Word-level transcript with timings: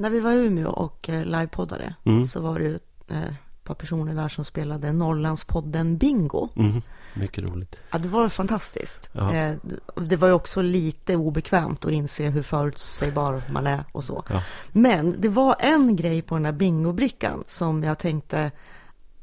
när 0.00 0.10
vi 0.10 0.20
var 0.20 0.32
i 0.32 0.46
Umeå 0.46 0.70
och 0.70 1.08
eh, 1.08 1.24
livepoddade 1.24 1.94
Mm. 2.04 2.24
så 2.24 2.40
var 2.40 2.58
det 2.58 2.64
ju 2.64 2.78
eh, 3.08 3.22
ett 3.28 3.64
par 3.64 3.74
personer 3.74 4.14
där 4.14 4.28
som 4.28 4.44
spelade 4.44 4.92
Norrlandspodden 4.92 5.96
Bingo. 5.98 6.48
Mm. 6.56 6.82
Mycket 7.14 7.44
roligt. 7.44 7.76
Ja, 7.92 7.98
det 7.98 8.08
var 8.08 8.28
fantastiskt. 8.28 9.08
Ja. 9.12 9.34
Eh, 9.34 9.56
det 9.96 10.16
var 10.16 10.28
ju 10.28 10.34
också 10.34 10.62
lite 10.62 11.16
obekvämt 11.16 11.84
att 11.84 11.90
inse 11.90 12.28
hur 12.28 12.42
förutsägbar 12.42 13.42
man 13.52 13.66
är 13.66 13.84
och 13.92 14.04
så. 14.04 14.24
Ja. 14.28 14.42
Men 14.72 15.14
det 15.18 15.28
var 15.28 15.56
en 15.58 15.96
grej 15.96 16.22
på 16.22 16.34
den 16.34 16.42
där 16.42 16.52
bingobrickan 16.52 17.44
som 17.46 17.82
jag 17.84 17.98
tänkte, 17.98 18.50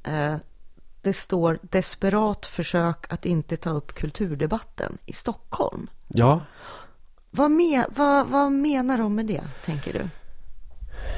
eh, 0.03 0.35
det 1.01 1.13
står 1.13 1.59
desperat 1.61 2.45
försök 2.45 3.13
att 3.13 3.25
inte 3.25 3.57
ta 3.57 3.69
upp 3.69 3.93
kulturdebatten 3.95 4.97
i 5.05 5.13
Stockholm. 5.13 5.87
Ja, 6.07 6.41
Vad, 7.31 7.51
me, 7.51 7.85
vad, 7.95 8.27
vad 8.27 8.51
menar 8.51 8.97
de 8.97 9.15
med 9.15 9.25
det, 9.25 9.43
tänker 9.65 9.93
du? 9.93 10.09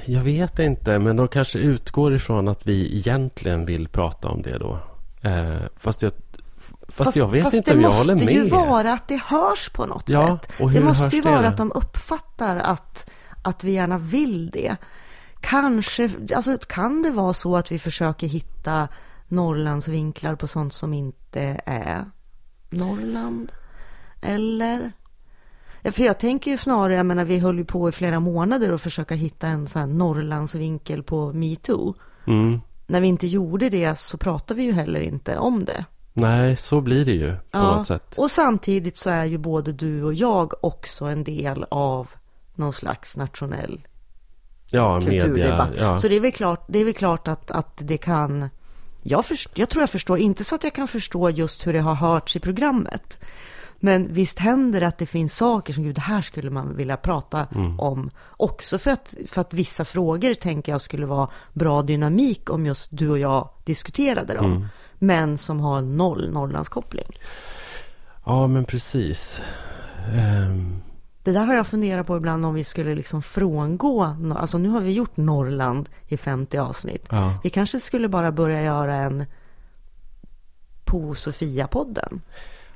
Jag 0.06 0.22
vet 0.22 0.60
inte, 0.60 1.00
men 1.00 1.16
de 1.16 1.28
kanske 1.28 1.60
utgår 1.60 2.14
ifrån 2.14 2.48
att 2.48 2.68
vi 2.68 2.98
egentligen 2.98 3.66
vill 3.66 3.88
prata 3.88 4.28
om 4.28 4.42
det 4.42 4.58
då. 4.58 4.80
Eh, 5.22 5.56
fast 5.78 6.02
jag, 6.02 6.12
fast, 6.88 7.16
jag 7.16 7.28
vet 7.28 7.44
fast 7.44 7.56
inte 7.56 7.74
om 7.74 7.82
jag 7.82 7.92
håller 7.92 8.16
med. 8.16 8.28
Det 8.28 8.34
måste 8.34 8.46
ju 8.46 8.50
vara 8.50 8.94
att 8.94 9.08
det 9.08 9.22
hörs 9.26 9.70
på 9.70 9.86
något 9.86 10.04
Ja, 10.08 10.40
sätt. 10.44 10.62
och 10.62 10.72
hur 10.72 10.80
det 10.80 10.86
måste 10.86 11.16
ju 11.16 11.22
det 11.22 11.30
vara 11.32 11.48
att 11.48 11.58
de 11.58 11.72
uppfattar 11.76 12.56
att, 12.56 13.10
att 13.44 13.64
vi 13.64 13.72
gärna 13.72 13.98
vill 13.98 14.50
det. 14.50 14.76
Kanske, 15.42 16.12
alltså 16.36 16.58
kan 16.58 17.02
det 17.02 17.12
vara 17.12 17.34
så 17.34 17.56
att 17.58 17.72
vi 17.72 17.80
försöker 17.80 18.28
hitta 18.28 18.88
Norrlandsvinklar 19.28 20.36
på 20.36 20.48
sånt 20.48 20.74
som 20.74 20.94
inte 20.94 21.62
är 21.66 22.06
Norrland? 22.70 23.52
Eller? 24.22 24.92
Ja, 25.82 25.92
För 25.92 26.04
jag 26.04 26.20
tänker 26.20 26.52
ju 26.52 26.58
snarare, 26.58 26.94
jag 26.96 27.06
menar 27.06 27.26
vi 27.26 27.40
höll 27.40 27.58
ju 27.58 27.66
på 27.66 27.90
i 27.90 27.92
flera 27.92 28.20
månader 28.20 28.72
att 28.72 28.82
försöka 28.82 29.16
hitta 29.16 29.48
en 29.48 29.68
sån 29.68 29.80
här 29.80 29.88
Norrlandsvinkel 29.88 31.04
på 31.04 31.34
metoo. 31.34 31.94
Mm. 32.28 32.62
När 32.88 33.02
vi 33.02 33.08
inte 33.08 33.28
gjorde 33.28 33.70
det 33.70 34.00
så 34.00 34.18
pratade 34.18 34.58
vi 34.58 34.64
ju 34.64 34.72
heller 34.72 35.00
inte 35.00 35.38
om 35.38 35.66
det. 35.66 35.86
Nej, 36.14 36.56
så 36.56 36.82
blir 36.82 37.06
det 37.06 37.12
ju 37.14 37.36
på 37.52 37.58
något 37.60 37.88
sätt. 37.88 38.14
Och 38.18 38.32
samtidigt 38.32 38.98
så 38.98 39.10
är 39.10 39.26
ju 39.26 39.38
både 39.38 39.72
du 39.72 40.04
och 40.04 40.14
jag 40.14 40.54
också 40.62 41.06
en 41.06 41.24
del 41.24 41.66
av 41.70 42.08
någon 42.56 42.74
slags 42.74 43.18
nationell 43.18 43.82
Ja, 44.72 45.00
media. 45.00 45.22
kulturdebatt. 45.24 45.72
Ja. 45.80 46.00
Så 46.00 46.08
det 46.08 46.16
är 46.16 46.20
väl 46.20 46.32
klart, 46.32 46.66
det 46.68 46.80
är 46.80 46.86
väl 46.86 46.94
klart 46.94 47.28
att, 47.28 47.52
att 47.52 47.74
det 47.78 47.98
kan... 47.98 48.50
Jag, 49.04 49.26
först, 49.26 49.58
jag 49.58 49.70
tror 49.70 49.82
jag 49.82 49.90
förstår, 49.90 50.18
inte 50.18 50.44
så 50.44 50.56
att 50.56 50.64
jag 50.64 50.74
kan 50.74 50.88
förstå 50.88 51.30
just 51.30 51.68
hur 51.68 51.74
det 51.74 51.80
har 51.80 51.96
hörts 51.96 52.36
i 52.36 52.40
programmet. 52.40 53.18
Men 53.80 54.14
visst 54.14 54.40
händer 54.40 54.80
det 54.80 54.88
att 54.88 54.98
det 54.98 55.06
finns 55.06 55.36
saker 55.36 55.74
som, 55.74 55.84
gud, 55.84 55.96
det 55.96 56.02
här 56.02 56.22
skulle 56.22 56.50
man 56.50 56.76
vilja 56.76 56.98
prata 56.98 57.48
Mm. 57.56 57.80
om. 57.80 58.10
Också 58.30 58.78
för 58.80 58.92
att, 58.92 59.16
för 59.28 59.42
att 59.42 59.54
vissa 59.54 59.86
frågor 59.86 60.34
tänker 60.34 60.72
jag 60.72 60.82
skulle 60.82 61.06
vara 61.06 61.30
bra 61.54 61.82
dynamik 61.82 62.50
om 62.50 62.66
just 62.66 62.88
du 62.92 63.10
och 63.10 63.20
jag 63.20 63.50
diskuterade 63.64 64.34
dem. 64.34 64.46
Mm. 64.52 64.68
Men 65.00 65.38
som 65.38 65.60
har 65.60 65.82
noll 65.82 66.32
Norrlandskoppling. 66.32 67.18
ja, 68.26 68.48
men 68.48 68.66
precis. 68.66 69.42
Ehm, 70.16 70.82
Det 71.24 71.32
där 71.32 71.46
har 71.46 71.54
jag 71.54 71.68
funderat 71.68 72.08
på 72.08 72.18
ibland 72.18 72.46
om 72.46 72.54
vi 72.54 72.64
skulle 72.64 72.96
liksom 72.96 73.22
frångå, 73.22 74.16
alltså 74.36 74.58
nu 74.58 74.70
har 74.70 74.82
vi 74.82 74.92
gjort 74.92 75.18
Norrland 75.18 75.90
i 76.08 76.18
50 76.18 76.58
avsnitt. 76.58 77.08
ja. 77.12 77.34
Vi 77.44 77.50
kanske 77.50 77.80
skulle 77.80 78.08
bara 78.10 78.32
börja 78.32 78.62
göra 78.64 78.96
en 78.96 79.26
på 80.86 81.14
Sofia-podden. 81.16 82.22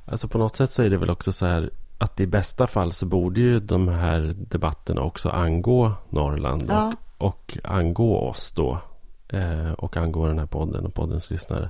Alltså 0.06 0.28
på 0.28 0.38
något 0.38 0.56
sätt 0.56 0.72
så 0.72 0.84
är 0.84 0.90
det 0.90 0.98
väl 0.98 1.10
också 1.10 1.32
så 1.32 1.46
här 1.46 1.70
att 1.98 2.20
i 2.20 2.28
bästa 2.28 2.68
fall 2.68 2.94
så 2.94 3.06
borde 3.06 3.42
ju 3.42 3.60
de 3.60 3.88
här 3.88 4.34
debatterna 4.38 5.02
också 5.02 5.30
angå 5.30 5.92
Norrland 6.10 6.66
Ja. 6.70 6.94
och, 7.18 7.28
och 7.28 7.58
angå 7.64 8.18
oss 8.18 8.52
då. 8.52 8.80
Eh, 9.28 9.72
och 9.72 9.98
angå 9.98 10.28
den 10.28 10.40
här 10.40 10.46
podden 10.46 10.86
och 10.86 10.94
poddens 10.94 11.30
lyssnare. 11.30 11.70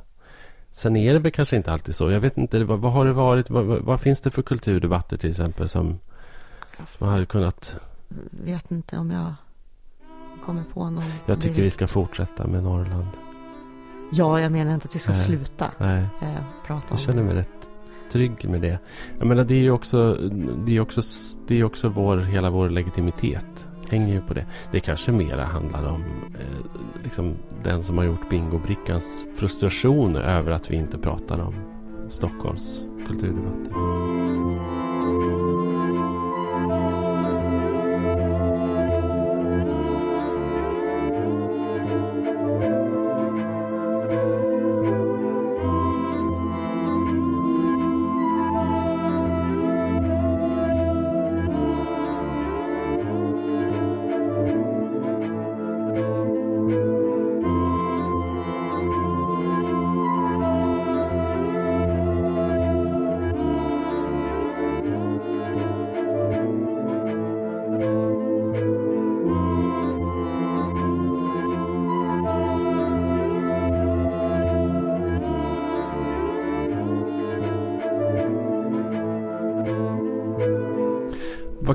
Sen 0.72 0.96
är 0.96 1.14
det 1.14 1.20
väl 1.20 1.32
kanske 1.32 1.56
inte 1.56 1.72
alltid 1.72 1.96
så. 1.96 2.12
Jag 2.12 2.20
vet 2.20 2.38
inte, 2.38 2.64
vad, 2.64 2.80
vad 2.80 2.92
har 2.92 3.06
det 3.06 3.14
varit? 3.14 3.50
Vad, 3.50 3.66
vad, 3.66 4.02
finns 4.02 4.22
det 4.22 4.32
för 4.32 4.42
kulturdebatter 4.42 5.18
till 5.18 5.30
exempel 5.30 5.70
som, 5.70 6.00
som 6.98 7.08
hade 7.08 7.26
kunnat... 7.26 7.76
Vet 8.30 8.72
inte 8.72 8.98
om 8.98 9.12
jag 9.12 9.34
kommer 10.46 10.64
på 10.74 10.90
någon. 10.90 11.04
Jag 11.26 11.42
tycker 11.42 11.64
vi 11.64 11.70
ska 11.70 11.88
fortsätta 11.88 12.48
med 12.48 12.64
Norrland. 12.64 13.10
Ja, 14.12 14.40
jag 14.40 14.52
menar 14.52 14.74
inte 14.74 14.88
att 14.88 14.96
vi 14.96 15.00
ska 15.00 15.12
Nej. 15.12 15.22
sluta 15.22 15.72
Nej, 15.78 16.08
eh, 16.22 16.44
prata 16.66 16.76
om 16.76 16.84
jag 16.90 17.00
känner 17.00 17.24
mig 17.24 17.36
rätt 17.36 17.70
trygg 18.12 18.50
med 18.50 18.62
det. 18.62 18.80
Jag 19.20 19.28
menar, 19.28 19.44
det 19.44 19.54
är 19.54 19.62
ju 19.62 19.72
också, 19.72 20.18
det 20.66 20.78
är 20.78 20.80
också, 20.80 21.02
det 21.48 21.60
är 21.60 21.64
också 21.64 21.90
vår, 21.90 22.18
hela 22.18 22.50
vår 22.50 22.70
legitimitet 22.70 23.70
hänger 23.90 24.14
ju 24.14 24.22
på 24.22 24.34
det. 24.34 24.46
Det 24.72 24.80
kanske 24.80 25.12
mera 25.12 25.46
handlar 25.46 25.86
om 25.86 26.04
eh, 26.40 27.04
liksom 27.04 27.36
den 27.64 27.84
som 27.84 27.98
har 27.98 28.06
gjort 28.06 28.30
bingobrickans 28.30 29.28
frustration 29.36 30.16
över 30.16 30.52
att 30.52 30.72
vi 30.72 30.76
inte 30.76 30.98
pratar 30.98 31.40
om 31.40 31.54
Stockholms 32.10 32.86
kulturdebatter. 33.08 34.83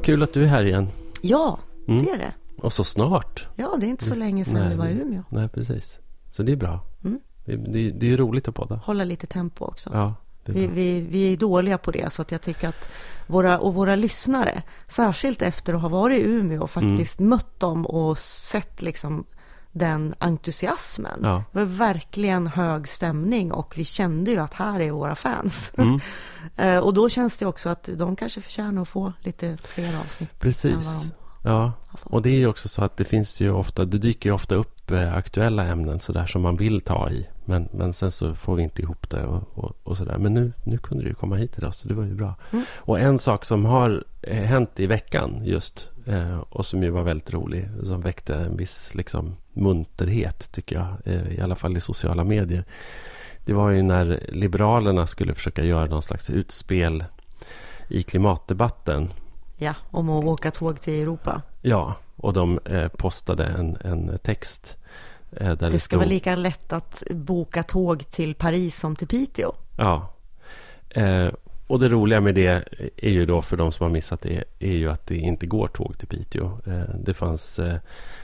Kul 0.08 0.22
att 0.22 0.32
du 0.32 0.42
är 0.44 0.46
här 0.46 0.64
igen. 0.64 0.88
Ja, 1.20 1.58
Mm. 1.88 2.04
det 2.04 2.10
är 2.10 2.18
det. 2.18 2.32
Och 2.62 2.72
så 2.72 2.84
snart. 2.84 3.46
Ja, 3.56 3.76
det 3.80 3.86
är 3.86 3.90
inte 3.90 4.04
så 4.04 4.14
länge 4.14 4.44
sedan 4.44 4.60
Nej, 4.60 4.68
vi 4.68 4.74
var 4.76 4.86
i 4.86 4.92
Umeå. 5.00 5.22
Nej, 5.28 5.48
precis. 5.48 5.98
Så 6.30 6.42
det 6.42 6.52
är 6.52 6.56
bra. 6.56 6.80
Mm. 7.04 7.20
Det, 7.44 7.56
det, 7.56 7.90
det 7.90 8.12
är 8.12 8.16
roligt 8.16 8.48
att 8.48 8.54
podda. 8.54 8.76
Hålla 8.84 9.04
lite 9.04 9.26
tempo 9.26 9.64
också. 9.64 9.90
Ja, 9.92 10.14
Vi, 10.44 10.66
vi, 10.66 11.00
vi 11.00 11.32
är 11.32 11.36
dåliga 11.36 11.78
på 11.78 11.90
det, 11.90 12.12
så 12.12 12.22
att 12.22 12.32
jag 12.32 12.42
tycker 12.42 12.68
att 12.68 12.88
våra, 13.26 13.58
och 13.58 13.74
våra 13.74 13.96
lyssnare, 13.96 14.62
särskilt 14.88 15.42
efter 15.42 15.74
att 15.74 15.80
ha 15.82 15.88
varit 15.88 16.18
i 16.18 16.22
Umeå 16.30 16.62
och 16.62 16.70
faktiskt 16.70 17.18
Mm. 17.20 17.30
mött 17.30 17.60
dem 17.60 17.86
och 17.86 18.18
sett 18.18 18.82
liksom 18.82 19.24
den 19.72 20.14
entusiasmen. 20.18 21.20
Ja. 21.22 21.44
Det 21.52 21.58
var 21.58 21.64
verkligen 21.64 22.46
hög 22.46 22.88
stämning 22.88 23.52
och 23.52 23.74
vi 23.76 23.84
kände 23.84 24.30
ju 24.30 24.38
att 24.38 24.54
här 24.54 24.80
är 24.80 24.90
våra 24.90 25.14
fans. 25.14 25.72
Mm. 25.76 26.00
Eh, 26.56 26.78
och 26.78 26.94
då 26.94 27.08
känns 27.08 27.38
det 27.38 27.46
också 27.46 27.68
att 27.68 27.88
de 27.92 28.16
kanske 28.16 28.40
förtjänar 28.40 28.82
att 28.82 28.88
få 28.88 29.12
lite 29.20 29.56
fler 29.56 29.98
avsnitt. 30.00 30.40
Precis. 30.40 31.12
Ja, 31.44 31.72
och 32.02 32.22
det 32.22 32.30
är 32.30 32.38
ju 32.38 32.46
också 32.46 32.68
så 32.68 32.84
att 32.84 32.96
det 32.96 33.04
finns 33.04 33.40
ju 33.40 33.50
ofta, 33.50 33.84
det 33.84 33.98
dyker 33.98 34.30
ju 34.30 34.34
ofta 34.34 34.54
upp 34.54 34.90
eh, 34.90 35.14
aktuella 35.14 35.64
ämnen 35.64 36.00
sådär 36.00 36.26
som 36.26 36.42
man 36.42 36.56
vill 36.56 36.80
ta 36.80 37.10
i. 37.10 37.26
Men, 37.44 37.68
men 37.72 37.94
sen 37.94 38.12
så 38.12 38.34
får 38.34 38.54
vi 38.56 38.62
inte 38.62 38.82
ihop 38.82 39.10
det 39.10 39.24
och, 39.24 39.42
och, 39.54 39.76
och 39.82 39.96
sådär. 39.96 40.18
Men 40.18 40.34
nu, 40.34 40.52
nu 40.64 40.78
kunde 40.78 41.04
du 41.04 41.08
ju 41.08 41.14
komma 41.14 41.36
hit 41.36 41.58
idag 41.58 41.74
så 41.74 41.88
det 41.88 41.94
var 41.94 42.04
ju 42.04 42.14
bra. 42.14 42.34
Mm. 42.52 42.64
Och 42.76 43.00
en 43.00 43.18
sak 43.18 43.44
som 43.44 43.64
har 43.64 44.04
eh, 44.22 44.44
hänt 44.44 44.80
i 44.80 44.86
veckan 44.86 45.40
just 45.44 45.90
och 46.48 46.66
som 46.66 46.82
ju 46.82 46.90
var 46.90 47.02
väldigt 47.02 47.32
rolig, 47.32 47.68
som 47.82 48.00
väckte 48.00 48.34
en 48.34 48.56
viss 48.56 48.94
liksom 48.94 49.36
munterhet 49.52 50.52
tycker 50.52 50.76
jag, 50.76 51.14
eh, 51.14 51.38
i 51.38 51.40
alla 51.40 51.56
fall 51.56 51.76
i 51.76 51.80
sociala 51.80 52.24
medier. 52.24 52.64
Det 53.44 53.52
var 53.52 53.70
ju 53.70 53.82
när 53.82 54.26
Liberalerna 54.28 55.06
skulle 55.06 55.34
försöka 55.34 55.64
göra 55.64 55.86
någon 55.86 56.02
slags 56.02 56.30
utspel 56.30 57.04
i 57.88 58.02
klimatdebatten. 58.02 59.08
Ja, 59.56 59.74
om 59.90 60.10
att 60.10 60.24
åka 60.24 60.50
tåg 60.50 60.80
till 60.80 61.02
Europa. 61.02 61.42
Ja, 61.62 61.94
och 62.16 62.32
de 62.32 62.58
eh, 62.64 62.88
postade 62.88 63.46
en, 63.46 63.76
en 63.84 64.18
text. 64.18 64.76
Eh, 65.30 65.46
där 65.46 65.56
det, 65.56 65.70
Det 65.70 65.78
ska 65.78 65.94
stod, 65.94 65.98
vara 65.98 66.08
lika 66.08 66.36
lätt 66.36 66.72
att 66.72 67.02
boka 67.10 67.62
tåg 67.62 68.10
till 68.10 68.34
Paris 68.34 68.80
som 68.80 68.96
till 68.96 69.08
Piteå. 69.08 69.52
Ja. 69.78 70.14
Och 71.68 71.80
det 71.80 71.88
roliga 71.88 72.20
med 72.20 72.34
det 72.34 72.64
är 72.96 73.10
ju 73.10 73.26
då 73.26 73.42
för 73.42 73.56
de 73.56 73.72
som 73.72 73.84
har 73.84 73.90
missat 73.90 74.20
det 74.20 74.44
är 74.58 74.72
ju 74.72 74.90
att 74.90 75.06
det 75.06 75.16
inte 75.16 75.46
går 75.46 75.68
tåg 75.68 75.98
till 75.98 76.08
Piteå. 76.08 76.58
Eh, 76.66 76.94
det 77.04 77.14
fanns, 77.14 77.58
eh, 77.58 77.74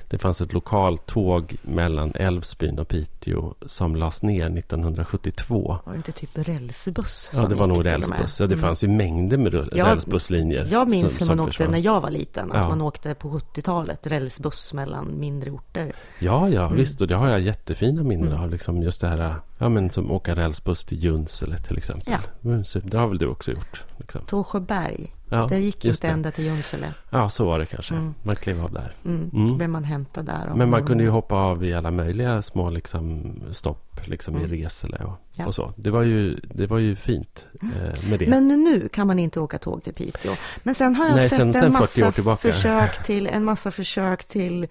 Det 0.08 0.18
fanns 0.18 0.40
ett 0.40 0.52
lokaltåg 0.52 1.56
mellan 1.62 2.12
Älvsbyn 2.14 2.78
och 2.78 2.88
Piteå 2.88 3.54
som 3.66 3.96
lades 3.96 4.22
ner 4.22 4.50
1972. 4.50 5.78
Var 5.84 5.92
det 5.92 5.96
inte 5.96 6.12
typ 6.12 6.30
rälsbuss? 6.34 7.30
Ja, 7.34 7.46
det 7.46 7.54
var 7.54 7.66
nog 7.66 7.84
rälsbuss. 7.84 8.40
Ja, 8.40 8.46
det 8.46 8.54
mm. 8.54 8.62
fanns 8.62 8.84
ju 8.84 8.88
mängder 8.88 9.36
med 9.36 9.54
rälsbusslinjer. 9.54 10.68
Jag 10.70 10.88
minns 10.88 11.20
hur 11.20 11.26
man 11.26 11.40
åkte 11.40 11.52
försvann. 11.52 11.70
när 11.70 11.78
jag 11.78 12.00
var 12.00 12.10
liten. 12.10 12.52
Att 12.52 12.58
ja. 12.58 12.68
man 12.68 12.80
åkte 12.80 13.14
på 13.14 13.30
70-talet 13.30 14.06
rälsbuss 14.06 14.72
mellan 14.72 15.20
mindre 15.20 15.50
orter. 15.50 15.92
Ja, 16.18 16.48
ja, 16.48 16.66
mm. 16.66 16.76
visst. 16.76 17.00
Och 17.00 17.08
det 17.08 17.14
har 17.14 17.28
jag 17.28 17.40
jättefina 17.40 18.02
minnen 18.02 18.28
mm. 18.28 18.42
av. 18.42 18.50
Liksom 18.50 18.82
just 18.82 19.00
det 19.00 19.08
här, 19.08 19.36
ja 19.58 19.68
men 19.68 19.90
som 19.90 20.10
åka 20.10 20.36
rälsbuss 20.36 20.84
till 20.84 21.04
Junsele 21.04 21.58
till 21.58 21.78
exempel. 21.78 22.14
Ja. 22.42 22.80
Det 22.82 22.96
har 22.96 23.08
väl 23.08 23.18
du 23.18 23.26
också 23.26 23.52
gjort? 23.52 23.84
Liksom. 23.96 24.20
Tåsjöberg. 24.26 25.12
Ja, 25.28 25.46
det 25.50 25.58
gick 25.58 25.84
inte 25.84 26.08
ända 26.08 26.30
till 26.30 26.44
Junsele. 26.44 26.94
Ja, 27.10 27.28
så 27.28 27.44
var 27.44 27.58
det 27.58 27.66
kanske. 27.66 27.94
Mm. 27.94 28.14
Man 28.22 28.36
klev 28.36 28.64
av 28.64 28.72
där. 28.72 28.94
Mm. 29.04 29.30
Mm. 29.34 29.56
blev 29.56 29.70
man 29.70 29.84
hämtad 29.84 30.24
där. 30.24 30.52
Men 30.54 30.70
man 30.70 30.86
kunde 30.86 31.04
ju 31.04 31.10
hoppa 31.10 31.34
av 31.34 31.64
i 31.64 31.74
alla 31.74 31.90
möjliga 31.90 32.42
små 32.42 32.70
liksom, 32.70 33.34
stopp 33.50 34.00
liksom, 34.04 34.34
mm. 34.36 34.54
i 34.54 34.64
Resele 34.64 34.96
och, 34.96 35.18
ja. 35.36 35.46
och, 35.46 35.54
så. 35.54 35.72
Det 35.76 35.90
var 35.90 36.02
ju, 36.02 36.40
det 36.42 36.66
var 36.66 36.78
ju 36.78 36.96
fint 36.96 37.46
eh, 37.62 38.10
med 38.10 38.18
det. 38.18 38.26
Men 38.26 38.48
nu 38.48 38.88
kan 38.88 39.06
man 39.06 39.18
inte 39.18 39.40
åka 39.40 39.58
tåg 39.58 39.82
till 39.82 39.94
Piteå. 39.94 40.32
Men 40.62 40.74
sen 40.74 40.96
har 40.96 41.06
jag 41.06 41.14
Nej, 41.14 41.28
sett 41.28 41.38
sen, 41.38 41.48
en, 41.48 41.54
sen 41.54 41.72
massa 41.72 42.12
försök 42.36 43.04
till, 43.04 43.26
en 43.26 43.44
massa 43.44 43.70
försök 43.70 44.24
till 44.24 44.66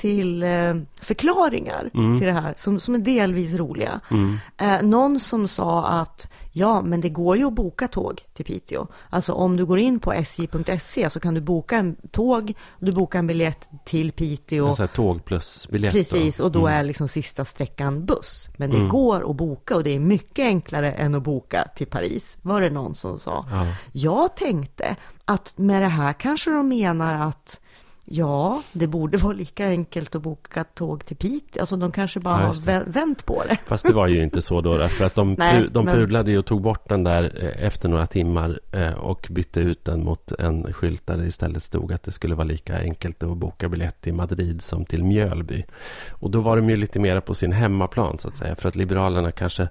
till 0.00 0.42
eh, 0.42 0.74
förklaringar 1.00 1.90
mm. 1.94 2.18
till 2.18 2.26
det 2.26 2.32
här 2.32 2.54
som, 2.56 2.80
som 2.80 2.94
är 2.94 2.98
delvis 2.98 3.54
roliga. 3.54 4.00
Mm. 4.10 4.38
Eh, 4.56 4.82
någon 4.82 5.20
som 5.20 5.48
sa 5.48 5.86
att 5.86 6.28
ja, 6.52 6.82
men 6.82 7.00
det 7.00 7.08
går 7.08 7.36
ju 7.36 7.46
att 7.46 7.52
boka 7.52 7.88
tåg 7.88 8.22
till 8.34 8.44
Piteå. 8.44 8.86
Alltså 9.10 9.32
om 9.32 9.56
du 9.56 9.66
går 9.66 9.78
in 9.78 10.00
på 10.00 10.12
sj.se 10.12 11.10
så 11.10 11.20
kan 11.20 11.34
du 11.34 11.40
boka 11.40 11.76
en 11.76 11.96
tåg, 12.10 12.54
du 12.78 12.92
bokar 12.92 13.18
en 13.18 13.26
biljett 13.26 13.68
till 13.84 14.12
Piteå. 14.12 14.68
Alltså 14.68 14.86
tåg 14.86 15.24
plus 15.24 15.68
biljett. 15.68 15.92
Precis, 15.92 16.40
och 16.40 16.52
då 16.52 16.66
mm. 16.66 16.78
är 16.78 16.82
liksom 16.82 17.08
sista 17.08 17.44
sträckan 17.44 18.06
buss. 18.06 18.48
Men 18.56 18.70
det 18.70 18.76
mm. 18.76 18.88
går 18.88 19.30
att 19.30 19.36
boka 19.36 19.76
och 19.76 19.84
det 19.84 19.90
är 19.90 20.00
mycket 20.00 20.44
enklare 20.44 20.92
än 20.92 21.14
att 21.14 21.22
boka 21.22 21.68
till 21.76 21.86
Paris, 21.86 22.38
var 22.42 22.60
det 22.60 22.70
någon 22.70 22.94
som 22.94 23.18
sa. 23.18 23.46
Ja. 23.50 23.66
Jag 23.92 24.36
tänkte 24.36 24.96
att 25.24 25.58
med 25.58 25.82
det 25.82 25.88
här 25.88 26.12
kanske 26.12 26.50
de 26.50 26.68
menar 26.68 27.14
att 27.28 27.60
Ja, 28.04 28.62
det 28.72 28.86
borde 28.86 29.18
vara 29.18 29.32
lika 29.32 29.66
enkelt 29.66 30.14
att 30.14 30.22
boka 30.22 30.64
tåg 30.64 31.04
till 31.04 31.16
Piteå. 31.16 31.60
Alltså 31.60 31.76
de 31.76 31.92
kanske 31.92 32.20
bara 32.20 32.40
ja, 32.40 32.46
har 32.46 32.84
vänt 32.84 33.26
på 33.26 33.42
det. 33.48 33.58
Fast 33.66 33.86
det 33.86 33.92
var 33.92 34.06
ju 34.06 34.22
inte 34.22 34.42
så 34.42 34.60
då. 34.60 34.88
För 34.88 35.04
att 35.04 35.14
de, 35.14 35.34
Nej, 35.38 35.68
de 35.70 35.84
men... 35.84 35.94
pudlade 35.94 36.38
och 36.38 36.46
tog 36.46 36.62
bort 36.62 36.88
den 36.88 37.04
där 37.04 37.44
eh, 37.44 37.66
efter 37.66 37.88
några 37.88 38.06
timmar 38.06 38.60
eh, 38.72 38.92
och 38.92 39.26
bytte 39.30 39.60
ut 39.60 39.84
den 39.84 40.04
mot 40.04 40.32
en 40.32 40.72
skylt 40.72 41.06
där 41.06 41.16
det 41.16 41.26
istället 41.26 41.62
stod 41.62 41.92
att 41.92 42.02
det 42.02 42.12
skulle 42.12 42.34
vara 42.34 42.46
lika 42.46 42.78
enkelt 42.78 43.22
att 43.22 43.36
boka 43.36 43.68
biljett 43.68 44.00
till 44.00 44.14
Madrid 44.14 44.62
som 44.62 44.84
till 44.84 45.04
Mjölby. 45.04 45.64
Och 46.10 46.30
då 46.30 46.40
var 46.40 46.56
de 46.56 46.70
ju 46.70 46.76
lite 46.76 46.98
mer 46.98 47.20
på 47.20 47.34
sin 47.34 47.52
hemmaplan 47.52 48.18
så 48.18 48.28
att 48.28 48.36
säga. 48.36 48.54
För 48.56 48.68
att 48.68 48.76
Liberalerna 48.76 49.32
kanske 49.32 49.68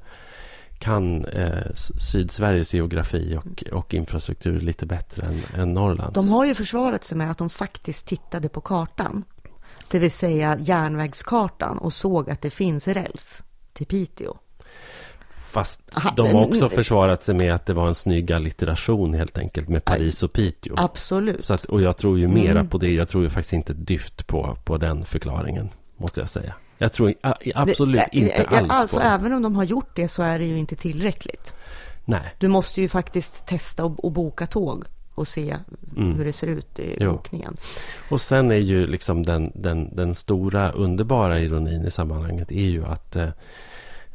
kan 0.80 1.26
eh, 1.26 1.74
Sydsveriges 2.00 2.74
geografi 2.74 3.38
och, 3.38 3.64
och 3.72 3.94
infrastruktur 3.94 4.60
lite 4.60 4.86
bättre 4.86 5.26
än, 5.26 5.62
än 5.62 5.74
Norrlands. 5.74 6.14
De 6.14 6.30
har 6.30 6.46
ju 6.46 6.56
försvarat 6.56 7.04
sig 7.04 7.18
med 7.18 7.32
att 7.32 7.38
de 7.38 7.50
faktiskt 7.50 8.08
tittade 8.08 8.50
på 8.50 8.62
kartan, 8.62 9.24
det 9.92 10.00
vill 10.00 10.12
säga 10.12 10.58
järnvägskartan 10.60 11.78
och 11.78 11.94
såg 11.94 12.30
att 12.30 12.42
det 12.42 12.50
finns 12.50 12.88
räls 12.88 13.44
till 13.74 13.86
Piteå. 13.86 14.38
Fast 15.48 15.82
de 16.16 16.36
har 16.36 16.46
också 16.46 16.70
försvarat 16.70 17.24
sig 17.24 17.36
med 17.36 17.54
att 17.54 17.66
det 17.66 17.74
var 17.74 17.88
en 17.88 17.96
snygg 17.96 18.32
allitteration 18.32 19.14
helt 19.14 19.38
enkelt 19.38 19.70
med 19.70 19.86
Paris 19.86 20.24
och 20.24 20.34
Piteå. 20.34 20.74
Absolut. 20.78 21.50
Att, 21.50 21.64
och 21.64 21.82
jag 21.82 21.98
tror 21.98 22.20
ju 22.20 22.28
mera 22.28 22.52
mm. 22.52 22.68
på 22.68 22.78
det. 22.78 22.92
Jag 22.92 23.08
tror 23.08 23.24
ju 23.24 23.30
faktiskt 23.30 23.54
inte 23.54 23.74
dyft 23.74 24.28
på, 24.28 24.58
på 24.64 24.78
den 24.78 25.06
förklaringen, 25.06 25.70
måste 25.98 26.20
jag 26.20 26.30
säga. 26.30 26.54
Jag 26.82 26.94
tror 26.94 27.14
absolut 27.56 28.02
det, 28.12 28.18
inte 28.18 28.44
alls 28.44 28.68
Alltså 28.70 29.00
på 29.00 29.06
även 29.06 29.34
om 29.34 29.42
de 29.42 29.56
har 29.56 29.64
gjort 29.64 29.96
det 29.96 30.08
så 30.08 30.24
är 30.24 30.40
det 30.40 30.46
ju 30.46 30.58
inte 30.58 30.76
tillräckligt. 30.76 31.54
Nej. 32.06 32.36
Du 32.38 32.48
måste 32.48 32.82
ju 32.82 32.90
faktiskt 32.90 33.46
testa 33.46 33.86
och, 33.86 34.06
och 34.06 34.12
boka 34.12 34.48
tåg 34.48 34.86
och 35.16 35.28
se 35.28 35.56
mm. 35.98 36.16
hur 36.16 36.26
det 36.26 36.34
ser 36.34 36.48
ut 36.48 36.80
i 36.80 36.98
jo. 37.00 37.12
bokningen. 37.12 37.58
Och 38.10 38.22
sen 38.22 38.52
är 38.52 38.56
ju 38.56 38.88
liksom 38.88 39.24
den, 39.24 39.52
den, 39.56 39.96
den 39.96 40.16
stora 40.16 40.72
underbara 40.72 41.40
ironin 41.40 41.86
i 41.86 41.92
sammanhanget 41.92 42.52
är 42.52 42.70
ju 42.70 42.86
att 42.86 43.16
eh, 43.16 43.30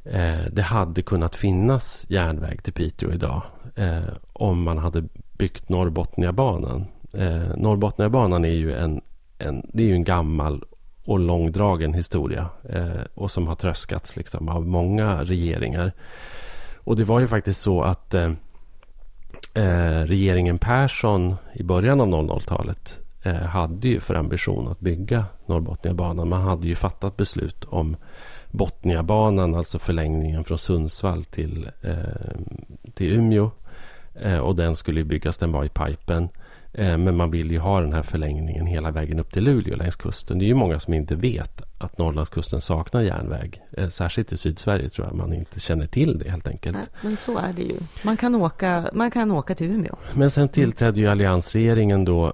eh, 0.05 0.45
det 0.53 0.63
hade 0.63 1.03
kunnat 1.03 1.37
finnas 1.37 2.07
järnväg 2.09 2.63
till 2.63 2.73
Piteå 2.73 3.13
idag 3.13 3.43
eh, 3.75 4.03
om 4.33 4.63
man 4.63 4.79
hade 4.79 5.05
byggt 5.39 5.69
Norrbotniabanan. 5.69 6.87
Eh, 7.13 7.57
Norrbotniabanan 7.57 8.45
är 8.45 8.49
ju 8.49 8.75
en, 8.75 9.01
en, 9.39 9.71
det 9.73 9.83
är 9.83 9.87
ju 9.87 9.95
en 9.95 10.05
gammal 10.05 10.65
och 11.05 11.19
långdragen 11.19 11.95
historia 11.95 12.49
eh, 12.69 13.03
och 13.15 13.31
som 13.31 13.49
har 13.49 13.55
tröskats 13.55 14.17
liksom 14.17 14.49
av 14.49 14.67
många 14.67 15.25
regeringar. 15.25 15.93
Och 16.77 16.97
det 16.97 17.05
var 17.05 17.21
ju 17.21 17.27
faktiskt 17.27 17.61
så 17.61 17.83
att 17.83 18.15
eh, 18.15 18.33
eh 19.55 20.05
regeringen 20.05 20.59
Persson 20.59 21.35
i 21.53 21.63
början 21.63 22.01
av 22.01 22.09
00-talet 22.09 23.01
eh, 23.23 23.35
hade 23.35 23.89
ju 23.89 24.01
för 24.01 24.15
ambition 24.15 24.69
att 24.69 24.81
bygga 24.81 25.25
Norrbotniabanan. 25.47 26.29
Man 26.29 26.43
hade 26.43 26.67
ju 26.67 26.75
fattat 26.75 27.17
beslut 27.17 27.65
om 27.65 27.97
Botniabanan, 28.51 29.55
alltså 29.55 29.79
förlängningen 29.79 30.45
från 30.45 30.59
Sundsvall 30.59 31.25
till, 31.25 31.71
eh, 31.83 32.39
till 32.95 33.13
Umeå. 33.13 33.51
Eh, 34.15 34.39
och 34.39 34.57
den 34.57 34.77
skulle 34.77 35.05
byggas, 35.05 35.37
den 35.37 35.53
var 35.53 35.65
i 35.65 35.69
pipen. 35.69 36.29
Eh, 36.75 36.99
men 36.99 37.17
man 37.17 37.31
vill 37.31 37.51
ju 37.51 37.59
ha 37.59 37.81
den 37.81 37.93
här 37.93 38.03
förlängningen 38.03 38.67
hela 38.67 38.91
vägen 38.91 39.21
upp 39.21 39.33
till 39.33 39.45
Luleå 39.45 39.77
längs 39.77 39.97
kusten. 39.97 40.39
Det 40.39 40.45
är 40.45 40.47
ju 40.47 40.55
många 40.55 40.81
som 40.81 40.95
inte 40.95 41.15
vet 41.15 41.63
att 41.79 41.99
Norrlandskusten 41.99 42.61
saknar 42.61 43.01
järnväg. 43.01 43.63
Eh, 43.73 43.89
särskilt 43.89 44.33
i 44.33 44.37
Sydsverige 44.37 44.89
tror 44.89 45.07
jag 45.07 45.17
man 45.17 45.33
inte 45.33 45.61
känner 45.61 45.87
till 45.87 46.19
det 46.19 46.31
helt 46.31 46.49
enkelt. 46.49 46.77
Nej, 46.77 46.87
men 47.01 47.17
så 47.17 47.39
är 47.39 47.53
det 47.53 47.63
ju. 47.63 47.77
Man 48.03 48.17
kan 48.17 48.35
åka, 48.35 48.89
man 48.93 49.11
kan 49.11 49.31
åka 49.31 49.55
till 49.55 49.71
Umeå. 49.71 49.97
Men 50.15 50.31
sen 50.31 50.49
tillträdde 50.49 51.01
ju 51.01 51.09
alliansregeringen 51.09 52.05
då 52.05 52.33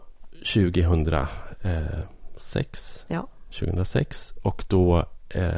2006. 0.54 3.04
Ja. 3.08 3.28
2006 3.50 4.34
och 4.42 4.64
då 4.68 5.04
eh, 5.28 5.52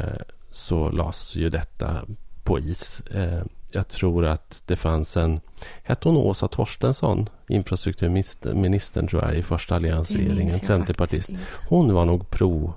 så 0.50 0.90
lades 0.90 1.36
ju 1.36 1.48
detta 1.48 2.04
på 2.44 2.58
is. 2.58 3.00
Eh, 3.00 3.42
jag 3.72 3.88
tror 3.88 4.26
att 4.26 4.62
det 4.66 4.76
fanns 4.76 5.16
en... 5.16 5.40
Hette 5.82 6.08
hon 6.08 6.16
Åsa 6.16 6.48
Torstensson? 6.48 7.28
Infrastrukturministern 7.48 9.06
tror 9.08 9.24
jag 9.24 9.34
i 9.34 9.42
första 9.42 9.76
alliansregeringen. 9.76 10.58
Centerpartist. 10.58 11.30
Hon 11.68 11.94
var 11.94 12.04
nog 12.04 12.30
pro 12.30 12.74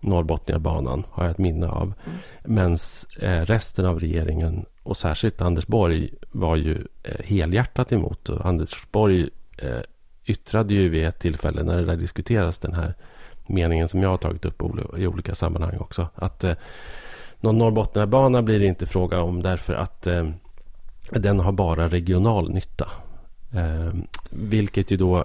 Norrbotniabanan 0.00 1.04
har 1.10 1.24
jag 1.24 1.30
ett 1.30 1.38
minne 1.38 1.68
av. 1.68 1.82
Mm. 2.06 2.18
Men 2.44 2.78
eh, 3.20 3.44
resten 3.44 3.86
av 3.86 4.00
regeringen 4.00 4.64
och 4.82 4.96
särskilt 4.96 5.40
Anders 5.40 5.66
Borg 5.66 6.10
var 6.30 6.56
ju 6.56 6.86
eh, 7.02 7.24
helhjärtat 7.24 7.92
emot. 7.92 8.28
Och 8.28 8.46
Anders 8.46 8.86
Borg 8.90 9.28
eh, 9.58 9.80
yttrade 10.24 10.74
ju 10.74 10.88
vid 10.88 11.06
ett 11.06 11.18
tillfälle 11.18 11.62
när 11.62 11.76
det 11.76 11.84
där 11.84 11.96
diskuteras 11.96 12.58
den 12.58 12.74
här 12.74 12.94
meningen 13.46 13.88
som 13.88 14.02
jag 14.02 14.08
har 14.08 14.16
tagit 14.16 14.44
upp 14.44 14.62
i 14.96 15.06
olika 15.06 15.34
sammanhang 15.34 15.76
också. 15.78 16.08
Att 16.14 16.44
någon 17.40 17.58
Norrbotniabana 17.58 18.42
blir 18.42 18.60
det 18.60 18.66
inte 18.66 18.86
fråga 18.86 19.20
om 19.20 19.42
därför 19.42 19.74
att 19.74 20.06
eh, 20.06 20.28
den 21.10 21.40
har 21.40 21.52
bara 21.52 21.88
regional 21.88 22.50
nytta. 22.50 22.88
Eh, 23.54 23.92
vilket 24.30 24.90
ju 24.90 24.96
då 24.96 25.24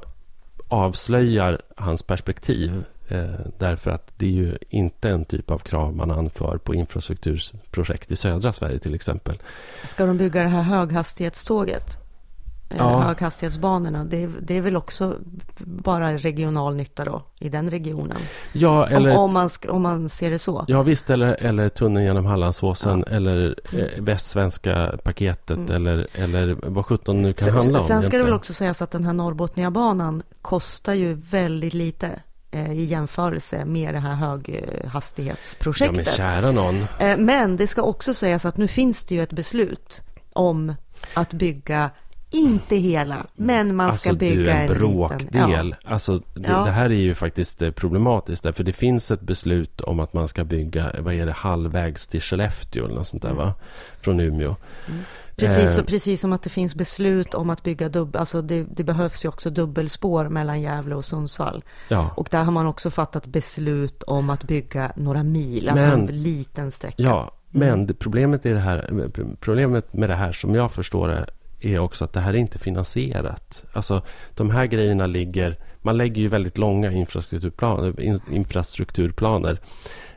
avslöjar 0.68 1.62
hans 1.76 2.04
perspektiv. 2.04 2.84
Eh, 3.08 3.40
därför 3.58 3.92
att 3.92 4.12
det 4.18 4.26
är 4.26 4.32
ju 4.32 4.58
inte 4.70 5.10
en 5.10 5.26
typ 5.26 5.52
av 5.52 5.58
krav 5.60 5.96
man 5.96 6.12
anför 6.12 6.58
på 6.58 6.76
infrastrukturprojekt 6.76 8.12
i 8.12 8.16
södra 8.16 8.54
Sverige 8.54 8.80
till 8.80 8.96
exempel. 8.96 9.38
Ska 9.86 10.06
de 10.06 10.18
bygga 10.18 10.44
det 10.44 10.50
här 10.50 10.62
höghastighetståget? 10.62 12.01
Ja. 12.78 13.00
höghastighetsbanorna. 13.00 14.06
Det, 14.06 14.30
det, 14.42 14.58
är 14.58 14.62
väl 14.62 14.78
också 14.78 15.16
bara 15.58 16.18
regional 16.18 16.76
nytta 16.76 17.06
då 17.06 17.22
i 17.40 17.50
den 17.50 17.70
regionen. 17.70 18.18
Ja, 18.54 18.88
eller, 18.88 19.12
om, 19.12 19.18
om, 19.18 19.34
man, 19.34 19.50
om 19.70 19.82
man 19.82 20.10
ser 20.10 20.32
det 20.32 20.40
så. 20.40 20.66
Ja, 20.68 20.84
visst. 20.84 21.10
Eller, 21.10 21.34
eller 21.34 21.70
tunneln 21.70 22.06
genom 22.06 22.26
Hallandsåsen 22.26 23.04
ja. 23.08 23.16
eller 23.16 23.56
eh, 23.74 24.04
västsvenska 24.04 24.98
paketet 25.04 25.58
mm. 25.58 25.76
eller, 25.76 26.06
eller 26.14 26.58
vad 26.64 26.86
sjutton 26.86 27.22
nu 27.22 27.34
kan 27.34 27.48
så, 27.48 27.54
handla 27.54 27.80
om. 27.80 27.88
Sen 27.88 28.04
ska 28.04 28.18
det 28.18 28.24
väl 28.24 28.34
också 28.34 28.54
sägas 28.54 28.82
att 28.82 28.92
den 28.92 29.06
här 29.06 29.14
Norrbotniabanan 29.14 30.24
kostar 30.42 30.94
ju 30.94 31.14
väldigt 31.14 31.74
lite 31.74 32.20
eh, 32.52 32.72
i 32.72 32.84
jämförelse 32.84 33.66
med 33.66 33.94
det 33.94 34.00
här 34.00 34.16
höghastighetsprojektet. 34.16 36.18
Ja, 36.18 36.24
men 36.24 36.30
kära 36.30 36.52
någon. 36.52 36.76
Eh, 37.00 37.18
men 37.18 37.58
det 37.58 37.68
ska 37.68 37.82
också 37.82 38.14
sägas 38.14 38.46
att 38.46 38.58
nu 38.58 38.68
finns 38.68 39.04
det 39.04 39.16
ju 39.16 39.24
ett 39.24 39.34
beslut 39.34 40.02
om 40.34 40.76
att 41.14 41.34
bygga 41.34 41.90
inte 42.32 42.76
hela, 42.76 43.26
men 43.36 43.76
man 43.76 43.94
ska 43.94 44.10
alltså, 44.10 44.20
bygga 44.20 44.54
en, 44.54 44.72
en 44.72 44.78
bråkdel. 44.78 45.20
Liten, 45.50 45.70
ja. 45.82 45.92
Alltså, 45.92 46.18
det, 46.18 46.48
Ja. 46.50 46.64
det 46.66 46.72
här 46.72 46.86
är 46.86 46.90
ju 46.90 47.16
faktiskt 47.16 47.62
eh, 47.62 47.72
problematiskt. 47.72 48.44
Därför 48.44 48.64
det 48.64 48.74
finns 48.74 49.12
ett 49.12 49.22
beslut 49.22 49.82
om 49.82 50.00
att 50.00 50.14
man 50.14 50.28
ska 50.28 50.44
bygga, 50.44 50.92
vad 51.00 51.14
är 51.14 51.26
det, 51.26 51.32
halvvägs 51.32 52.08
till 52.08 52.22
Skellefteå 52.22 52.86
eller 52.86 52.96
något 52.96 53.08
sånt 53.08 53.22
där 53.24 53.30
Mm. 53.30 53.46
va? 53.46 53.54
Från 54.02 54.20
Umeå. 54.20 54.56
Precis, 55.36 55.76
Eh. 55.78 55.82
och 55.82 55.88
precis 55.88 56.22
som 56.22 56.34
att 56.34 56.44
det 56.44 56.50
finns 56.50 56.76
beslut 56.76 57.34
om 57.34 57.50
att 57.50 57.64
bygga 57.64 57.90
dubbel, 57.90 58.20
alltså 58.20 58.42
det, 58.42 58.64
det 58.64 58.84
behövs 58.84 59.26
ju 59.26 59.30
också 59.30 59.50
dubbelspår 59.50 60.30
mellan 60.30 60.62
Gävle 60.62 60.96
och 60.96 61.06
Sundsvall. 61.06 61.64
Ja, 61.90 62.10
Och 62.18 62.28
där 62.32 62.44
har 62.44 62.52
man 62.52 62.68
också 62.68 62.90
fattat 62.92 63.26
beslut 63.26 64.04
om 64.04 64.30
att 64.30 64.44
bygga 64.44 64.92
några 64.96 65.24
mil, 65.24 65.70
alltså 65.70 65.88
Men- 65.88 66.00
en 66.10 66.24
liten 66.24 66.72
sträcka. 66.72 67.04
ja 67.04 67.32
men 67.54 67.86
det, 67.88 67.94
problemet, 67.94 68.46
är 68.46 68.54
det 68.54 68.60
här, 68.60 69.10
problemet 69.40 69.94
med 69.94 70.10
det 70.10 70.16
här 70.16 70.32
som 70.32 70.56
jag 70.56 70.72
förstår 70.72 71.08
det 71.08 71.26
är 71.62 71.80
också 71.80 72.06
att 72.06 72.14
det 72.14 72.20
här 72.20 72.34
är 72.34 72.38
inte 72.38 72.60
finansierat. 72.60 73.66
Alltså 73.74 74.02
de 74.36 74.50
här 74.50 74.66
grejerna 74.66 75.08
ligger, 75.08 75.58
man 75.82 75.98
lägger 75.98 76.22
ju 76.22 76.28
väldigt 76.28 76.58
långa 76.58 76.92
infrastrukturplaner, 76.92 77.94
infrastrukturplaner 78.32 79.60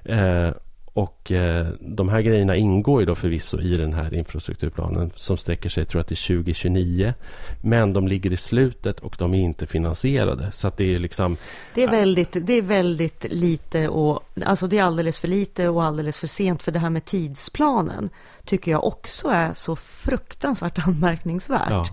eh, 0.04 0.50
och 0.94 1.32
eh, 1.32 1.66
de 1.80 2.08
här 2.08 2.20
grejerna 2.20 2.56
ingår 2.56 3.00
ju 3.00 3.06
då 3.06 3.14
förvisso 3.14 3.60
i 3.60 3.76
den 3.76 3.92
här 3.92 4.14
infrastrukturplanen 4.14 5.12
som 5.16 5.36
sträcker 5.36 5.68
sig 5.68 5.84
tror 5.84 5.98
jag 5.98 6.06
till 6.06 6.16
2029. 6.16 7.14
Men 7.62 7.92
de 7.92 8.08
ligger 8.08 8.32
i 8.32 8.36
slutet 8.36 9.00
och 9.00 9.16
de 9.18 9.34
är 9.34 9.38
inte 9.38 9.66
finansierade. 9.66 10.52
Så 10.52 10.72
det 10.76 10.94
är 10.94 10.98
liksom... 10.98 11.36
Det 11.74 11.82
är 11.82 11.90
väldigt, 11.90 12.36
det 12.46 12.52
är 12.52 12.62
väldigt 12.62 13.26
lite 13.30 13.88
och, 13.88 14.22
alltså 14.44 14.66
det 14.66 14.78
är 14.78 14.82
alldeles 14.82 15.18
för 15.18 15.28
lite 15.28 15.68
och 15.68 15.84
alldeles 15.84 16.18
för 16.18 16.26
sent 16.26 16.62
för 16.62 16.72
det 16.72 16.78
här 16.78 16.90
med 16.90 17.04
tidsplanen 17.04 18.10
tycker 18.44 18.70
jag 18.70 18.84
också 18.84 19.28
är 19.28 19.54
så 19.54 19.76
fruktansvärt 19.76 20.78
anmärkningsvärt. 20.86 21.70
Ja. 21.70 21.86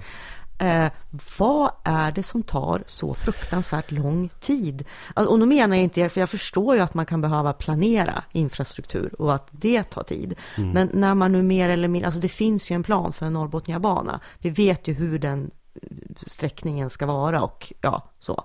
Eh, 0.61 0.91
vad 1.37 1.71
är 1.83 2.11
det 2.11 2.23
som 2.23 2.43
tar 2.43 2.83
så 2.87 3.13
fruktansvärt 3.13 3.91
lång 3.91 4.29
tid? 4.39 4.85
Alltså, 5.13 5.33
och 5.33 5.39
då 5.39 5.45
menar 5.45 5.75
jag 5.75 5.83
inte, 5.83 6.09
för 6.09 6.19
jag 6.19 6.29
förstår 6.29 6.75
ju 6.75 6.81
att 6.81 6.93
man 6.93 7.05
kan 7.05 7.21
behöva 7.21 7.53
planera 7.53 8.23
infrastruktur 8.31 9.21
och 9.21 9.33
att 9.33 9.47
det 9.51 9.83
tar 9.83 10.03
tid. 10.03 10.35
Men 10.73 10.89
när 10.93 11.15
man 11.15 11.31
nu 11.31 11.41
mer 11.41 11.69
eller 11.69 11.87
mindre, 11.87 12.07
alltså 12.07 12.21
det 12.21 12.29
finns 12.29 12.71
ju 12.71 12.75
en 12.75 12.83
plan 12.83 13.13
för 13.13 13.25
en 13.25 13.33
Norrbotniabana. 13.33 14.19
Vi 14.39 14.49
vet 14.49 14.87
ju 14.87 14.93
hur 14.93 15.19
den 15.19 15.51
sträckningen 16.27 16.89
ska 16.89 17.05
vara 17.05 17.41
och 17.41 17.73
ja, 17.81 18.03
så. 18.19 18.43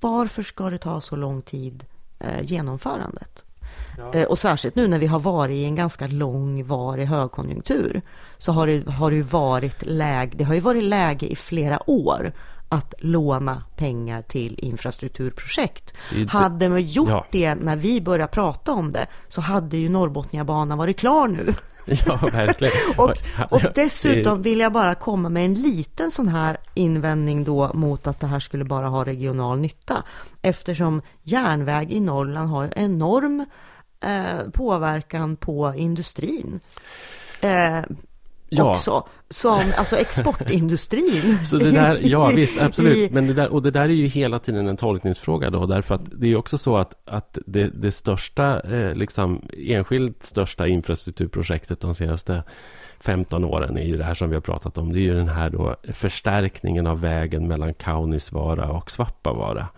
Varför 0.00 0.42
ska 0.42 0.70
det 0.70 0.78
ta 0.78 1.00
så 1.00 1.16
lång 1.16 1.42
tid 1.42 1.84
eh, 2.18 2.42
genomförandet? 2.42 3.43
Eh, 4.14 4.22
och 4.22 4.38
särskilt 4.38 4.74
nu 4.76 4.88
när 4.88 4.98
vi 4.98 5.06
har 5.06 5.18
varit 5.20 5.54
i 5.54 5.64
en 5.64 5.74
ganska 5.74 6.06
långvarig 6.06 7.06
högkonjunktur 7.06 8.02
så 8.38 8.52
har 8.52 8.66
det, 8.66 8.90
har 8.90 9.10
det 9.10 9.16
ju 9.16 9.22
varit 9.22 9.82
läge, 9.86 10.32
det 10.36 10.44
har 10.44 10.54
ju 10.54 10.60
varit 10.60 10.84
läge 10.84 11.26
i 11.26 11.36
flera 11.36 11.90
år 11.90 12.32
att 12.68 12.94
låna 12.98 13.62
pengar 13.76 14.22
till 14.22 14.58
infrastrukturprojekt. 14.58 15.94
Det 16.14 16.30
Hade 16.30 16.68
man 16.68 16.82
gjort 16.82 17.08
Ja. 17.08 17.26
det 17.30 17.54
när 17.54 17.76
vi 17.76 18.00
började 18.00 18.32
prata 18.32 18.72
om 18.72 18.92
det 18.92 19.06
så 19.28 19.40
hade 19.40 19.76
ju 19.76 19.88
Norrbotniabanan 19.88 20.78
varit 20.78 20.98
klar 20.98 21.28
nu. 21.28 21.54
Ja, 22.06 22.16
verkligen. 22.32 22.72
Och, 22.96 23.12
och 23.50 23.62
dessutom 23.74 24.42
vill 24.42 24.60
jag 24.60 24.72
bara 24.72 24.94
komma 24.94 25.28
med 25.28 25.44
en 25.44 25.54
liten 25.54 26.10
sån 26.10 26.28
här 26.28 26.56
invändning 26.74 27.44
då 27.44 27.70
mot 27.74 28.06
att 28.06 28.20
det 28.20 28.26
här 28.26 28.40
skulle 28.40 28.64
bara 28.64 28.88
ha 28.88 29.04
regional 29.04 29.58
nytta. 29.60 30.02
Eftersom 30.42 31.02
järnväg 31.22 31.92
i 31.92 32.00
Norrland 32.00 32.48
har 32.50 32.68
enorm 32.76 33.46
eh, 34.04 34.50
påverkan 34.52 35.36
på 35.36 35.74
industrin. 35.76 36.60
Eh, 37.40 37.80
Ja. 38.56 38.72
Också, 38.72 39.06
som 39.30 39.62
alltså 39.76 39.96
exportindustrin. 39.96 41.38
Så 41.44 41.56
det 41.56 41.70
där, 41.70 42.00
ja 42.02 42.32
visst, 42.36 42.60
absolut. 42.60 43.10
Men 43.12 43.26
det 43.26 43.34
där, 43.34 43.52
och 43.52 43.62
det 43.62 43.70
där 43.70 43.82
är 43.82 43.88
ju 43.88 44.06
hela 44.06 44.38
tiden 44.38 44.68
en 44.68 44.76
tolkningsfråga 44.76 45.50
då. 45.50 45.66
Därför 45.66 45.94
att 45.94 46.00
det 46.04 46.26
är 46.26 46.28
ju 46.28 46.36
också 46.36 46.58
så 46.58 46.76
att, 46.76 46.94
att 47.04 47.38
det, 47.46 47.70
det 47.74 47.92
största, 47.92 48.60
eh, 48.60 48.94
liksom 48.94 49.42
enskilt 49.68 50.22
största 50.22 50.66
infrastrukturprojektet 50.66 51.80
de 51.80 51.94
senaste 51.94 52.42
15 53.04 53.44
åren 53.44 53.76
är 53.76 53.82
ju 53.84 53.96
det 53.96 54.04
här 54.04 54.14
som 54.14 54.28
vi 54.28 54.34
har 54.34 54.40
pratat 54.40 54.78
om. 54.78 54.92
Det 54.92 54.98
är 54.98 55.02
ju 55.02 55.14
den 55.14 55.28
här 55.28 55.50
då 55.50 55.76
förstärkningen 55.92 56.86
av 56.86 57.00
vägen 57.00 57.48
mellan 57.48 57.74
Kaunisvaara 57.74 58.70
och 58.70 58.90
Svappavaara. 58.90 59.68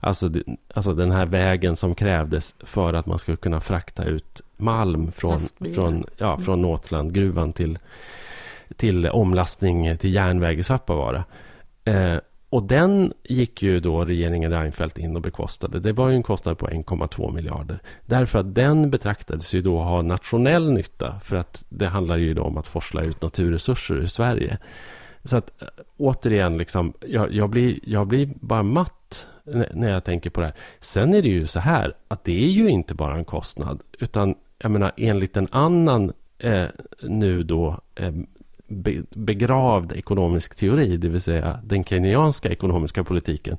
Alltså, 0.00 0.30
alltså 0.74 0.94
den 0.94 1.10
här 1.12 1.26
vägen 1.26 1.76
som 1.76 1.94
krävdes 1.94 2.54
för 2.60 2.94
att 2.94 3.06
man 3.06 3.18
skulle 3.18 3.36
kunna 3.36 3.60
frakta 3.60 4.04
ut 4.04 4.40
malm 4.56 5.12
från, 5.12 5.32
Lastbilar. 5.32 5.74
från, 5.74 6.04
ja, 6.16 6.38
från 6.38 6.62
Nåtlandgruvan 6.62 7.52
till, 7.52 7.78
till 8.76 9.06
omlastning 9.06 9.96
till 9.96 10.14
järnväg 10.14 10.58
i 10.58 10.62
Svappavaara. 10.62 11.24
Eh, 11.84 12.16
och 12.50 12.62
den 12.62 13.12
gick 13.24 13.62
ju 13.62 13.80
då 13.80 14.04
regeringen 14.04 14.50
Reinfeldt 14.50 14.98
in 14.98 15.16
och 15.16 15.22
bekostade. 15.22 15.80
Det 15.80 15.92
var 15.92 16.08
ju 16.08 16.14
en 16.14 16.22
kostnad 16.22 16.58
på 16.58 16.68
1,2 16.68 17.32
miljarder. 17.32 17.78
Därför 18.06 18.38
att 18.38 18.54
den 18.54 18.90
betraktades 18.90 19.54
ju 19.54 19.62
då 19.62 19.78
ha 19.78 20.02
nationell 20.02 20.72
nytta. 20.72 21.20
För 21.24 21.36
att 21.36 21.64
det 21.68 21.86
handlar 21.86 22.16
ju 22.16 22.34
då 22.34 22.42
om 22.42 22.58
att 22.58 22.66
forsla 22.66 23.02
ut 23.02 23.22
naturresurser 23.22 23.94
ur 23.94 24.06
Sverige. 24.06 24.58
Så 25.24 25.36
att 25.36 25.62
eh, 25.62 25.68
återigen, 25.96 26.58
liksom, 26.58 26.92
jag, 27.06 27.32
jag, 27.32 27.50
blir, 27.50 27.78
jag 27.82 28.06
blir 28.06 28.30
bara 28.40 28.62
matt 28.62 29.28
när 29.72 29.90
jag 29.90 30.04
tänker 30.04 30.30
på 30.30 30.40
det 30.40 30.46
här. 30.46 30.56
Sen 30.80 31.14
är 31.14 31.22
det 31.22 31.28
ju 31.28 31.46
så 31.46 31.60
här 31.60 31.94
att 32.08 32.24
det 32.24 32.44
är 32.44 32.48
ju 32.48 32.68
inte 32.68 32.94
bara 32.94 33.16
en 33.16 33.24
kostnad. 33.24 33.82
Utan 33.98 34.34
jag 34.58 34.70
menar 34.70 34.92
enligt 34.96 35.36
en 35.36 35.48
annan 35.50 36.12
eh, 36.38 36.66
nu 37.02 37.42
då 37.42 37.80
eh, 37.94 38.12
be, 38.68 39.02
begravd 39.10 39.92
ekonomisk 39.92 40.54
teori, 40.54 40.96
det 40.96 41.08
vill 41.08 41.20
säga 41.20 41.60
den 41.64 41.84
kenyanska 41.84 42.48
ekonomiska 42.48 43.04
politiken, 43.04 43.56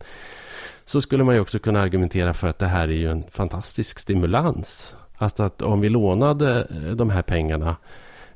så 0.85 1.01
skulle 1.01 1.23
man 1.23 1.35
ju 1.35 1.41
också 1.41 1.59
kunna 1.59 1.81
argumentera 1.81 2.33
för 2.33 2.47
att 2.47 2.59
det 2.59 2.67
här 2.67 2.87
är 2.87 2.97
ju 2.97 3.11
en 3.11 3.23
fantastisk 3.31 3.99
stimulans. 3.99 4.95
Alltså 5.17 5.43
att 5.43 5.61
om 5.61 5.81
vi 5.81 5.89
lånade 5.89 6.67
eh, 6.69 6.95
de 6.95 7.09
här 7.09 7.21
pengarna 7.21 7.75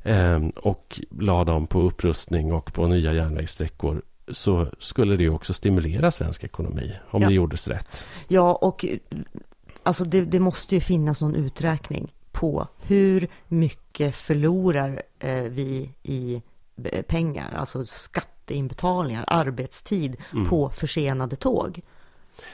eh, 0.03 0.39
och 0.55 0.99
la 1.19 1.43
dem 1.43 1.67
på 1.67 1.81
upprustning 1.81 2.53
och 2.53 2.73
på 2.73 2.87
nya 2.87 3.13
järnvägssträckor 3.13 4.01
så 4.27 4.67
skulle 4.79 5.15
det 5.15 5.23
ju 5.23 5.29
också 5.29 5.53
stimulera 5.53 6.11
svensk 6.11 6.43
ekonomi 6.43 6.93
om 7.09 7.21
Ja. 7.21 7.27
det 7.27 7.33
gjordes 7.33 7.67
rätt. 7.67 8.05
Ja, 8.27 8.53
och 8.61 8.85
alltså 9.83 10.03
det, 10.05 10.21
det 10.21 10.39
måste 10.39 10.75
ju 10.75 10.81
finnas 10.81 11.21
någon 11.21 11.35
uträkning 11.35 12.13
på 12.31 12.67
hur 12.81 13.27
mycket 13.47 14.15
förlorar 14.15 15.01
eh, 15.19 15.43
vi 15.43 15.89
i 16.03 16.41
Eh, 16.85 17.01
pengar, 17.01 17.53
alltså 17.55 17.85
skatteinbetalningar, 17.85 19.23
arbetstid 19.27 20.15
på 20.49 20.69
försenade 20.69 21.35
tåg 21.35 21.81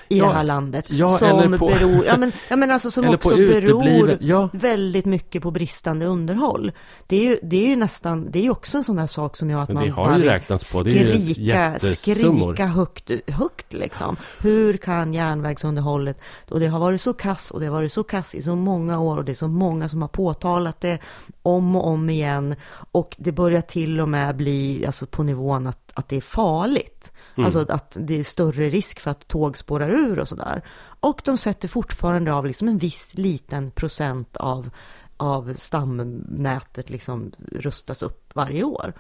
i. 0.10 0.18
Ja, 0.18 0.26
det 0.28 0.34
här 0.34 0.44
landet. 0.44 0.86
ja, 0.88 1.10
som 1.10 1.58
på- 1.60 1.68
beror, 1.68 2.06
ja 2.06 2.18
men, 2.18 2.32
ja 2.50 2.56
men 2.56 2.72
alltså 2.72 2.92
som 2.92 3.10
också 3.14 3.36
beror 3.36 4.18
ja. 4.22 4.50
väldigt 4.54 5.06
mycket 5.06 5.44
på 5.44 5.52
bristande 5.52 6.06
underhåll. 6.06 6.72
Det 7.08 7.16
är 7.16 7.30
ju, 7.30 7.40
det 7.44 7.66
är 7.66 7.70
ju 7.70 7.76
nästan, 7.76 8.32
det 8.32 8.40
är 8.40 8.44
ju 8.44 8.50
också 8.50 8.78
en 8.78 8.84
sån 8.84 8.96
där 8.96 9.08
sak 9.08 9.38
som 9.38 9.50
gör 9.50 9.64
att 9.64 9.70
man 9.70 9.94
bara 9.96 10.20
räknats 10.20 10.72
på. 10.72 10.80
Skrika, 10.80 11.80
skrika 11.80 12.66
högt, 12.66 13.12
högt 13.28 13.74
liksom. 13.74 14.18
Hur 14.42 14.78
kan 14.78 15.14
järnvägsunderhållet, 15.14 16.18
och 16.50 16.60
det 16.60 16.68
har 16.68 16.80
varit 16.80 17.02
så 17.02 17.14
kass 17.14 17.52
och 17.52 17.60
det 17.60 17.66
har 17.66 17.74
varit 17.74 17.94
så 17.94 18.04
kass 18.04 18.36
i 18.36 18.42
så 18.42 18.56
många 18.56 19.00
år 19.00 19.18
och 19.18 19.26
det 19.26 19.32
är 19.32 19.34
så 19.34 19.48
många 19.48 19.90
som 19.90 20.02
har 20.02 20.10
påtalat 20.10 20.82
det 20.82 21.00
om 21.42 21.76
och 21.76 21.88
om 21.88 22.10
igen 22.10 22.56
och 22.92 23.16
det 23.18 23.32
börjar 23.32 23.62
till 23.62 24.02
och 24.02 24.10
med 24.10 24.36
bli 24.36 24.86
alltså 24.86 25.06
på 25.06 25.24
nivån 25.24 25.68
att, 25.68 25.92
att 25.94 26.10
det 26.10 26.18
är 26.18 26.22
farligt. 26.22 27.12
Alltså 27.36 27.66
att 27.70 27.98
det 28.00 28.20
är 28.20 28.24
större 28.24 28.70
risk 28.70 29.00
för 29.00 29.12
att 29.12 29.28
tåg 29.28 29.58
spårar 29.58 29.90
ur 29.90 30.20
och 30.20 30.28
sådär. 30.28 30.62
Och 31.00 31.22
de 31.26 31.38
sätter 31.38 31.68
fortfarande 31.68 32.34
av 32.34 32.46
liksom 32.46 32.68
en 32.68 32.78
viss 32.78 33.12
liten 33.18 33.72
procent 33.72 34.38
av, 34.38 34.70
av 35.18 35.54
stamnätet 35.54 36.90
liksom 36.90 37.32
rustas 37.52 38.02
upp 38.04 38.32
varje 38.36 38.64
år. 38.64 38.94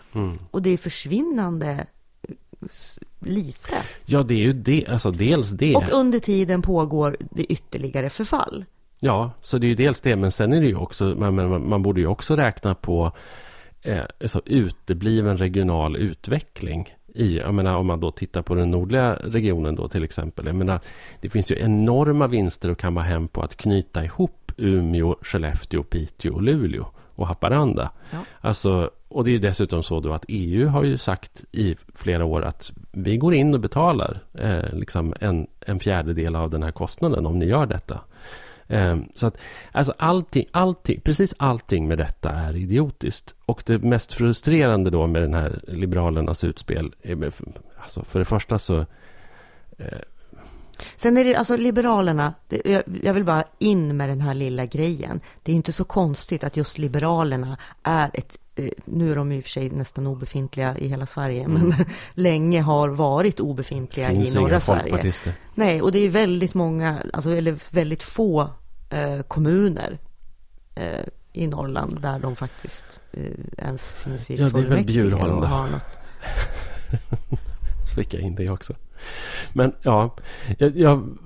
Och 0.52 0.62
det 0.62 0.70
är 0.70 0.78
försvinnande 0.78 1.86
s- 2.66 3.00
lite. 3.20 3.76
Ja, 4.06 4.24
det 4.24 4.34
är 4.34 4.38
ju 4.38 4.54
det. 4.54 4.86
Alltså 4.90 5.12
dels 5.12 5.50
det. 5.50 5.76
Och 5.76 5.84
under 5.94 6.20
tiden 6.20 6.62
pågår 6.62 7.18
det 7.20 7.44
ytterligare 7.44 8.10
förfall. 8.10 8.66
Ja, 9.00 9.32
så 9.42 9.58
det 9.58 9.66
är 9.66 9.70
ju 9.70 9.76
dels 9.76 10.02
det. 10.02 10.16
Men 10.16 10.32
sen 10.32 10.54
är 10.54 10.62
det 10.62 10.68
ju 10.68 10.76
också, 10.76 11.04
man, 11.06 11.36
man, 11.36 11.70
man 11.70 11.82
borde 11.84 12.02
ju 12.02 12.08
också 12.08 12.36
räkna 12.36 12.76
på 12.76 13.12
eh, 13.82 14.04
alltså 14.22 14.42
utebliven 14.46 15.38
regional 15.38 15.96
utveckling. 15.96 16.97
I, 17.18 17.38
jag 17.38 17.54
menar, 17.54 17.76
om 17.76 17.88
man 17.88 18.00
då 18.00 18.12
tittar 18.12 18.42
på 18.42 18.56
den 18.56 18.72
nordliga 18.72 19.14
regionen 19.14 19.76
då 19.76 19.88
till 19.88 20.04
exempel. 20.04 20.46
Jag 20.46 20.56
menar, 20.56 20.80
det 21.22 21.30
finns 21.30 21.52
ju 21.52 21.60
enorma 21.60 22.28
vinster 22.28 22.70
att 22.70 22.78
kamma 22.78 23.02
hem 23.02 23.28
på 23.28 23.42
att 23.42 23.58
knyta 23.58 24.04
ihop 24.04 24.52
Umeå, 24.58 25.16
Skellefteå, 25.22 25.84
Piteå 25.84 26.34
och 26.34 26.42
Luleå 26.42 26.86
och 27.16 27.28
Haparanda. 27.28 27.92
Ja. 28.12 28.18
Alltså, 28.42 28.90
och 29.08 29.24
det 29.24 29.32
är 29.32 29.40
dessutom 29.40 29.84
så 29.84 30.00
då 30.00 30.14
att 30.14 30.26
EU 30.28 30.68
har 30.68 30.84
ju 30.84 30.98
sagt 30.98 31.46
i 31.52 31.76
flera 31.96 32.26
år 32.26 32.42
att 32.42 32.74
vi 32.92 33.18
går 33.18 33.34
in 33.34 33.54
och 33.54 33.60
betalar 33.60 34.20
eh, 34.34 34.74
liksom 34.74 35.14
en, 35.20 35.48
en 35.60 35.80
fjärdedel 35.80 36.36
av 36.36 36.50
den 36.50 36.64
här 36.64 36.72
kostnaden 36.72 37.26
om 37.26 37.40
ni 37.40 37.46
gör 37.46 37.66
detta. 37.66 38.02
Ehm, 38.68 39.06
så 39.16 39.28
att 39.28 39.38
alltså 39.72 39.94
allting, 39.98 40.46
allting, 40.52 41.02
precis 41.02 41.34
allting 41.38 41.88
med 41.88 41.98
detta 41.98 42.30
är 42.30 42.56
idiotiskt. 42.56 43.36
Och 43.46 43.64
det 43.66 43.80
mest 43.80 44.14
frustrerande 44.14 44.90
då 44.90 45.08
med 45.08 45.22
den 45.22 45.34
här 45.34 45.62
Liberalernas 45.68 46.44
utspel, 46.44 46.96
är, 47.02 47.32
alltså 47.78 48.04
för 48.04 48.20
det 48.20 48.26
första 48.26 48.60
så 48.60 48.86
eh, 49.78 50.00
Sen 50.96 51.18
är 51.18 51.24
det 51.24 51.36
alltså 51.36 51.58
Liberalerna, 51.58 52.34
det, 52.48 52.84
jag, 53.04 53.14
vill 53.14 53.24
bara 53.24 53.44
in 53.60 53.98
med 53.98 54.10
den 54.10 54.22
här 54.22 54.34
lilla 54.34 54.66
grejen. 54.66 55.20
Det 55.44 55.52
är 55.52 55.56
inte 55.56 55.72
så 55.72 55.84
konstigt 55.84 56.44
att 56.44 56.58
just 56.58 56.78
Liberalerna 56.78 57.58
är 57.84 58.10
ett, 58.14 58.38
nu 58.86 59.12
är 59.12 59.16
de 59.16 59.32
i 59.32 59.40
och 59.40 59.44
för 59.44 59.50
sig 59.50 59.70
nästan 59.70 60.08
obefintliga 60.08 60.78
i 60.78 60.88
hela 60.88 61.06
Sverige, 61.06 61.44
mm. 61.44 61.62
men 61.62 61.86
länge 62.14 62.62
har 62.62 62.90
varit 62.90 63.40
obefintliga 63.40 64.10
Finns 64.10 64.36
i 64.36 64.38
norra 64.38 64.60
Sverige. 64.60 65.14
Nej, 65.56 65.82
och 65.82 65.92
det 65.92 66.00
är 66.00 66.10
väldigt 66.10 66.54
många, 66.54 66.98
alltså 67.14 67.30
eller 67.30 67.56
väldigt 67.72 68.04
få 68.04 68.50
eh, 68.90 69.22
kommuner 69.28 69.98
eh, 70.76 71.06
i 71.34 71.48
Norrland 71.48 72.02
där 72.02 72.20
de 72.20 72.36
faktiskt 72.36 73.02
eh, 73.12 73.24
ens 73.58 73.94
finns 73.94 74.30
i 74.30 74.36
Ja, 74.36 74.50
det 74.50 74.60
är 74.60 74.66
väl 74.66 74.86
Bjurholm 74.86 75.42
då. 75.42 75.48
Så 77.90 77.96
fick 77.96 78.14
jag 78.14 78.24
in 78.24 78.36
det 78.36 78.50
också. 78.50 78.74
Men 79.54 79.74
ja, 79.82 80.16
jag, 80.58 80.78
jag 80.78 81.18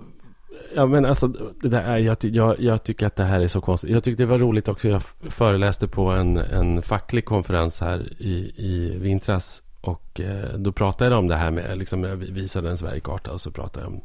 Ja 0.75 0.85
men 0.85 1.05
alltså, 1.05 1.27
det 1.61 1.69
där 1.69 1.97
jag, 1.97 2.17
jag, 2.21 2.59
jag, 2.59 2.83
tycker 2.83 3.05
att 3.05 3.15
det 3.15 3.23
här 3.23 3.39
är 3.39 3.47
så 3.47 3.61
konstigt. 3.61 3.89
Jag 3.89 4.03
tyckte 4.03 4.23
det 4.23 4.27
var 4.27 4.37
roligt 4.37 4.67
också. 4.67 4.87
Jag 4.87 5.01
föreläste 5.21 5.87
på 5.87 6.11
en, 6.11 6.37
en 6.37 6.81
facklig 6.81 7.25
konferens 7.25 7.81
här 7.81 8.13
i, 8.19 8.53
i 8.55 8.97
vintras. 8.97 9.63
Och 9.81 10.21
eh, 10.21 10.53
då 10.57 10.71
pratade 10.71 11.11
jag 11.11 11.19
om 11.19 11.27
det 11.27 11.35
här 11.35 11.51
med, 11.51 11.77
liksom, 11.77 12.03
jag 12.03 12.15
visade 12.15 12.69
en 12.69 12.77
Sverigekarta 12.77 13.31
och 13.31 13.41
så 13.41 13.51
pratade 13.51 13.85
jag 13.85 13.93
om, 13.93 14.01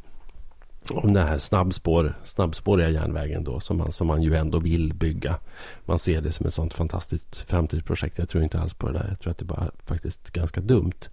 om 1.03 1.13
den 1.13 1.27
här 1.27 1.37
snabbspår, 1.37 2.13
snabbspåriga 2.23 2.89
järnvägen 2.89 3.43
då, 3.43 3.59
som 3.59 3.77
man, 3.77 3.91
som 3.91 4.07
man 4.07 4.21
ju 4.21 4.35
ändå 4.35 4.59
vill 4.59 4.93
bygga. 4.93 5.35
Man 5.85 5.99
ser 5.99 6.21
det 6.21 6.31
som 6.31 6.45
ett 6.45 6.53
sånt 6.53 6.73
fantastiskt 6.73 7.35
framtidsprojekt. 7.35 8.17
Jag 8.17 8.29
tror 8.29 8.43
inte 8.43 8.59
alls 8.59 8.73
på 8.73 8.87
det 8.87 8.93
där. 8.93 9.05
Jag 9.09 9.19
tror 9.19 9.31
att 9.31 9.37
det 9.37 9.43
är 9.43 9.55
bara 9.55 9.71
faktiskt 9.85 10.31
ganska 10.31 10.61
dumt. 10.61 11.09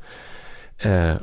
Eh, 0.79 1.15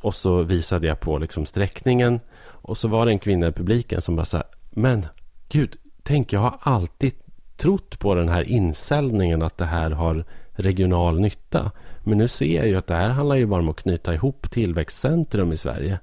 och 0.00 0.14
så 0.14 0.42
visade 0.42 0.86
jag 0.86 1.00
på 1.00 1.18
liksom 1.18 1.46
sträckningen. 1.46 2.20
Och 2.62 2.78
så 2.78 2.88
var 2.88 3.06
det 3.06 3.12
en 3.12 3.18
kvinna 3.18 3.48
i 3.48 3.52
publiken 3.52 4.02
som 4.02 4.16
bara 4.16 4.24
sa 4.24 4.42
Men 4.70 5.06
gud, 5.48 5.76
tänk 6.02 6.32
jag 6.32 6.40
har 6.40 6.58
alltid 6.60 7.12
trott 7.56 7.98
på 7.98 8.14
den 8.14 8.28
här 8.28 8.42
insäljningen 8.42 9.42
att 9.42 9.58
det 9.58 9.64
här 9.64 9.90
har 9.90 10.24
regional 10.50 11.20
nytta. 11.20 11.70
Men 12.00 12.18
nu 12.18 12.28
ser 12.28 12.56
jag 12.56 12.68
ju 12.68 12.76
att 12.76 12.86
det 12.86 12.94
här 12.94 13.08
handlar 13.08 13.36
ju 13.36 13.46
bara 13.46 13.60
om 13.60 13.68
att 13.68 13.82
knyta 13.82 14.14
ihop 14.14 14.50
tillväxtcentrum 14.50 15.52
i 15.52 15.56
Sverige. 15.56 15.98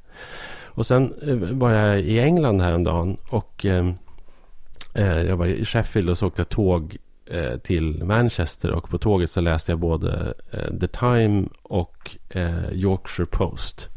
Och 0.66 0.86
sen 0.86 1.14
eh, 1.22 1.36
var 1.36 1.72
jag 1.72 2.00
i 2.00 2.20
England 2.20 2.62
häromdagen 2.62 3.18
och 3.30 3.66
eh, 3.66 3.94
eh, 4.94 5.22
jag 5.22 5.38
var 5.38 5.46
i 5.46 5.66
Sheffield 5.66 6.10
och 6.10 6.18
så 6.18 6.28
åkte 6.28 6.42
jag 6.42 6.50
tåg 6.50 6.98
Eh, 7.28 7.58
till 7.58 8.04
Manchester 8.04 8.72
och 8.72 8.90
på 8.90 8.98
tåget 8.98 9.32
så 9.32 9.42
läste 9.42 9.72
jag 9.72 9.80
både 9.80 10.34
eh, 10.52 10.78
The 10.80 10.88
Time 10.88 11.48
och 11.64 12.18
eh, 12.30 12.72
Yorkshire 12.72 13.26
Post. 13.26 13.90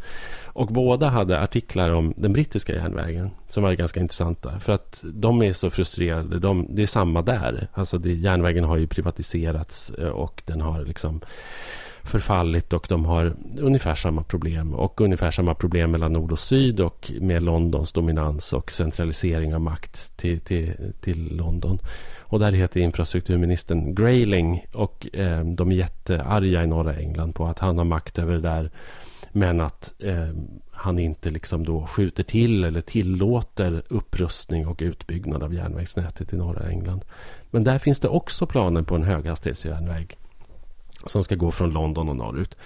Och 0.59 0.67
båda 0.67 1.09
hade 1.09 1.41
artiklar 1.41 1.91
om 1.91 2.15
den 2.17 2.33
brittiska 2.33 2.75
järnvägen 2.75 3.31
som 3.49 3.63
var 3.63 3.73
ganska 3.73 4.01
intressanta. 4.01 4.61
För 4.61 4.73
att 4.73 5.05
de 5.13 5.43
är 5.43 5.53
så 5.53 5.71
frustrerade. 5.71 6.39
De, 6.39 6.67
det 6.71 6.83
är 6.83 6.87
samma 6.87 7.23
där. 7.23 7.69
Alltså 7.73 7.99
det, 7.99 8.13
järnvägen 8.13 8.65
har 8.65 8.77
ju 8.77 8.87
privatiserats 8.87 9.91
eh, 9.91 10.09
och 10.09 10.43
den 10.47 10.61
har 10.61 10.85
liksom 10.85 11.21
förfallit 12.03 12.73
och 12.73 12.87
de 12.89 13.05
har 13.05 13.35
ungefär 13.59 13.95
samma 13.95 14.23
problem. 14.23 14.75
Och 14.75 15.01
ungefär 15.01 15.31
samma 15.31 15.55
problem 15.55 15.91
mellan 15.91 16.13
nord 16.13 16.33
och 16.33 16.39
syd 16.39 16.81
och 16.81 17.13
med 17.21 17.43
Londons 17.43 17.93
dominans 17.93 18.53
och 18.53 18.71
centralisering 18.73 19.55
av 19.55 19.61
makt 19.61 20.17
till, 20.17 20.41
till, 20.41 20.93
till 21.01 21.37
London. 21.37 21.79
Och 22.21 22.39
där 22.39 22.53
heter 22.53 22.81
infrastrukturministern 22.81 23.95
Grayling 23.95 24.67
och 24.73 25.17
eh, 25.17 25.45
de 25.45 25.71
är 25.71 25.77
jättearga 25.77 26.65
i 26.65 26.67
norra 26.67 26.97
England 26.97 27.33
på 27.33 27.47
att 27.47 27.59
han 27.59 27.79
har 27.79 27.85
makt 27.85 28.19
över 28.19 28.35
det 28.35 28.41
där. 28.41 28.71
Men 29.33 29.61
att 29.61 29.95
eh, 30.03 30.29
han 30.73 30.99
inte 30.99 31.31
liksom 31.31 31.65
då 31.65 31.87
skjuter 31.87 32.23
till 32.23 32.65
eller 32.65 32.81
tillåter 32.81 33.83
upprustning 33.89 34.67
och 34.67 34.79
utbyggnad 34.83 35.43
av 35.43 35.55
järnvägsnätet 35.55 36.33
i 36.33 36.37
norra 36.37 36.69
England. 36.69 37.05
Men 37.51 37.65
där 37.65 37.79
finns 37.79 38.01
det 38.01 38.09
också 38.09 38.47
planer 38.47 38.83
på 38.83 38.95
en 38.95 39.03
höghastighetsjärnväg 39.03 40.17
som 41.07 41.25
ska 41.25 41.35
gå 41.35 41.51
från 41.51 41.71
London 41.71 42.09
och 42.09 42.17
norrut. 42.17 42.57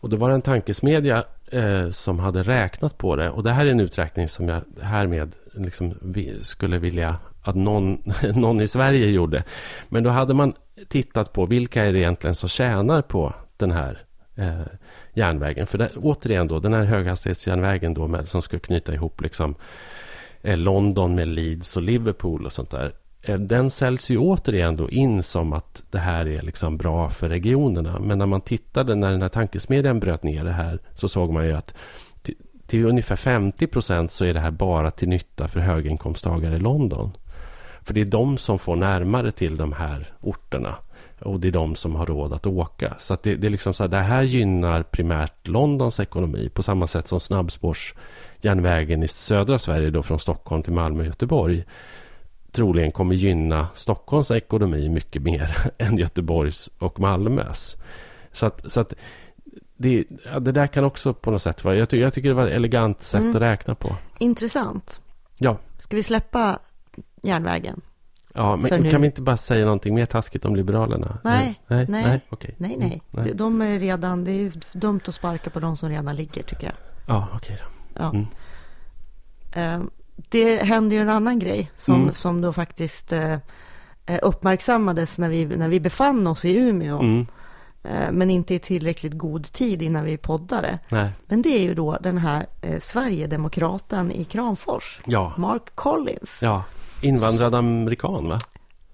Och 0.00 0.10
då 0.10 0.16
var 0.16 0.28
det 0.28 0.34
en 0.34 0.42
tankesmedja 0.42 1.24
eh, 1.50 1.90
som 1.90 2.18
hade 2.18 2.42
räknat 2.42 2.98
på 2.98 3.16
det. 3.16 3.30
Och 3.30 3.42
det 3.42 3.52
här 3.52 3.66
är 3.66 3.70
en 3.70 3.80
uträkning 3.80 4.28
som 4.28 4.48
jag 4.48 4.60
härmed 4.80 5.34
liksom 5.54 5.94
skulle 6.40 6.78
vilja 6.78 7.16
att 7.42 7.54
någon, 7.54 8.02
någon 8.34 8.60
i 8.60 8.68
Sverige 8.68 9.06
gjorde. 9.06 9.44
Men 9.88 10.02
då 10.02 10.10
hade 10.10 10.34
man 10.34 10.54
tittat 10.88 11.32
på 11.32 11.46
vilka 11.46 11.84
är 11.84 11.92
det 11.92 11.98
egentligen 11.98 12.34
som 12.34 12.48
tjänar 12.48 13.02
på 13.02 13.34
den 13.56 13.70
här 13.70 13.98
eh, 14.34 14.60
järnvägen. 15.16 15.66
För 15.66 15.78
det, 15.78 15.90
återigen 15.96 16.48
då, 16.48 16.58
den 16.58 16.72
här 16.72 16.84
höghastighetsjärnvägen 16.84 17.94
då 17.94 18.08
med, 18.08 18.28
som 18.28 18.42
ska 18.42 18.58
knyta 18.58 18.94
ihop 18.94 19.20
liksom, 19.20 19.54
eh, 20.42 20.56
London 20.56 21.14
med 21.14 21.28
Leeds 21.28 21.76
och 21.76 21.82
Liverpool 21.82 22.46
och 22.46 22.52
sånt 22.52 22.70
där. 22.70 22.92
Eh, 23.22 23.38
den 23.38 23.70
säljs 23.70 24.10
ju 24.10 24.18
återigen 24.18 24.76
då 24.76 24.90
in 24.90 25.22
som 25.22 25.52
att 25.52 25.82
det 25.90 25.98
här 25.98 26.28
är 26.28 26.42
liksom 26.42 26.76
bra 26.76 27.10
för 27.10 27.28
regionerna. 27.28 27.98
Men 27.98 28.18
när 28.18 28.26
man 28.26 28.40
tittade, 28.40 28.94
när 28.94 29.10
den 29.10 29.22
här 29.22 29.28
tankesmedjan 29.28 30.00
bröt 30.00 30.22
ner 30.22 30.44
det 30.44 30.52
här, 30.52 30.78
så 30.94 31.08
såg 31.08 31.32
man 31.32 31.46
ju 31.46 31.52
att 31.52 31.74
till, 32.22 32.34
till 32.66 32.86
ungefär 32.86 33.16
50 33.16 33.66
procent 33.66 34.10
så 34.10 34.24
är 34.24 34.34
det 34.34 34.40
här 34.40 34.50
bara 34.50 34.90
till 34.90 35.08
nytta 35.08 35.48
för 35.48 35.60
höginkomsttagare 35.60 36.56
i 36.56 36.60
London. 36.60 37.16
För 37.82 37.94
det 37.94 38.00
är 38.00 38.06
de 38.06 38.38
som 38.38 38.58
får 38.58 38.76
närmare 38.76 39.32
till 39.32 39.56
de 39.56 39.72
här 39.72 40.12
orterna. 40.20 40.74
Och 41.20 41.40
det 41.40 41.48
är 41.48 41.52
de 41.52 41.74
som 41.74 41.94
har 41.94 42.06
råd 42.06 42.32
att 42.32 42.46
åka. 42.46 42.94
Så 42.98 43.14
att 43.14 43.22
det, 43.22 43.34
det, 43.34 43.46
är 43.46 43.50
liksom 43.50 43.74
så 43.74 43.82
här, 43.82 43.88
det 43.88 43.98
här 43.98 44.22
gynnar 44.22 44.82
primärt 44.82 45.48
Londons 45.48 46.00
ekonomi. 46.00 46.48
På 46.54 46.62
samma 46.62 46.86
sätt 46.86 47.08
som 47.08 47.20
snabbspårsjärnvägen 47.20 49.02
i 49.02 49.08
södra 49.08 49.58
Sverige 49.58 49.90
då 49.90 50.02
från 50.02 50.18
Stockholm 50.18 50.62
till 50.62 50.72
Malmö 50.72 51.00
och 51.00 51.06
Göteborg 51.06 51.64
troligen 52.56 52.92
kommer 52.92 53.14
gynna 53.14 53.68
Stockholms 53.74 54.30
ekonomi 54.30 54.88
mycket 54.88 55.22
mer 55.22 55.56
än 55.78 55.96
Göteborgs 55.96 56.70
och 56.78 57.00
Malmös. 57.00 57.76
Så 58.32 58.46
att, 58.46 58.72
så 58.72 58.80
att 58.80 58.94
det, 59.76 60.04
det 60.40 60.52
där 60.52 60.66
kan 60.66 60.84
också 60.84 61.14
på 61.14 61.30
något 61.30 61.42
sätt 61.42 61.64
vara... 61.64 61.76
Jag, 61.76 61.88
tycker, 61.88 62.02
jag 62.02 62.14
tycker 62.14 62.28
det 62.28 62.34
var 62.34 62.46
ett 62.46 62.56
elegant 62.56 63.02
sätt 63.02 63.20
mm. 63.20 63.36
att 63.36 63.42
räkna 63.42 63.74
på. 63.74 63.96
Intressant. 64.18 65.00
Ja. 65.38 65.58
Ska 65.78 65.96
vi 65.96 66.02
släppa 66.02 66.58
järnvägen? 67.22 67.80
Ja, 68.36 68.56
men 68.56 68.90
kan 68.90 69.00
vi 69.00 69.06
inte 69.06 69.22
bara 69.22 69.36
säga 69.36 69.64
någonting 69.64 69.94
mer 69.94 70.06
taskigt 70.06 70.44
om 70.44 70.56
Liberalerna? 70.56 71.18
Nej, 71.24 71.60
nej, 71.66 71.86
nej, 71.88 72.04
nej, 72.04 72.20
okay. 72.30 72.50
nej, 72.56 72.76
nej. 72.78 73.02
nej. 73.10 73.32
De 73.34 73.62
är 73.62 73.78
redan, 73.78 74.24
det 74.24 74.30
är 74.30 74.52
dumt 74.72 75.00
att 75.06 75.14
sparka 75.14 75.50
på 75.50 75.60
de 75.60 75.76
som 75.76 75.88
redan 75.88 76.16
ligger 76.16 76.42
tycker 76.42 76.66
jag. 76.66 76.74
Ja, 77.06 77.28
okej 77.34 77.54
okay 77.54 77.56
då. 77.56 78.00
Ja. 78.02 78.10
Mm. 78.10 78.26
Ehm, 79.52 79.90
det 80.16 80.62
hände 80.62 80.94
ju 80.94 81.00
en 81.00 81.10
annan 81.10 81.38
grej 81.38 81.70
som, 81.76 82.02
mm. 82.02 82.14
som 82.14 82.40
då 82.40 82.52
faktiskt 82.52 83.12
eh, 83.12 83.32
eh, 84.06 84.18
uppmärksammades 84.22 85.18
när 85.18 85.28
vi, 85.28 85.44
när 85.44 85.68
vi 85.68 85.80
befann 85.80 86.26
oss 86.26 86.44
i 86.44 86.56
Umeå. 86.56 86.98
Mm. 86.98 87.26
Eh, 87.82 88.12
men 88.12 88.30
inte 88.30 88.54
i 88.54 88.58
tillräckligt 88.58 89.12
god 89.12 89.52
tid 89.52 89.82
innan 89.82 90.04
vi 90.04 90.16
poddade. 90.16 90.78
Nej. 90.88 91.10
Men 91.26 91.42
det 91.42 91.48
är 91.48 91.62
ju 91.62 91.74
då 91.74 91.98
den 92.00 92.18
här 92.18 92.46
eh, 92.62 92.80
Sverigedemokraten 92.80 94.12
i 94.12 94.24
Kramfors, 94.24 95.00
ja. 95.06 95.32
Mark 95.36 95.74
Collins. 95.74 96.40
Ja, 96.42 96.64
invandrad 97.06 97.54
amerikan 97.54 98.28
va? 98.28 98.38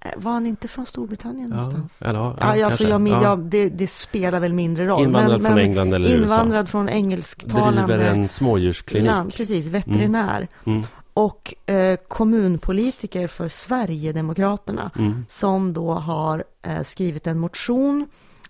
Eh, 0.00 0.10
var 0.16 0.32
han 0.32 0.46
inte 0.46 0.68
från 0.68 0.86
Storbritannien 0.86 1.50
ja, 1.50 1.56
någonstans? 1.56 1.98
Ja, 2.00 2.36
ja, 2.40 2.56
ja 2.56 2.66
alltså 2.66 2.84
jag, 2.84 3.08
ja. 3.08 3.36
det, 3.36 3.68
det, 3.68 3.86
spelar 3.86 4.40
väl 4.40 4.52
mindre 4.52 4.86
roll. 4.86 5.02
Invandrad 5.02 5.42
men, 5.42 5.52
från 5.52 5.60
England 5.60 5.94
eller 5.94 6.14
Invandrad 6.14 6.62
USA. 6.62 6.70
från 6.70 6.88
engelsktalande 6.88 7.96
Driver 7.96 8.14
en 8.14 8.28
smådjursklinik. 8.28 9.06
Land, 9.06 9.34
precis, 9.34 9.66
veterinär. 9.66 10.48
Mm. 10.64 10.78
Mm 10.78 10.86
och 11.14 11.54
eh, 11.66 11.96
kommunpolitiker 12.08 13.28
för 13.28 13.48
Sverigedemokraterna 13.48 14.90
mm. 14.98 15.26
som 15.30 15.72
då 15.72 15.92
har 15.92 16.44
eh, 16.62 16.82
skrivit 16.82 17.26
en 17.26 17.38
motion 17.38 18.06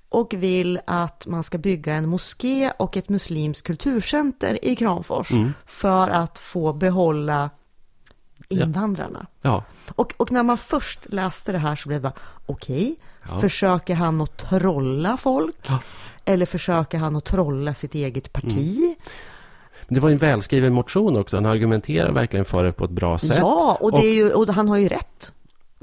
och 0.09 0.35
vill 0.35 0.81
att 0.85 1.27
man 1.27 1.45
ska 1.45 1.59
bygga 1.59 1.95
en 1.95 2.09
moské 2.09 2.73
och 2.77 2.97
ett 2.97 3.09
muslimskt 3.09 3.67
kulturcenter 3.67 4.65
i 4.65 4.77
Kramfors 4.77 5.31
mm. 5.31 5.53
för 5.67 6.09
att 6.09 6.39
få 6.39 6.73
behålla 6.73 7.51
invandrarna. 8.53 9.27
Ja. 9.43 9.65
Och, 9.95 10.15
och, 10.17 10.33
när 10.33 10.43
man 10.43 10.59
först 10.59 11.01
läste 11.05 11.53
det 11.53 11.59
här 11.59 11.77
så 11.77 11.89
blev 11.89 12.03
det 12.03 12.09
bara, 12.09 12.21
okej, 12.47 12.83
okay, 12.83 13.35
ja. 13.35 13.41
försöker 13.41 13.95
han 13.95 14.21
att 14.21 14.37
trolla 14.37 15.17
folk? 15.17 15.57
Ja. 15.69 15.79
Eller 16.25 16.47
försöker 16.47 16.99
han 16.99 17.17
att 17.17 17.25
trolla 17.25 17.75
sitt 17.75 17.95
eget 17.95 18.33
parti? 18.33 18.77
Mm. 18.77 18.95
Det 19.89 20.01
var 20.01 20.11
en 20.11 20.19
välskriven 20.19 20.73
motion 20.73 21.17
också. 21.17 21.37
Han 21.37 21.47
argumenterar 21.47 22.13
verkligen 22.13 22.45
för 22.45 22.65
det 22.65 22.73
på 22.73 22.85
ett 22.85 22.91
bra 22.91 23.19
sätt. 23.19 23.39
Ja, 23.39 23.79
och, 23.81 23.99
är 23.99 24.15
ju, 24.15 24.33
och 24.33 24.49
han 24.49 24.69
har 24.69 24.77
ju 24.77 24.89
rätt. 24.89 25.33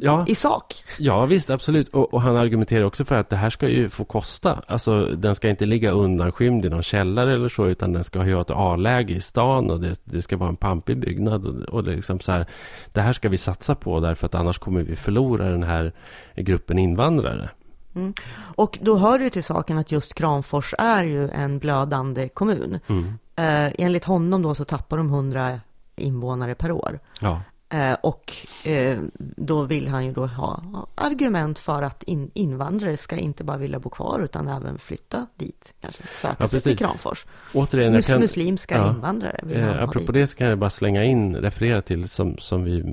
Ja. 0.01 0.25
i 0.27 0.35
sak. 0.35 0.83
Ja, 0.97 1.25
visst, 1.25 1.49
absolut. 1.49 1.87
Och, 1.87 2.13
och, 2.13 2.21
han 2.21 2.37
argumenterar 2.37 2.83
också 2.83 3.05
för 3.05 3.15
att 3.15 3.29
det 3.29 3.35
här 3.35 3.49
ska 3.49 3.67
ju 3.67 3.89
få 3.89 4.03
kosta. 4.05 4.61
Alltså, 4.67 5.05
den 5.05 5.35
ska 5.35 5.49
inte 5.49 5.65
ligga 5.65 5.91
undanskymd 5.91 6.65
i 6.65 6.69
någon 6.69 6.83
källare 6.83 7.33
eller 7.33 7.49
så, 7.49 7.67
utan 7.67 7.93
den 7.93 8.03
ska 8.03 8.19
ha 8.19 8.41
ett 8.41 8.51
A-läge 8.51 9.13
i 9.13 9.21
stan 9.21 9.69
och 9.69 9.79
det, 9.79 9.99
det, 10.03 10.21
ska 10.21 10.37
vara 10.37 10.49
en 10.49 10.55
pampig 10.55 10.97
byggnad. 10.97 11.45
Och, 11.45 11.55
och 11.55 11.83
det, 11.83 11.95
liksom 11.95 12.19
så 12.19 12.31
här, 12.31 12.45
det 12.93 13.01
här 13.01 13.13
ska 13.13 13.29
vi 13.29 13.37
satsa 13.37 13.75
på 13.75 13.99
därför 13.99 14.25
att 14.25 14.35
annars 14.35 14.59
kommer 14.59 14.83
vi 14.83 14.95
förlora 14.95 15.49
den 15.49 15.63
här 15.63 15.93
gruppen 16.35 16.79
invandrare. 16.79 17.49
Mm. 17.95 18.13
Och 18.55 18.79
då 18.81 18.97
hör 18.97 19.19
det 19.19 19.29
till 19.29 19.43
saken 19.43 19.77
att 19.77 19.91
just 19.91 20.13
Kramfors 20.13 20.73
är 20.77 21.03
ju 21.03 21.29
en 21.29 21.59
blödande 21.59 22.27
kommun. 22.27 22.79
Mm. 22.87 23.19
Eh, 23.35 23.73
enligt 23.77 24.05
honom 24.05 24.41
då 24.41 24.55
så 24.55 24.65
tappar 24.65 24.97
de 24.97 25.09
100 25.09 25.59
invånare 25.95 26.55
per 26.55 26.71
år. 26.71 26.99
Ja. 27.21 27.41
Eh, 27.71 27.93
och 28.01 28.33
eh, 28.65 28.99
då 29.17 29.63
vill 29.63 29.87
han 29.87 30.05
ju 30.05 30.11
då 30.11 30.25
ha 30.25 30.63
argument 30.95 31.59
för 31.59 31.81
att 31.83 32.03
in, 32.03 32.31
invandrare 32.33 32.97
ska 32.97 33.15
inte 33.15 33.43
bara 33.43 33.57
vilja 33.57 33.79
bo 33.79 33.89
kvar 33.89 34.19
utan 34.19 34.47
även 34.47 34.79
flytta 34.79 35.27
dit. 35.35 35.73
Kanske 35.81 36.03
söka 36.15 36.35
ja, 36.39 36.47
sig 36.47 36.61
till 36.61 36.77
Kramfors. 36.77 37.25
Återigen, 37.53 37.93
Mus, 37.93 38.07
kan, 38.07 38.19
muslimska 38.19 38.77
ja, 38.77 38.89
invandrare 38.89 39.39
vill 39.43 39.57
eh, 39.57 39.83
Apropå 39.83 40.11
det 40.11 40.27
så 40.27 40.37
kan 40.37 40.47
jag 40.47 40.57
bara 40.57 40.69
slänga 40.69 41.03
in, 41.03 41.35
referera 41.35 41.81
till 41.81 42.09
som, 42.09 42.37
som 42.37 42.63
vi 42.63 42.83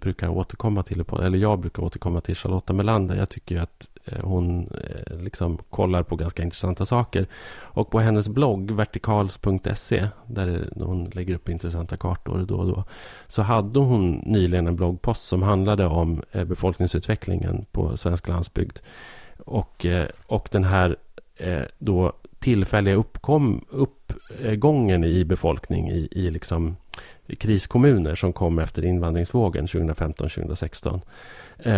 brukar 0.00 0.28
återkomma 0.28 0.82
till, 0.82 1.04
eller 1.22 1.38
jag 1.38 1.58
brukar 1.58 1.82
återkomma 1.82 2.20
till 2.20 2.36
Charlotta 2.36 2.72
Melander. 2.72 3.16
Jag 3.16 3.28
tycker 3.28 3.60
att 3.60 3.88
Eh, 3.95 3.95
Eh, 4.06 4.24
hon 4.24 4.70
eh, 4.84 5.18
liksom 5.18 5.58
kollar 5.70 6.02
på 6.02 6.16
ganska 6.16 6.42
intressanta 6.42 6.86
saker. 6.86 7.26
Och 7.60 7.90
på 7.90 8.00
hennes 8.00 8.28
blogg, 8.28 8.70
vertikals.se, 8.70 10.08
där 10.26 10.68
hon 10.76 11.04
lägger 11.04 11.34
upp 11.34 11.48
intressanta 11.48 11.96
kartor 11.96 12.44
då 12.48 12.56
och 12.56 12.66
då, 12.66 12.84
så 13.26 13.42
hade 13.42 13.78
hon 13.78 14.12
nyligen 14.26 14.66
en 14.66 14.76
bloggpost 14.76 15.24
som 15.24 15.42
handlade 15.42 15.86
om 15.86 16.22
eh, 16.32 16.44
befolkningsutvecklingen 16.44 17.66
på 17.72 17.96
svensk 17.96 18.28
landsbygd. 18.28 18.78
Och, 19.38 19.86
och 20.26 20.48
den 20.52 20.64
här 20.64 20.96
då 21.78 22.12
tillfälliga 22.38 22.94
uppkom, 22.94 23.64
uppgången 23.70 25.04
i 25.04 25.24
befolkning 25.24 25.90
i, 25.90 26.08
i 26.10 26.30
liksom 26.30 26.76
kriskommuner 27.38 28.14
som 28.14 28.32
kom 28.32 28.58
efter 28.58 28.84
invandringsvågen 28.84 29.66
2015-2016. 29.66 31.00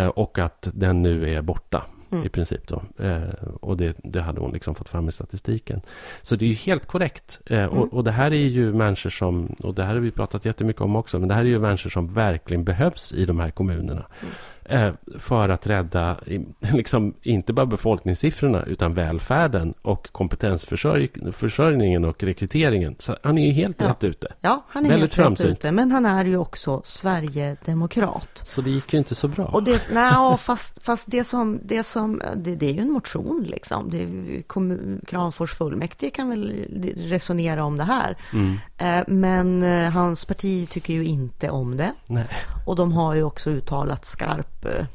och 0.09 0.39
att 0.39 0.67
den 0.73 1.01
nu 1.01 1.33
är 1.33 1.41
borta. 1.41 1.85
Mm. 2.11 2.25
I 2.25 2.29
princip 2.29 2.67
då. 2.67 2.81
Eh, 3.03 3.43
och 3.61 3.77
det, 3.77 3.97
det, 4.03 4.21
hade 4.21 4.41
hon 4.41 4.51
liksom 4.51 4.75
fått 4.75 4.89
fram 4.89 5.09
i 5.09 5.11
statistiken. 5.11 5.81
Så 6.21 6.35
det 6.35 6.45
är 6.45 6.49
ju 6.49 6.55
helt 6.55 6.85
korrekt. 6.85 7.41
Eh, 7.45 7.63
mm. 7.63 7.69
och, 7.69 7.93
och, 7.93 8.03
det 8.03 8.11
här 8.11 8.31
är 8.31 8.47
ju 8.47 8.73
människor 8.73 9.09
som, 9.09 9.55
och 9.63 9.73
det 9.73 9.83
här 9.83 9.93
har 9.93 10.01
vi 10.01 10.11
pratat 10.11 10.45
jättemycket 10.45 10.81
om 10.81 10.95
också, 10.95 11.19
men 11.19 11.29
det 11.29 11.35
här 11.35 11.41
är 11.41 11.45
ju 11.45 11.59
människor 11.59 11.89
som 11.89 12.13
verkligen 12.13 12.63
behövs 12.63 13.11
i 13.11 13.25
de 13.25 13.39
här 13.39 13.51
kommunerna. 13.51 14.05
Mm. 14.21 14.33
Eh, 14.69 14.93
för 15.19 15.49
att 15.49 15.67
rädda, 15.67 16.15
liksom, 16.73 17.13
inte 17.21 17.53
bara 17.53 17.65
befolkningssiffrorna, 17.65 18.63
utan 18.63 18.93
välfärden 18.93 19.73
och 19.81 20.11
kompetensförsörjningen 20.11 22.05
och 22.05 22.23
rekryteringen. 22.23 22.95
Så 22.99 23.17
han 23.23 23.37
är 23.37 23.47
ju 23.47 23.51
helt 23.51 23.81
ja. 23.81 23.89
rätt 23.89 24.03
ute. 24.03 24.27
Ja, 24.41 24.65
han 24.69 24.85
är 24.85 24.89
Väldigt 24.89 25.15
helt 25.15 25.27
framsynt. 25.27 25.49
rätt 25.49 25.57
ute. 25.57 25.71
Men 25.71 25.91
han 25.91 26.05
är 26.05 26.25
ju 26.25 26.37
också 26.37 26.81
Sverigedemokrat. 26.83 28.41
Så 28.45 28.61
det 28.61 28.69
gick 28.69 28.93
ju 28.93 28.99
inte 28.99 29.15
så 29.15 29.27
bra. 29.27 29.45
Och 29.45 29.63
det, 29.63 29.89
nej, 29.91 30.37
fast, 30.37 30.83
fast 30.83 31.11
det 31.11 31.23
som, 31.23 31.59
det 31.63 31.83
som, 31.83 32.21
det, 32.35 32.55
det 32.55 32.65
är 32.65 32.73
ju 32.73 32.81
en 32.81 32.91
motion 32.91 33.45
liksom. 33.49 33.89
Det 33.89 34.07
kommun, 34.47 35.01
Kramfors 35.07 35.53
fullmäktige 35.53 36.11
kan 36.11 36.29
väl 36.29 36.65
resonera 36.97 37.63
om 37.63 37.77
det 37.77 37.83
här. 37.83 38.17
Mm. 38.33 38.57
Eh, 38.77 39.03
men 39.07 39.63
eh, 39.63 39.91
hans 39.91 40.25
parti 40.25 40.69
tycker 40.69 40.93
ju 40.93 41.05
inte 41.05 41.49
om 41.49 41.77
det. 41.77 41.91
Nej. 42.05 42.27
Och 42.65 42.75
de 42.75 42.91
har 42.91 43.15
ju 43.15 43.23
också 43.23 43.49
uttalat 43.49 44.05
skarp, 44.05 44.58
eh, 44.65 44.85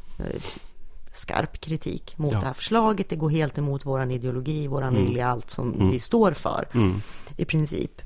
skarp 1.13 1.61
kritik 1.61 2.19
mot 2.19 2.33
ja. 2.33 2.41
det 2.41 2.47
här 2.47 2.53
förslaget. 2.53 3.09
Det 3.09 3.17
går 3.17 3.31
helt 3.31 3.59
emot 3.59 3.87
vår 3.87 4.11
ideologi, 4.11 4.67
vår 4.67 4.83
mm. 4.83 4.95
vilja, 4.95 5.29
allt 5.29 5.51
som 5.51 5.75
mm. 5.75 5.91
vi 5.91 5.99
står 5.99 6.33
för 6.33 6.69
mm. 6.75 7.01
i 7.37 7.45
princip. 7.45 8.03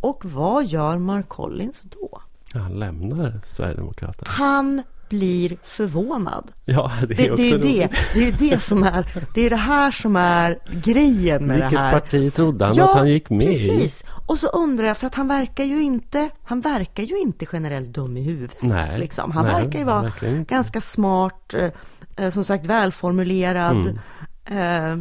Och 0.00 0.24
vad 0.24 0.66
gör 0.66 0.98
Mark 0.98 1.28
Collins 1.28 1.82
då? 1.82 2.22
Han 2.52 2.78
lämnar 2.78 3.40
Sverigedemokraterna. 3.46 4.30
Han 4.30 4.82
blir 5.08 5.56
förvånad. 5.64 6.52
Ja, 6.64 6.92
det 7.08 7.26
är 7.26 7.36
det, 7.36 7.36
det, 7.36 7.50
är 7.50 7.58
det, 7.58 7.90
det 8.14 8.28
är 8.28 8.50
det 8.50 8.62
som 8.62 8.82
är, 8.82 9.06
det 9.34 9.46
är 9.46 9.50
det 9.50 9.56
här 9.56 9.90
som 9.90 10.16
är 10.16 10.58
grejen 10.82 11.46
med 11.46 11.56
Vilket 11.56 11.70
det 11.70 11.78
här. 11.78 11.92
Vilket 11.92 12.10
parti 12.10 12.34
trodde 12.34 12.64
han 12.64 12.74
ja, 12.74 12.90
att 12.90 12.96
han 12.96 13.08
gick 13.08 13.30
med 13.30 13.46
precis. 13.46 14.02
i? 14.02 14.06
Och 14.26 14.38
så 14.38 14.46
undrar 14.46 14.86
jag, 14.86 14.96
för 14.96 15.06
att 15.06 15.14
han 15.14 15.28
verkar 15.28 15.64
ju 15.64 15.82
inte, 15.82 16.28
han 16.42 16.60
verkar 16.60 17.02
ju 17.02 17.18
inte 17.18 17.46
generellt 17.52 17.88
dum 17.88 18.16
i 18.16 18.22
huvudet. 18.22 18.62
Nej, 18.62 18.98
liksom. 18.98 19.30
Han 19.30 19.44
nej, 19.44 19.54
verkar 19.54 19.78
ju 19.78 19.84
vara 19.84 20.12
ganska 20.48 20.80
smart, 20.80 21.54
eh, 21.54 21.70
eh, 22.16 22.30
som 22.30 22.44
sagt 22.44 22.66
välformulerad, 22.66 23.86
mm. 23.86 23.98
eh, 24.44 24.92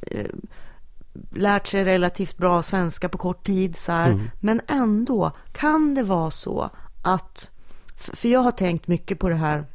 eh, 0.00 0.26
lärt 1.30 1.66
sig 1.66 1.84
relativt 1.84 2.36
bra 2.36 2.62
svenska 2.62 3.08
på 3.08 3.18
kort 3.18 3.46
tid. 3.46 3.76
Så 3.76 3.92
mm. 3.92 4.30
Men 4.40 4.60
ändå, 4.66 5.30
kan 5.52 5.94
det 5.94 6.02
vara 6.02 6.30
så 6.30 6.70
att 7.02 7.50
för 8.00 8.28
jag 8.28 8.40
har 8.40 8.52
tänkt 8.52 8.88
mycket 8.88 9.18
på 9.18 9.28
det 9.28 9.34
här 9.34 9.66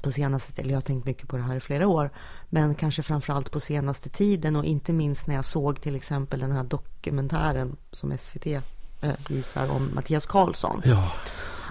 på 0.00 0.12
senaste, 0.12 0.60
eller 0.60 0.70
jag 0.70 0.76
har 0.76 0.82
tänkt 0.82 1.04
mycket 1.04 1.28
på 1.28 1.36
det 1.36 1.42
här 1.42 1.56
i 1.56 1.60
flera 1.60 1.86
år, 1.86 2.10
men 2.48 2.74
kanske 2.74 3.02
framförallt 3.02 3.50
på 3.50 3.60
senaste 3.60 4.08
tiden 4.08 4.56
och 4.56 4.64
inte 4.64 4.92
minst 4.92 5.26
när 5.26 5.34
jag 5.34 5.44
såg 5.44 5.80
till 5.80 5.94
exempel 5.94 6.40
den 6.40 6.52
här 6.52 6.64
dokumentären 6.64 7.76
som 7.92 8.18
SVT 8.18 8.46
eh, 8.46 8.60
visar 9.28 9.70
om 9.70 9.90
Mattias 9.94 10.26
Karlsson. 10.26 10.82
Ja. 10.84 11.12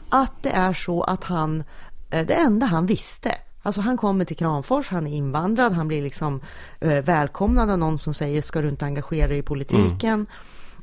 Att 0.10 0.34
det 0.42 0.52
är 0.52 0.74
så 0.74 1.04
att 1.04 1.24
han, 1.24 1.64
eh, 2.10 2.26
det 2.26 2.34
enda 2.34 2.66
han 2.66 2.86
visste, 2.86 3.36
Alltså 3.64 3.82
han 3.82 3.98
kommer 3.98 4.26
till 4.26 4.38
Kramfors, 4.38 4.90
han 4.90 5.08
är 5.08 5.16
invandrad, 5.16 5.74
han 5.74 5.88
blir 5.88 6.04
liksom 6.04 6.42
eh, 6.80 7.04
välkomnad 7.04 7.70
av 7.70 7.78
någon 7.78 8.00
som 8.00 8.14
säger 8.14 8.42
ska 8.42 8.62
du 8.62 8.70
inte 8.70 8.86
engagera 8.86 9.28
dig 9.28 9.38
i 9.38 9.42
politiken? 9.42 10.14
Mm. 10.14 10.28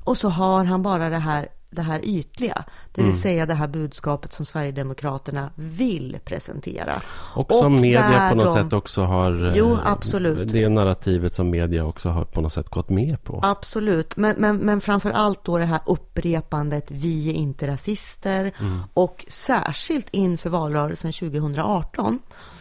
Och 0.05 0.19
så 0.19 0.29
har 0.29 0.65
han 0.65 0.83
bara 0.83 1.09
det 1.09 1.19
här 1.19 1.49
det 1.71 1.83
här 1.83 2.01
ytliga, 2.03 2.65
det 2.93 3.01
vill 3.03 3.11
mm. 3.11 3.19
säga 3.19 3.47
det 3.47 3.55
här 3.55 3.69
budskapet 3.69 4.33
som 4.33 4.47
Sverigedemokraterna 4.47 5.51
vill 5.55 6.19
presentera. 6.25 7.03
Och 7.35 7.53
som 7.53 7.75
och 7.75 7.81
media 7.81 8.29
på 8.31 8.37
något 8.37 8.55
de... 8.55 8.65
sätt 8.65 8.73
också 8.73 9.03
har... 9.03 9.53
Jo, 9.57 9.73
eh, 9.73 9.93
absolut. 9.93 10.53
Det 10.53 10.69
narrativet 10.69 11.35
som 11.35 11.51
media 11.51 11.85
också 11.85 12.09
har 12.09 12.25
på 12.25 12.41
något 12.41 12.53
sätt 12.53 12.69
gått 12.69 12.89
med 12.89 13.25
på. 13.25 13.41
Absolut, 13.43 14.17
men, 14.17 14.35
men, 14.39 14.57
men 14.57 14.81
framför 14.81 15.11
allt 15.11 15.45
då 15.45 15.59
det 15.59 15.65
här 15.65 15.81
upprepandet, 15.87 16.85
vi 16.89 17.31
är 17.31 17.35
inte 17.35 17.67
rasister. 17.67 18.53
Mm. 18.61 18.81
Och 18.95 19.25
särskilt 19.29 20.07
inför 20.11 20.51
valrörelsen 20.51 21.13
2018 21.13 22.19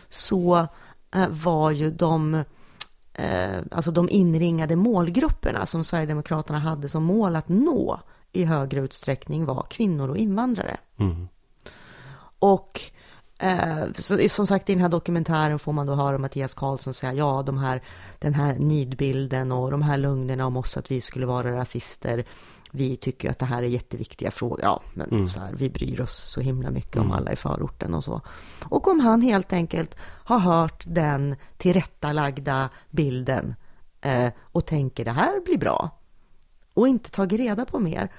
så 0.09 0.67
eh, 1.15 1.27
var 1.29 1.71
ju 1.71 1.91
de 1.91 2.43
eh, 3.13 3.57
alltså 3.71 3.91
de 3.91 4.09
inringade 4.09 4.75
målgrupperna 4.75 5.65
som 5.65 5.83
Sverigedemokraterna 5.83 6.59
hade 6.59 6.89
som 6.89 7.03
mål 7.03 7.35
att 7.35 7.49
nå 7.49 7.99
i 8.37 8.45
högre 8.45 8.79
utsträckning 8.79 9.45
var 9.45 9.65
kvinnor 9.69 10.09
och 10.09 10.17
invandrare. 10.17 10.77
Mm. 10.97 11.27
Och 12.39 12.81
eh, 13.39 13.83
så, 13.95 14.29
som 14.29 14.47
sagt 14.47 14.69
i 14.69 14.73
den 14.73 14.81
här 14.81 14.89
dokumentären 14.89 15.59
får 15.59 15.73
man 15.73 15.87
då 15.87 15.93
höra 15.93 16.17
Mattias 16.17 16.53
Karlsson 16.53 16.93
säga 16.93 17.13
ja, 17.13 17.43
de 17.45 17.57
här, 17.57 17.81
den 18.19 18.33
här 18.33 18.55
nidbilden 18.59 19.51
och 19.51 19.71
de 19.71 19.81
här 19.81 19.97
lögnerna 19.97 20.45
om 20.45 20.57
oss 20.57 20.77
att 20.77 20.91
vi 20.91 21.01
skulle 21.01 21.25
vara 21.25 21.51
rasister. 21.51 22.25
Vi 22.71 22.95
tycker 22.95 23.29
att 23.29 23.39
det 23.39 23.45
här 23.45 23.63
är 23.63 23.67
jätteviktiga 23.67 24.31
frågor. 24.31 24.59
Ja, 24.61 24.81
men 24.93 25.11
mm. 25.11 25.27
så 25.27 25.39
här, 25.39 25.53
vi 25.53 25.69
bryr 25.69 26.01
oss 26.01 26.15
så 26.15 26.41
himla 26.41 26.71
mycket 26.71 26.95
mm. 26.95 27.07
om 27.07 27.17
alla 27.17 27.31
i 27.31 27.35
förorten 27.35 27.93
och 27.93 28.03
så. 28.03 28.21
Och 28.63 28.87
om 28.87 28.99
han 28.99 29.21
helt 29.21 29.53
enkelt 29.53 29.95
har 30.01 30.39
hört 30.39 30.83
den 30.87 31.35
tillrättalagda 31.57 32.69
bilden 32.89 33.55
eh, 34.01 34.31
och 34.41 34.65
tänker 34.65 35.05
det 35.05 35.11
här 35.11 35.45
blir 35.45 35.57
bra 35.57 35.89
och 36.77 36.87
inte 36.87 37.11
tagit 37.11 37.39
reda 37.39 37.65
på 37.65 37.79
mer 37.79 38.11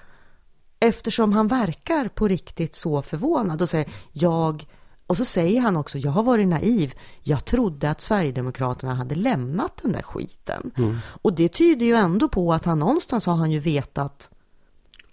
eftersom 0.80 1.32
han 1.32 1.48
verkar 1.48 2.08
på 2.08 2.28
riktigt 2.28 2.74
så 2.74 3.02
förvånad 3.02 3.62
och 3.62 3.68
säger 3.68 3.88
jag 4.12 4.66
och 5.06 5.16
så 5.16 5.24
säger 5.24 5.60
han 5.60 5.76
också, 5.76 5.98
jag 5.98 6.10
har 6.10 6.22
varit 6.22 6.48
naiv. 6.48 6.94
Jag 7.22 7.44
trodde 7.44 7.90
att 7.90 8.00
Sverigedemokraterna 8.00 8.94
hade 8.94 9.14
lämnat 9.14 9.80
den 9.82 9.92
där 9.92 10.02
skiten. 10.02 10.70
Mm. 10.76 10.96
Och 11.22 11.32
det 11.32 11.48
tyder 11.48 11.86
ju 11.86 11.94
ändå 11.94 12.28
på 12.28 12.52
att 12.52 12.64
han 12.64 12.78
någonstans 12.78 13.26
har 13.26 13.34
han 13.34 13.50
ju 13.50 13.60
vetat 13.60 14.30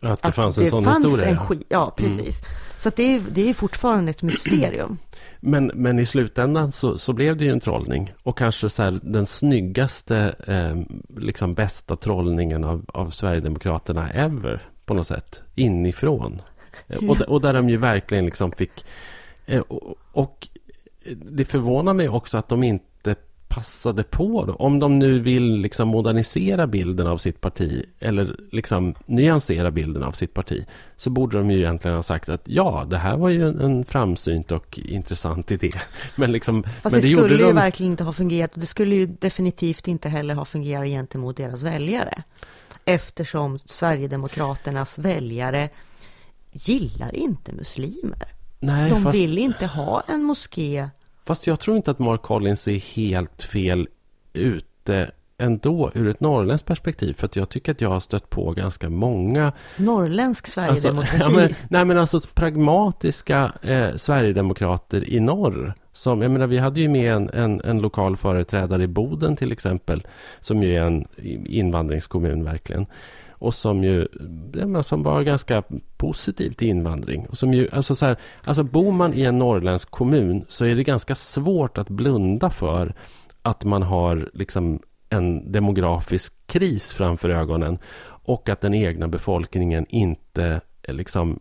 att 0.02 0.22
det 0.22 0.32
fanns 0.32 0.58
att 0.58 0.64
en 0.64 0.70
sån 0.70 0.84
fanns 0.84 1.06
historia. 1.06 1.26
En 1.26 1.38
skit, 1.38 1.66
ja, 1.70 1.84
mm. 1.84 1.96
precis. 1.96 2.42
Mm. 2.42 2.52
Så 2.78 2.92
det, 2.96 3.16
är, 3.16 3.22
det 3.32 3.50
är 3.50 3.54
fortfarande 3.54 4.12
ett 4.12 4.22
mysterium. 4.22 4.98
Men, 5.40 5.72
men 5.76 6.00
i 6.00 6.06
slutändan 6.06 6.72
så, 6.72 6.98
så 6.98 7.14
blev 7.14 7.38
det 7.38 7.46
ju 7.46 7.52
en 7.52 7.60
trollning. 7.60 8.14
Och 8.24 8.38
kanske 8.38 8.70
så 8.70 8.84
här, 8.84 9.00
den 9.04 9.26
snyggaste, 9.26 10.36
eh, 10.48 10.98
liksom 11.22 11.54
bästa 11.54 11.96
trollningen 11.96 12.64
av, 12.64 12.86
av 12.88 13.10
Sverigedemokraterna 13.10 14.10
ever 14.10 14.70
på 14.86 14.94
något 14.94 15.08
sätt. 15.08 15.42
Inifrån. 15.56 16.42
Ja. 16.88 16.98
Och, 17.10 17.22
och 17.22 17.42
där 17.42 17.54
de 17.54 17.70
ju 17.70 17.78
verkligen 17.78 18.26
liksom 18.26 18.52
fick... 18.52 18.86
Eh, 19.46 19.62
och, 19.62 19.96
och, 20.12 20.48
det 21.16 21.46
förvånar 21.46 21.94
mig 21.94 22.10
också 22.10 22.38
att 22.38 22.50
de 22.50 22.64
inte 22.64 23.16
passade 23.56 24.04
på 24.04 24.46
då? 24.46 24.54
Om 24.54 24.80
de 24.80 25.00
nu 25.00 25.20
vill 25.20 25.56
liksom 25.56 25.88
modernisera 25.88 26.68
bilden 26.68 27.08
av 27.08 27.18
sitt 27.18 27.42
parti 27.42 27.86
eller 28.00 28.36
liksom 28.52 28.96
nyansera 29.06 29.72
bilden 29.72 30.04
av 30.04 30.12
sitt 30.12 30.34
parti 30.34 30.66
så 30.96 31.10
borde 31.10 31.38
de 31.38 31.52
ju 31.52 31.58
egentligen 31.58 31.96
ha 31.96 32.04
sagt 32.04 32.30
att 32.30 32.42
ja, 32.44 32.86
det 32.90 32.98
här 32.98 33.18
var 33.18 33.30
ju 33.30 33.48
en, 33.48 33.60
en 33.60 33.86
framsynt 33.86 34.52
och 34.52 34.80
intressant 34.80 35.52
idé. 35.52 35.70
Men, 36.16 36.32
liksom, 36.32 36.64
Fast 36.64 36.84
men 36.84 36.92
det, 36.92 36.98
det, 37.00 37.16
skulle 37.16 37.36
ju 37.36 37.44
de... 37.44 37.56
verkligen 37.56 37.92
inte 37.92 38.04
ha 38.04 38.14
fungerat. 38.14 38.52
Det 38.54 38.66
skulle 38.66 38.96
ju 38.96 39.06
definitivt 39.06 39.88
inte 39.88 40.10
heller 40.10 40.36
ha 40.36 40.46
fungerat 40.46 40.88
gentemot 40.88 41.38
deras 41.38 41.64
väljare. 41.64 42.24
Eftersom 42.86 43.60
Sverigedemokraternas 43.60 44.98
väljare 44.98 45.70
gillar 46.52 47.16
inte 47.16 47.54
muslimer. 47.54 48.28
Nej, 48.60 48.90
De 48.90 49.04
fast, 49.04 49.18
vill 49.18 49.38
inte 49.38 49.66
ha 49.66 50.04
en 50.08 50.24
moské. 50.24 50.90
fast 51.24 51.48
jag 51.48 51.60
tror 51.60 51.78
inte 51.78 51.92
att 51.92 52.00
Mark 52.00 52.22
Collins 52.22 52.68
är 52.68 52.96
helt 52.96 53.44
fel 53.44 53.88
ute 54.34 55.12
ändå 55.38 55.92
ur 55.94 56.08
ett 56.08 56.20
norrländskt 56.20 56.68
perspektiv. 56.68 57.14
För 57.14 57.26
att 57.26 57.36
jag 57.36 57.50
tycker 57.50 57.72
att 57.72 57.82
jag 57.82 57.90
har 57.90 58.00
stött 58.00 58.30
på 58.30 58.52
ganska 58.52 58.90
många 58.90 59.54
Norrländsk 59.78 60.58
Alltså, 60.58 60.82
Sverigedemokrati. 60.82 61.18
ja, 61.20 61.30
men, 61.30 61.50
nej 61.70 61.86
men 61.86 61.98
alltså 61.98 62.20
pragmatiska 62.34 63.52
eh, 63.62 63.96
Sverigedemokrater 63.96 65.10
i 65.10 65.20
norr. 65.20 65.74
Som, 65.94 66.22
jag 66.22 66.32
menar, 66.32 66.48
vi 66.48 66.58
hade 66.58 66.80
ju 66.80 66.90
med 66.90 67.14
en, 67.14 67.30
en, 67.30 67.62
en 67.62 67.80
lokal 67.80 68.18
företrädare 68.18 68.84
i 68.84 68.88
Boden 68.88 69.36
till 69.36 69.52
exempel. 69.52 70.08
Som 70.40 70.64
ju 70.64 70.76
är 70.76 70.82
en 70.82 71.08
invandringskommun 71.46 72.44
verkligen. 72.44 72.86
Och 73.30 73.54
som 73.54 73.84
ju 73.84 74.08
ja, 74.54 74.68
men 74.68 74.84
som 74.84 75.04
var 75.04 75.22
ganska 75.22 75.64
positiv 75.98 76.52
till 76.52 76.68
invandring. 76.68 77.26
Och 77.26 77.38
som 77.38 77.54
ju, 77.54 77.70
alltså, 77.72 77.96
så 77.96 78.06
här, 78.06 78.18
alltså 78.44 78.64
bor 78.64 78.92
man 78.92 79.14
i 79.14 79.22
en 79.22 79.40
norrländsk 79.40 79.92
kommun 79.92 80.46
så 80.48 80.66
är 80.66 80.76
det 80.76 80.84
ganska 80.84 81.16
svårt 81.16 81.78
att 81.78 81.90
blunda 81.90 82.50
för 82.50 82.94
att 83.42 83.64
man 83.64 83.84
har 83.84 84.30
liksom 84.34 84.80
en 85.10 85.52
demografisk 85.52 86.34
kris 86.48 86.94
framför 86.94 87.30
ögonen 87.30 87.78
och 88.08 88.50
att 88.50 88.62
den 88.62 88.74
egna 88.74 89.08
befolkningen 89.08 89.86
inte 89.90 90.62
eh, 90.84 90.94
liksom 90.94 91.40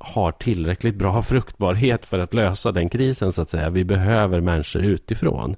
har 0.00 0.32
tillräckligt 0.32 0.94
bra 0.94 1.22
fruktbarhet 1.32 2.06
för 2.06 2.18
att 2.18 2.34
lösa 2.34 2.72
den 2.72 2.88
krisen 2.88 3.32
så 3.32 3.42
att 3.42 3.50
säga. 3.50 3.70
Vi 3.70 3.84
behöver 3.84 4.40
människor 4.40 4.84
utifrån. 4.84 5.56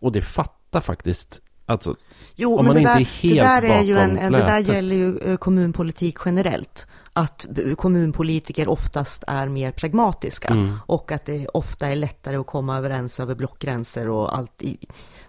Och 0.00 0.12
det 0.12 0.22
fattar 0.22 0.80
faktiskt 0.80 1.42
Alltså, 1.68 1.96
Jo, 2.34 2.58
om 2.58 2.64
men 2.64 2.64
man 2.64 2.74
det 2.74 2.80
inte 2.80 2.92
där, 2.92 3.00
är 3.00 3.22
helt 3.22 3.62
det 3.62 3.68
där 3.68 3.78
är 3.78 3.82
ju 3.82 3.98
en, 3.98 4.10
bakom 4.10 4.24
en, 4.24 4.32
det 4.32 4.38
där 4.38 4.46
flötet. 4.46 4.74
gäller 4.74 4.96
ju 4.96 5.18
eh, 5.18 5.36
kommunpolitik 5.36 6.16
generellt. 6.24 6.86
Att 7.18 7.46
kommunpolitiker 7.76 8.68
oftast 8.68 9.24
är 9.26 9.48
mer 9.48 9.72
pragmatiska 9.72 10.48
Mm. 10.48 10.78
och 10.86 11.12
att 11.12 11.26
det 11.26 11.48
ofta 11.48 11.86
är 11.86 11.96
lättare 11.96 12.36
att 12.36 12.46
komma 12.46 12.78
överens 12.78 13.20
över 13.20 13.34
blockgränser 13.34 14.08
och 14.08 14.36
allt 14.36 14.62
i, 14.62 14.76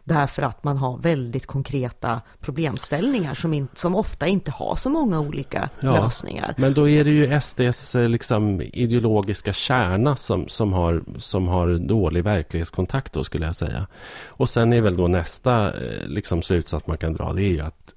därför 0.03 0.41
att 0.41 0.63
man 0.63 0.77
har 0.77 0.97
väldigt 0.97 1.45
konkreta 1.45 2.21
problemställningar 2.39 3.33
som, 3.33 3.53
in, 3.53 3.67
som 3.73 3.95
ofta 3.95 4.27
inte 4.27 4.51
har 4.51 4.75
så 4.75 4.89
många 4.89 5.19
olika 5.19 5.69
Ja. 5.79 5.91
lösningar. 6.03 6.53
Men 6.57 6.73
då 6.73 6.89
är 6.89 7.03
det 7.03 7.09
ju 7.11 7.41
SDs 7.41 7.95
eh, 7.95 8.09
liksom, 8.09 8.61
ideologiska 8.61 9.53
kärna 9.53 10.15
som, 10.15 10.47
som, 10.47 10.73
har, 10.73 11.03
som 11.17 11.47
har 11.47 11.67
dålig 11.77 12.23
verklighetskontakt 12.23 13.13
då 13.13 13.23
skulle 13.23 13.45
jag 13.45 13.55
säga. 13.55 13.87
Och 14.27 14.49
sen 14.49 14.73
är 14.73 14.81
väl 14.81 14.97
då 14.97 15.07
nästa 15.07 15.67
eh, 15.73 16.07
liksom, 16.07 16.41
slutsats 16.41 16.87
man 16.87 16.97
kan 16.97 17.13
dra 17.13 17.33
det 17.33 17.41
är 17.43 17.49
ju 17.51 17.61
att 17.61 17.93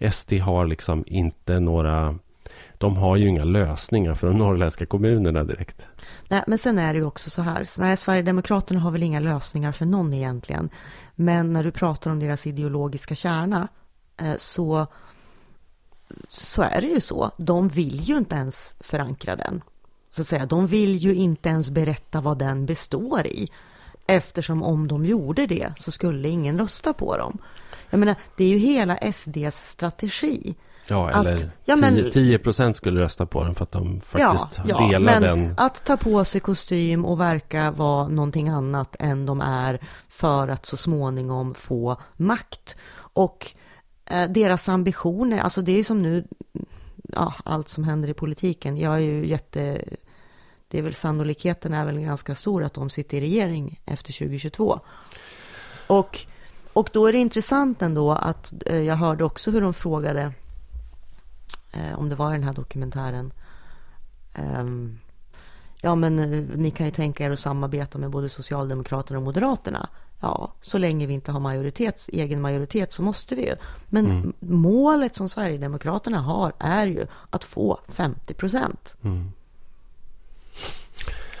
eh, 0.00 0.10
SD 0.10 0.32
har 0.32 0.66
liksom 0.66 1.04
inte 1.06 1.60
några 1.60 2.14
de 2.80 2.96
har 2.96 3.16
ju 3.16 3.28
inga 3.28 3.44
lösningar 3.44 4.14
för 4.14 4.26
de 4.26 4.38
norrländska 4.38 4.86
kommunerna 4.86 5.44
direkt. 5.44 5.88
Nej, 6.28 6.42
men 6.46 6.58
sen 6.58 6.78
är 6.78 6.92
det 6.92 6.98
ju 6.98 7.04
också 7.04 7.30
så 7.30 7.42
här, 7.42 7.64
så 7.64 7.82
nej, 7.82 7.96
Sverigedemokraterna 7.96 8.80
har 8.80 8.90
väl 8.90 9.02
inga 9.02 9.20
lösningar 9.20 9.72
för 9.72 9.84
någon 9.86 10.14
egentligen. 10.14 10.70
Men 11.14 11.52
när 11.52 11.64
du 11.64 11.70
pratar 11.70 12.10
om 12.10 12.20
deras 12.20 12.46
ideologiska 12.46 13.14
kärna 13.14 13.68
eh, 14.16 14.34
så, 14.38 14.86
så 16.28 16.62
är 16.62 16.80
det 16.80 16.86
ju 16.86 17.00
så. 17.00 17.30
De 17.36 17.68
vill 17.68 18.00
ju 18.00 18.16
inte 18.16 18.36
ens 18.36 18.76
förankra 18.80 19.36
den. 19.36 19.62
Så 20.10 20.20
att 20.20 20.26
säga, 20.26 20.46
de 20.46 20.66
vill 20.66 20.96
ju 20.96 21.14
inte 21.14 21.48
ens 21.48 21.70
berätta 21.70 22.20
vad 22.20 22.38
den 22.38 22.66
består 22.66 23.26
i. 23.26 23.48
Eftersom 24.06 24.62
om 24.62 24.88
de 24.88 25.06
gjorde 25.06 25.46
det 25.46 25.72
så 25.76 25.90
skulle 25.90 26.28
ingen 26.28 26.58
rösta 26.58 26.92
på 26.92 27.16
dem. 27.16 27.38
Jag 27.90 27.98
menar, 27.98 28.14
det 28.36 28.44
är 28.44 28.48
ju 28.48 28.58
hela 28.58 29.12
SDs 29.12 29.70
strategi. 29.70 30.54
Ja, 30.90 31.10
Att- 31.10 31.26
eller 31.26 31.50
ja, 31.64 31.76
men- 31.76 31.94
10, 31.94 32.10
10 32.10 32.38
procent 32.38 32.76
skulle 32.76 33.00
rösta 33.00 33.26
på 33.26 33.44
den 33.44 33.54
för 33.54 33.62
att 33.62 33.72
de 33.72 34.00
faktiskt 34.00 34.64
delar 34.66 35.20
men 35.20 35.22
den. 35.22 35.54
att 35.56 35.84
ta 35.84 35.96
på 35.96 36.24
sig 36.24 36.40
kostym 36.40 37.04
och 37.04 37.20
verka 37.20 37.70
vara 37.70 38.08
någonting 38.08 38.48
annat 38.48 38.96
än 38.98 39.26
de 39.26 39.40
är 39.40 39.80
för 40.08 40.48
att 40.48 40.66
så 40.66 40.76
småningom 40.76 41.54
få 41.54 41.96
makt. 42.16 42.76
Och 42.96 43.46
eh, 44.06 44.28
deras 44.30 44.68
ambitioner, 44.68 45.38
alltså 45.38 45.62
det 45.62 45.72
är 45.78 45.84
som 45.84 46.02
nu, 46.02 46.24
ja, 47.02 47.34
allt 47.44 47.68
som 47.68 47.84
händer 47.84 48.08
i 48.08 48.14
politiken. 48.14 48.76
Jag 48.76 48.94
är 48.94 48.98
ju 48.98 49.26
jätte, 49.26 49.84
det 50.68 50.78
är 50.78 50.82
väl 50.82 50.94
sannolikheten 50.94 51.74
är 51.74 51.86
väl 51.86 52.00
ganska 52.00 52.34
stor 52.34 52.64
att 52.64 52.74
de 52.74 52.90
sitter 52.90 53.16
i 53.16 53.20
regering 53.20 53.80
efter 53.86 54.12
2022. 54.12 54.80
Och, 55.86 56.18
och 56.72 56.90
då 56.92 57.06
är 57.06 57.12
det 57.12 57.18
intressant 57.18 57.82
ändå 57.82 58.12
att 58.12 58.52
eh, 58.66 58.80
jag 58.82 58.96
hörde 58.96 59.24
också 59.24 59.50
hur 59.50 59.60
de 59.60 59.74
frågade 59.74 60.32
eh, 61.72 61.98
om 61.98 62.08
det 62.08 62.14
var 62.14 62.30
i 62.30 62.32
den 62.32 62.42
här 62.42 62.54
dokumentären. 62.54 63.32
Ehm, 64.34 64.98
ja, 65.82 65.94
men 65.94 66.18
eh, 66.18 66.44
ni 66.56 66.70
kan 66.70 66.86
ju 66.86 66.92
tänka 66.92 67.24
er 67.24 67.30
att 67.30 67.38
samarbeta 67.38 67.98
med 67.98 68.10
både 68.10 68.28
Socialdemokraterna 68.28 69.18
och 69.18 69.24
Moderaterna. 69.24 69.88
Ja, 70.20 70.52
så 70.60 70.78
länge 70.78 71.06
vi 71.06 71.14
inte 71.14 71.32
har 71.32 71.40
majoritet, 71.40 72.08
egen 72.12 72.40
majoritet 72.40 72.92
så 72.92 73.02
måste 73.02 73.34
vi 73.34 73.46
ju. 73.46 73.54
Men 73.86 74.32
målet 74.40 75.16
som 75.16 75.28
Sverigedemokraterna 75.28 76.20
har 76.20 76.52
är 76.58 76.86
ju 76.86 77.06
att 77.30 77.44
få 77.44 77.78
50 77.88 78.34
procent. 78.34 78.94
Mm. 79.02 79.32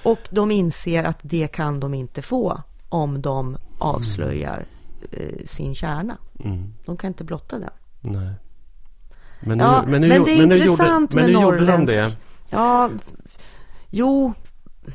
Och 0.02 0.28
de 0.30 0.50
inser 0.50 1.04
att 1.04 1.18
det 1.22 1.48
kan 1.48 1.80
de 1.80 1.94
inte 1.94 2.22
få 2.22 2.62
om 2.88 3.22
de 3.22 3.56
avslöjar 3.78 4.66
eh, 5.12 5.46
sin 5.46 5.74
kärna. 5.74 6.16
Mm. 6.44 6.74
De 6.84 6.96
kan 6.96 7.08
inte 7.08 7.24
blotta 7.24 7.58
den. 7.58 7.70
Nej. 8.00 8.32
Men, 9.40 9.58
Ja, 9.58 9.82
nu, 9.86 9.90
men, 9.90 10.00
nu, 10.00 10.08
men 10.08 10.24
det 10.24 10.32
är 10.32 10.38
men 10.38 10.48
nu 10.48 10.56
gjorde, 10.56 10.70
intressant 10.70 11.12
men 11.12 11.24
med 11.24 11.34
nu 11.34 11.42
gjorde 11.42 11.66
de 11.66 11.86
det. 11.86 12.16
Ja, 12.50 12.90
jo, 13.90 14.34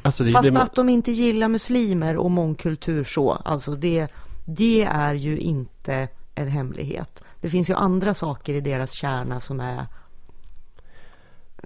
Alltså 0.02 0.24
det, 0.24 0.32
Fast 0.32 0.54
det, 0.54 0.62
att 0.62 0.76
de 0.76 0.90
inte 0.90 1.12
gillar 1.12 1.48
muslimer 1.48 2.18
och 2.18 2.32
mångkultur 2.32 3.04
så, 3.04 3.32
alltså 3.32 3.76
det, 3.76 4.08
det 4.46 4.84
är 4.84 5.14
ju 5.14 5.38
inte 5.38 6.08
en 6.36 6.48
hemlighet. 6.48 7.24
Det 7.42 7.50
finns 7.50 7.70
ju 7.70 7.74
andra 7.74 8.14
saker 8.14 8.54
i 8.54 8.62
deras 8.62 8.92
kärna 8.92 9.40
som 9.40 9.60
är... 9.60 9.86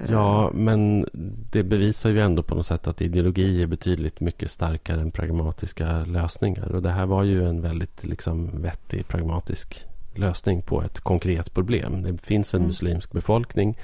Ja, 0.08 0.52
men 0.54 1.06
det 1.52 1.64
bevisar 1.64 2.10
ju 2.10 2.22
ändå 2.22 2.44
på 2.44 2.56
något 2.56 2.66
sätt 2.66 2.88
att 2.88 3.02
ideologi 3.02 3.64
är 3.64 3.68
betydligt 3.68 4.20
mycket 4.20 4.52
starkare 4.52 5.02
än 5.02 5.12
pragmatiska 5.12 6.06
lösningar. 6.06 6.72
Och 6.76 6.82
det 6.82 6.92
här 6.92 7.06
var 7.06 7.24
ju 7.24 7.50
en 7.50 7.62
väldigt 7.62 8.04
liksom, 8.04 8.62
vettig 8.62 9.08
pragmatisk 9.08 9.86
lösning 10.20 10.62
på 10.62 10.82
ett 10.84 11.00
konkret 11.00 11.54
problem. 11.54 12.02
Det 12.04 12.18
finns 12.18 12.54
en 12.54 12.58
Mm. 12.60 12.68
muslimsk 12.68 13.12
befolkning. 13.12 13.78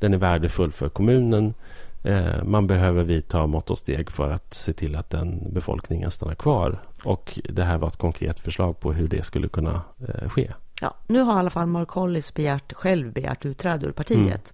Den 0.00 0.14
är 0.14 0.18
värdefull 0.18 0.72
för 0.72 0.88
kommunen. 0.88 1.54
Eh, 2.04 2.44
man 2.44 2.66
behöver 2.66 3.04
vidta 3.04 3.46
mått 3.46 3.70
och 3.70 3.78
steg 3.78 4.10
för 4.10 4.30
att 4.30 4.54
se 4.54 4.72
till 4.72 4.96
att 4.96 5.10
den 5.10 5.52
befolkningen 5.52 6.10
stannar 6.10 6.34
kvar. 6.34 6.78
Och 7.04 7.38
det 7.50 7.64
här 7.64 7.78
var 7.78 7.88
ett 7.88 7.96
konkret 7.96 8.40
förslag 8.40 8.80
på 8.80 8.92
hur 8.92 9.08
det 9.08 9.22
skulle 9.22 9.48
kunna 9.48 9.82
eh, 10.08 10.28
ske. 10.28 10.52
Ja, 10.80 10.94
nu 11.06 11.20
har 11.20 11.36
i 11.36 11.38
alla 11.38 11.50
fall 11.50 11.66
Mark 11.66 11.88
Hollis 11.90 12.34
begärt, 12.34 12.72
själv 12.72 13.12
begärt 13.12 13.44
utträde 13.44 13.86
ur 13.86 13.92
partiet. 13.92 14.52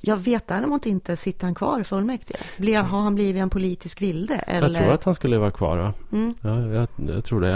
Jag 0.00 0.16
vet 0.16 0.46
däremot 0.48 0.86
inte, 0.86 1.16
sitter 1.16 1.44
han 1.46 1.54
kvar 1.54 1.80
i 1.80 1.84
fullmäktige? 1.84 2.38
Blir, 2.58 2.76
har 2.82 3.00
han 3.00 3.14
blivit 3.14 3.42
en 3.42 3.50
politisk 3.50 4.02
vilde? 4.02 4.34
Eller? 4.34 4.68
Jag 4.68 4.82
tror 4.82 4.94
att 4.94 5.04
han 5.04 5.14
skulle 5.14 5.38
vara 5.38 5.50
kvar. 5.50 5.76
Va? 5.78 5.92
Mm. 6.12 6.34
Ja, 6.40 6.60
jag, 6.60 6.88
jag 7.14 7.24
tror 7.24 7.40
det. 7.40 7.52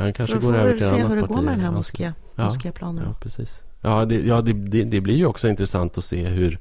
Han 0.00 0.12
kanske 0.12 0.40
får 0.40 0.42
går 0.46 0.52
vi 0.52 0.58
över 0.58 0.72
till 0.72 0.80
se 0.80 0.86
ett 0.86 0.92
annat 1.00 1.10
hur 1.10 1.16
det 1.16 1.22
parti. 1.22 1.34
går 1.36 1.42
med 1.42 1.52
den 1.54 1.60
här 1.60 1.72
Ja. 1.72 1.72
Ja. 2.36 2.44
mosképlanen. 2.44 3.04
Ja, 3.06 3.14
precis. 3.20 3.62
Ja, 3.80 4.04
det, 4.04 4.14
ja 4.20 4.40
det, 4.40 4.52
det, 4.52 4.84
det 4.84 5.00
blir 5.00 5.16
ju 5.16 5.26
också 5.26 5.48
intressant 5.48 5.98
att 5.98 6.04
se 6.04 6.24
hur, 6.28 6.58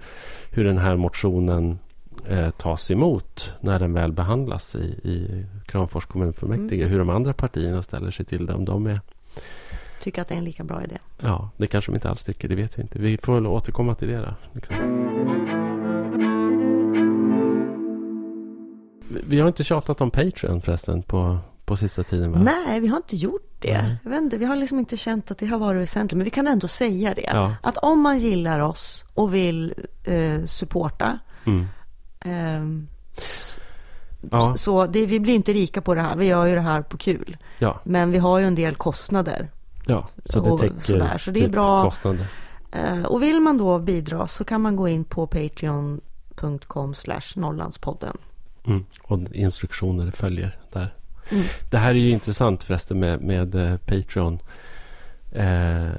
hur 0.49 0.63
den 0.63 0.77
här 0.77 0.95
motionen 0.95 1.79
eh, 2.27 2.49
tas 2.49 2.91
emot 2.91 3.53
när 3.61 3.79
den 3.79 3.93
väl 3.93 4.11
behandlas 4.11 4.75
i, 4.75 4.79
i 5.03 5.45
Kramfors 5.65 6.05
kommunfullmäktige. 6.05 6.81
Mm. 6.81 6.89
Hur 6.91 6.99
de 6.99 7.09
andra 7.09 7.33
partierna 7.33 7.81
ställer 7.81 8.11
sig 8.11 8.25
till 8.25 8.45
det. 8.45 8.53
Om 8.53 8.65
de 8.65 8.87
är, 8.87 8.99
Tycker 10.01 10.21
att 10.21 10.27
det 10.27 10.33
är 10.33 10.37
en 10.39 10.43
lika 10.43 10.63
bra 10.63 10.83
idé. 10.83 10.97
ja, 11.21 11.49
det 11.57 11.67
kanske 11.67 11.91
de 11.91 11.95
inte 11.95 12.09
alls 12.09 12.23
tycker. 12.23 12.49
Det 12.49 12.55
vet 12.55 12.77
vi 12.77 12.81
inte. 12.81 12.99
Vi 12.99 13.17
får 13.17 13.33
väl 13.35 13.47
återkomma 13.47 13.95
till 13.95 14.07
det. 14.07 14.17
Då, 14.17 14.33
liksom. 14.53 14.75
Vi- 19.09 19.23
Vi 19.27 19.39
har 19.39 19.47
inte 19.47 19.63
tjatat 19.63 20.01
om 20.01 20.11
Patreon 20.11 20.61
förresten 20.61 21.03
på, 21.03 21.37
på 21.65 21.77
sista 21.77 22.03
tiden. 22.03 22.31
Va? 22.31 22.39
Nej, 22.39 22.79
vi 22.79 22.87
har 22.87 22.97
inte 22.97 23.15
gjort 23.15 23.54
det. 23.65 23.81
Nej. 23.81 23.97
Jag 24.03 24.09
vet 24.09 24.21
inte, 24.21 24.37
vi 24.37 24.45
har 24.45 24.55
liksom 24.55 24.79
inte 24.79 24.97
känt 24.97 25.31
att 25.31 25.37
det 25.37 25.45
har 25.45 25.59
varit 25.59 25.81
väsentligt. 25.81 26.17
Men 26.17 26.23
vi 26.25 26.29
kan 26.29 26.47
ändå 26.47 26.67
säga 26.67 27.13
det. 27.13 27.29
Ja. 27.33 27.55
Att 27.61 27.77
om 27.77 28.01
man 28.01 28.19
gillar 28.19 28.59
oss 28.59 29.05
och 29.13 29.33
vill 29.33 29.73
eh, 30.03 30.45
supporta 30.45 31.19
Mm. 31.45 32.87
s- 33.17 33.57
Ja. 34.31 34.57
Så 34.57 34.85
det, 34.87 35.05
vi 35.05 35.19
blir 35.19 35.33
inte 35.35 35.53
rika 35.53 35.81
på 35.81 35.95
det 35.95 36.01
här. 36.01 36.15
Vi 36.15 36.25
gör 36.25 36.45
ju 36.45 36.55
det 36.55 36.61
här 36.61 36.81
på 36.81 36.97
kul. 36.97 37.37
Ja, 37.59 37.81
Men 37.83 38.11
vi 38.11 38.17
har 38.17 38.39
ju 38.39 38.45
en 38.47 38.55
del 38.55 38.75
kostnader. 38.75 39.49
ja. 39.85 40.07
Så 40.25 40.39
det 40.57 40.67
täcker 40.69 40.81
sådär, 40.81 41.17
så 41.17 41.31
det 41.31 41.39
är 41.39 41.43
typ 41.43 41.51
bra. 41.51 41.83
kostnader. 41.83 42.27
Eh, 42.71 43.03
och 43.05 43.23
vill 43.23 43.39
man 43.39 43.57
då 43.57 43.79
bidra 43.79 44.27
så 44.27 44.43
kan 44.43 44.61
man 44.61 44.75
gå 44.75 44.87
in 44.87 45.03
på 45.03 45.27
patreon.com 45.27 46.95
slash 46.95 47.21
Norrlandspodden. 47.35 48.17
Mm. 48.67 48.85
Och 49.03 49.19
instruktioner 49.33 50.11
följer 50.11 50.57
där. 50.73 50.93
Mm. 51.31 51.43
Det 51.69 51.77
här 51.77 51.89
är 51.89 51.99
ju 51.99 52.09
intressant 52.09 52.63
förresten 52.63 52.99
med, 52.99 53.21
med 53.21 53.55
eh, 53.55 53.77
Patreon. 53.77 54.39
Eh, 55.31 55.89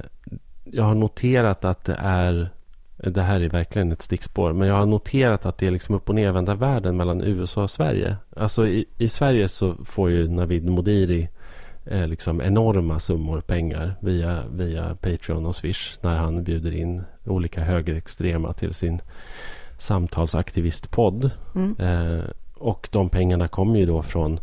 jag 0.65 0.85
har 0.85 0.95
noterat 0.95 1.65
att 1.65 1.85
det 1.85 1.97
är 1.99 2.51
det 2.97 3.23
här 3.23 3.41
är 3.41 3.49
verkligen 3.49 3.93
ett 3.93 4.03
stickspår. 4.03 4.53
Men 4.53 4.69
jag 4.69 4.75
har 4.75 4.87
noterat 4.87 5.47
att 5.47 5.59
det 5.59 5.67
är 5.67 5.71
liksom 5.71 5.95
upp 5.95 6.09
och 6.09 6.15
nervända 6.15 6.55
världen 6.55 6.97
mellan 6.97 7.23
USA 7.23 7.63
och 7.63 7.71
Sverige. 7.71 8.17
Alltså 8.37 8.67
i, 8.69 8.85
i 8.99 9.09
Sverige 9.09 9.49
så 9.49 9.75
får 9.85 10.11
ju 10.11 10.29
Navid 10.29 10.69
Modiri 10.69 11.29
eh, 11.85 12.07
liksom 12.07 12.41
enorma 12.41 13.01
summor 13.01 13.41
pengar 13.41 13.95
via, 14.01 14.43
via 14.53 14.97
Patreon 15.01 15.47
och 15.47 15.57
Swish. 15.57 15.99
När 16.01 16.17
han 16.17 16.45
bjuder 16.45 16.75
in 16.75 17.03
olika 17.25 17.61
högerextrema 17.61 18.53
till 18.53 18.75
sin 18.75 19.01
samtalsaktivistpodd. 19.79 21.31
Mm. 21.55 21.77
Eh, 21.79 22.25
och 22.55 22.89
de 22.93 23.09
pengarna 23.09 23.49
kommer 23.49 23.79
ju 23.79 23.87
då 23.87 24.03
från 24.03 24.41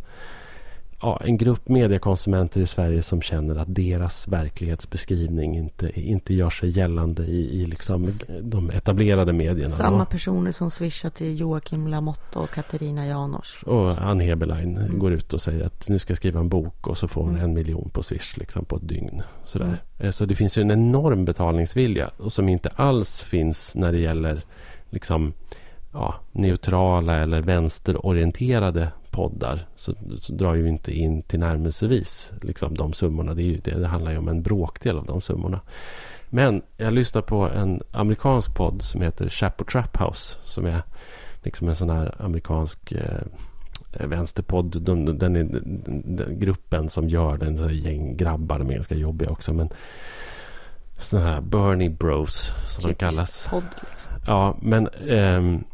ja, 1.02 1.20
en 1.24 1.36
grupp 1.36 1.68
mediekonsumenter 1.68 2.60
i 2.60 2.66
Sverige 2.66 3.02
som 3.02 3.22
känner 3.22 3.56
att 3.56 3.74
deras 3.74 4.28
verklighetsbeskrivning 4.28 5.56
inte, 5.56 6.00
inte 6.00 6.34
gör 6.34 6.50
sig 6.50 6.68
gällande 6.78 7.22
i, 7.24 7.60
i 7.62 7.66
liksom 7.66 8.04
de 8.42 8.70
etablerade 8.70 9.32
medierna. 9.32 9.74
Samma 9.74 10.04
personer 10.04 10.52
som 10.52 10.70
swishar 10.70 11.10
till 11.10 11.40
Joakim 11.40 11.86
Lamotte 11.88 12.38
och 12.38 12.50
Katarina 12.50 13.06
Janouch. 13.06 13.64
Och 13.66 13.98
Ann 13.98 14.20
Heberlein 14.20 14.76
Mm. 14.76 14.98
går 14.98 15.12
ut 15.12 15.32
och 15.34 15.40
säger 15.40 15.64
att 15.66 15.88
nu 15.88 15.98
ska 15.98 16.10
jag 16.10 16.18
skriva 16.18 16.40
en 16.40 16.48
bok 16.48 16.86
och 16.86 16.98
så 16.98 17.08
får 17.08 17.20
hon 17.22 17.30
Mm. 17.30 17.44
en 17.44 17.54
miljon 17.54 17.90
på 17.92 18.02
Swish 18.02 18.36
liksom 18.38 18.64
på 18.64 18.76
ett 18.76 18.88
dygn. 18.88 19.22
Sådär. 19.44 19.66
Mm. 19.66 19.76
Eh, 19.98 20.10
Så 20.10 20.24
det 20.24 20.34
finns 20.34 20.58
ju 20.58 20.62
en 20.62 20.70
enorm 20.70 21.24
betalningsvilja 21.24 22.10
och 22.16 22.32
som 22.32 22.48
inte 22.48 22.68
alls 22.68 23.22
finns 23.22 23.74
när 23.74 23.92
det 23.92 23.98
gäller 23.98 24.42
liksom, 24.90 25.32
ja, 25.92 26.14
neutrala 26.32 27.16
eller 27.16 27.40
vänsterorienterade 27.40 28.88
poddar. 29.14 29.66
Så, 29.76 29.94
så 30.20 30.32
drar 30.32 30.54
ju 30.54 30.68
inte 30.68 30.92
in 30.92 31.22
till 31.22 31.40
närmelsevis 31.40 32.32
liksom, 32.42 32.74
de 32.74 32.92
summorna. 32.92 33.34
Det, 33.34 33.42
är 33.42 33.46
ju, 33.46 33.56
det, 33.56 33.70
det 33.70 33.86
handlar 33.86 34.10
ju 34.10 34.18
om 34.18 34.28
en 34.28 34.42
bråkdel 34.42 34.98
av 34.98 35.06
de 35.06 35.20
summorna. 35.20 35.60
Men 36.30 36.62
jag 36.76 36.92
lyssnar 36.92 37.22
på 37.22 37.48
en 37.48 37.82
amerikansk 37.90 38.54
podd 38.54 38.82
som 38.82 39.00
heter 39.00 39.28
Chapo 39.28 39.64
Trap 39.64 40.00
House. 40.00 40.38
Som 40.44 40.66
är 40.66 40.82
liksom 41.42 41.68
en 41.68 41.76
sån 41.76 41.90
här 41.90 42.14
amerikansk 42.18 42.92
eh, 42.92 44.06
vänsterpodd. 44.06 44.82
De, 44.82 45.18
den 45.18 45.36
är 45.36 45.44
den, 45.44 46.40
gruppen 46.40 46.90
som 46.90 47.08
gör 47.08 47.36
den. 47.36 47.58
Så 47.58 47.70
gäng 47.70 48.16
grabbar. 48.16 48.58
De 48.58 48.70
är 48.70 48.74
ganska 48.74 48.94
jobbiga 48.94 49.30
också. 49.30 49.52
Men 49.52 49.68
såna 50.98 51.22
här 51.22 51.40
Bernie 51.40 51.90
Bros 51.90 52.52
som 52.68 52.90
de 52.90 52.94
kallas. 52.94 53.46
Podd, 53.50 53.64
liksom. 53.90 54.12
Ja, 54.26 54.56
men, 54.62 54.88
ehm, 55.08 55.64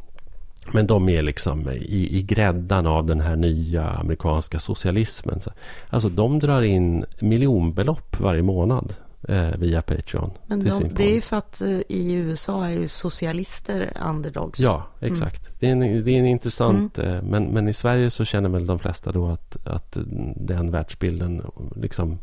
men 0.73 0.87
de 0.87 1.09
är 1.09 1.23
liksom 1.23 1.71
i, 1.71 2.17
i 2.19 2.23
gräddan 2.23 2.87
av 2.87 3.07
den 3.07 3.21
här 3.21 3.37
nya 3.37 3.89
amerikanska 3.91 4.59
socialismen. 4.61 5.41
Så, 5.41 5.51
alltså 5.91 6.09
de 6.09 6.39
drar 6.39 6.63
in 6.63 7.05
miljonbelopp 7.21 8.21
varje 8.21 8.43
månad 8.43 8.95
eh, 9.29 9.51
via 9.59 9.83
Patreon. 9.83 10.31
Men 10.47 10.65
de, 10.65 10.91
det 10.95 11.11
är 11.11 11.15
ju 11.15 11.21
för 11.21 11.37
att 11.37 11.61
eh, 11.61 11.81
i 11.89 12.13
USA 12.13 12.67
är 12.67 12.73
ju 12.73 12.89
socialister 12.89 13.93
underdogs. 14.09 14.61
Ja, 14.61 14.87
exakt. 15.01 15.51
Det, 15.61 15.67
är 15.67 15.73
en, 15.73 16.05
det 16.05 16.11
är 16.11 16.19
en 16.19 16.27
intressant... 16.27 16.99
Mm. 16.99 17.15
eh, 17.15 17.23
Men, 17.23 17.45
men 17.45 17.69
i 17.69 17.73
Sverige 17.73 18.11
så 18.11 18.25
känner 18.25 18.49
väl 18.49 18.67
de 18.67 18.79
flesta 18.79 19.13
då 19.13 19.29
att, 19.29 19.67
att 19.67 19.97
den 20.37 20.71
världsbilden 20.71 21.43
liksom 21.77 22.19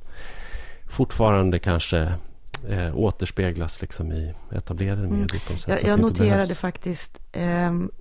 fortfarande 0.89 1.60
kanske 1.60 2.12
eh, 2.69 2.97
återspeglas 2.97 3.81
liksom 3.81 4.12
i 4.12 4.33
etablerade 4.51 5.01
Mm. 5.03 5.19
medier 5.19 5.57
sätt. 5.57 5.79
Jag, 5.83 5.91
jag 5.91 5.99
noterade 5.99 6.38
behövs. 6.38 6.57
faktiskt, 6.57 7.19
ehm, 7.31 7.91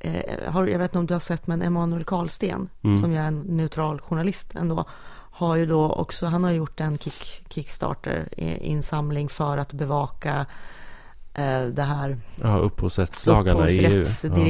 eh, 0.00 0.52
har, 0.52 0.66
jag 0.66 0.78
vet 0.78 0.90
inte 0.90 0.98
om 0.98 1.06
du 1.06 1.14
har 1.14 1.20
sett, 1.20 1.46
men 1.46 1.62
Emanuel 1.62 2.04
Karlsten, 2.04 2.68
Mm. 2.82 3.00
som 3.00 3.12
ju 3.12 3.18
är 3.18 3.26
en 3.26 3.40
neutral 3.40 4.00
journalist 4.00 4.54
ändå, 4.54 4.84
har 5.32 5.56
ju 5.56 5.66
då 5.66 5.92
också, 5.92 6.26
han 6.26 6.44
har 6.44 6.50
gjort 6.50 6.80
en 6.80 6.98
kick, 6.98 7.44
Kickstarter-insamling 7.48 9.28
för 9.28 9.58
att 9.58 9.72
bevaka 9.72 10.30
eh, 10.30 10.46
det 11.72 11.82
här 11.82 12.18
Ja, 12.42 12.56
upphovsrättslagarna 12.58 13.70
i 13.70 13.78
EU. 13.86 14.04
Ja. 14.22 14.46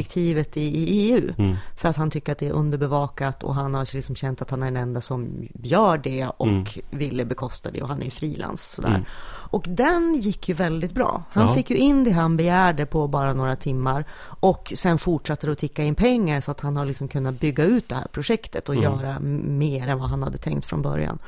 i, 0.54 1.10
EU. 1.12 1.32
Mm. 1.38 1.56
För 1.76 1.88
att 1.88 1.96
han 1.96 2.10
tycker 2.10 2.32
att 2.32 2.38
det 2.38 2.46
är 2.48 2.52
underbevakat 2.52 3.44
och 3.44 3.54
han 3.54 3.74
har 3.74 3.94
liksom 3.94 4.14
känt 4.16 4.42
att 4.42 4.50
han 4.50 4.62
är 4.62 4.66
den 4.66 4.76
enda 4.76 5.00
som 5.00 5.48
gör 5.62 5.98
det 5.98 6.26
och 6.36 6.46
Mm. 6.46 6.64
ville 6.90 7.24
bekosta 7.24 7.70
det 7.70 7.82
och 7.82 7.88
han 7.88 8.00
är 8.00 8.04
ju 8.04 8.10
frilans 8.10 8.62
sådär. 8.62 8.88
Mm. 8.88 9.04
Och 9.52 9.64
den 9.68 10.14
gick 10.14 10.48
ju 10.48 10.54
väldigt 10.54 10.92
bra. 10.92 11.22
Han 11.32 11.46
Ja. 11.46 11.54
fick 11.54 11.70
ju 11.70 11.76
in 11.76 12.04
det 12.04 12.10
han 12.10 12.36
begärde 12.36 12.86
på 12.86 13.08
bara 13.08 13.32
några 13.32 13.56
timmar 13.56 14.04
och 14.40 14.72
sen 14.76 14.98
fortsatte 14.98 15.46
det 15.46 15.52
att 15.52 15.58
ticka 15.58 15.84
in 15.84 15.94
pengar 15.94 16.40
så 16.40 16.50
att 16.50 16.60
han 16.60 16.76
har 16.76 16.84
liksom 16.86 17.08
kunnat 17.08 17.40
bygga 17.40 17.64
ut 17.64 17.88
det 17.88 17.94
här 17.94 18.06
projektet 18.12 18.68
och 18.68 18.74
Mm. 18.74 18.84
göra 18.84 19.20
mer 19.20 19.88
än 19.88 19.98
vad 19.98 20.08
han 20.08 20.22
hade 20.22 20.38
tänkt 20.38 20.66
från 20.66 20.82
början. 20.82 21.18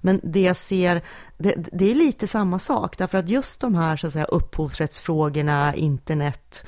Men 0.00 0.20
det 0.22 0.40
jag 0.40 0.56
ser, 0.56 1.02
det, 1.38 1.54
det 1.72 1.90
är 1.90 1.94
lite 1.94 2.26
samma 2.26 2.58
sak, 2.58 2.98
därför 2.98 3.18
att 3.18 3.28
just 3.28 3.60
de 3.60 3.74
här 3.74 3.96
så 3.96 4.06
att 4.06 4.12
säga, 4.12 4.24
upphovsrättsfrågorna, 4.24 5.74
internet, 5.74 6.66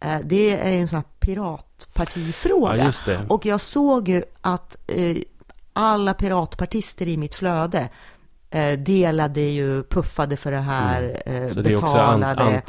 eh, 0.00 0.18
det 0.24 0.58
är 0.60 0.70
ju 0.70 0.80
en 0.80 0.88
sån 0.88 0.96
här 0.96 1.04
piratpartifråga. 1.20 2.92
Ja. 3.06 3.18
Och 3.28 3.46
jag 3.46 3.60
såg 3.60 4.08
ju 4.08 4.22
att 4.40 4.76
eh, 4.86 5.16
alla 5.72 6.14
piratpartister 6.14 7.08
i 7.08 7.16
mitt 7.16 7.34
flöde 7.34 7.88
eh, 8.50 8.78
delade 8.78 9.40
ju, 9.40 9.82
puffade 9.82 10.36
för 10.36 10.50
det 10.50 10.58
här, 10.58 11.22
Mm. 11.26 11.54
Så 11.54 11.60
det 11.62 11.70
är 11.70 11.74
också 11.74 11.86
an- 11.86 12.20
betalade. 12.20 12.62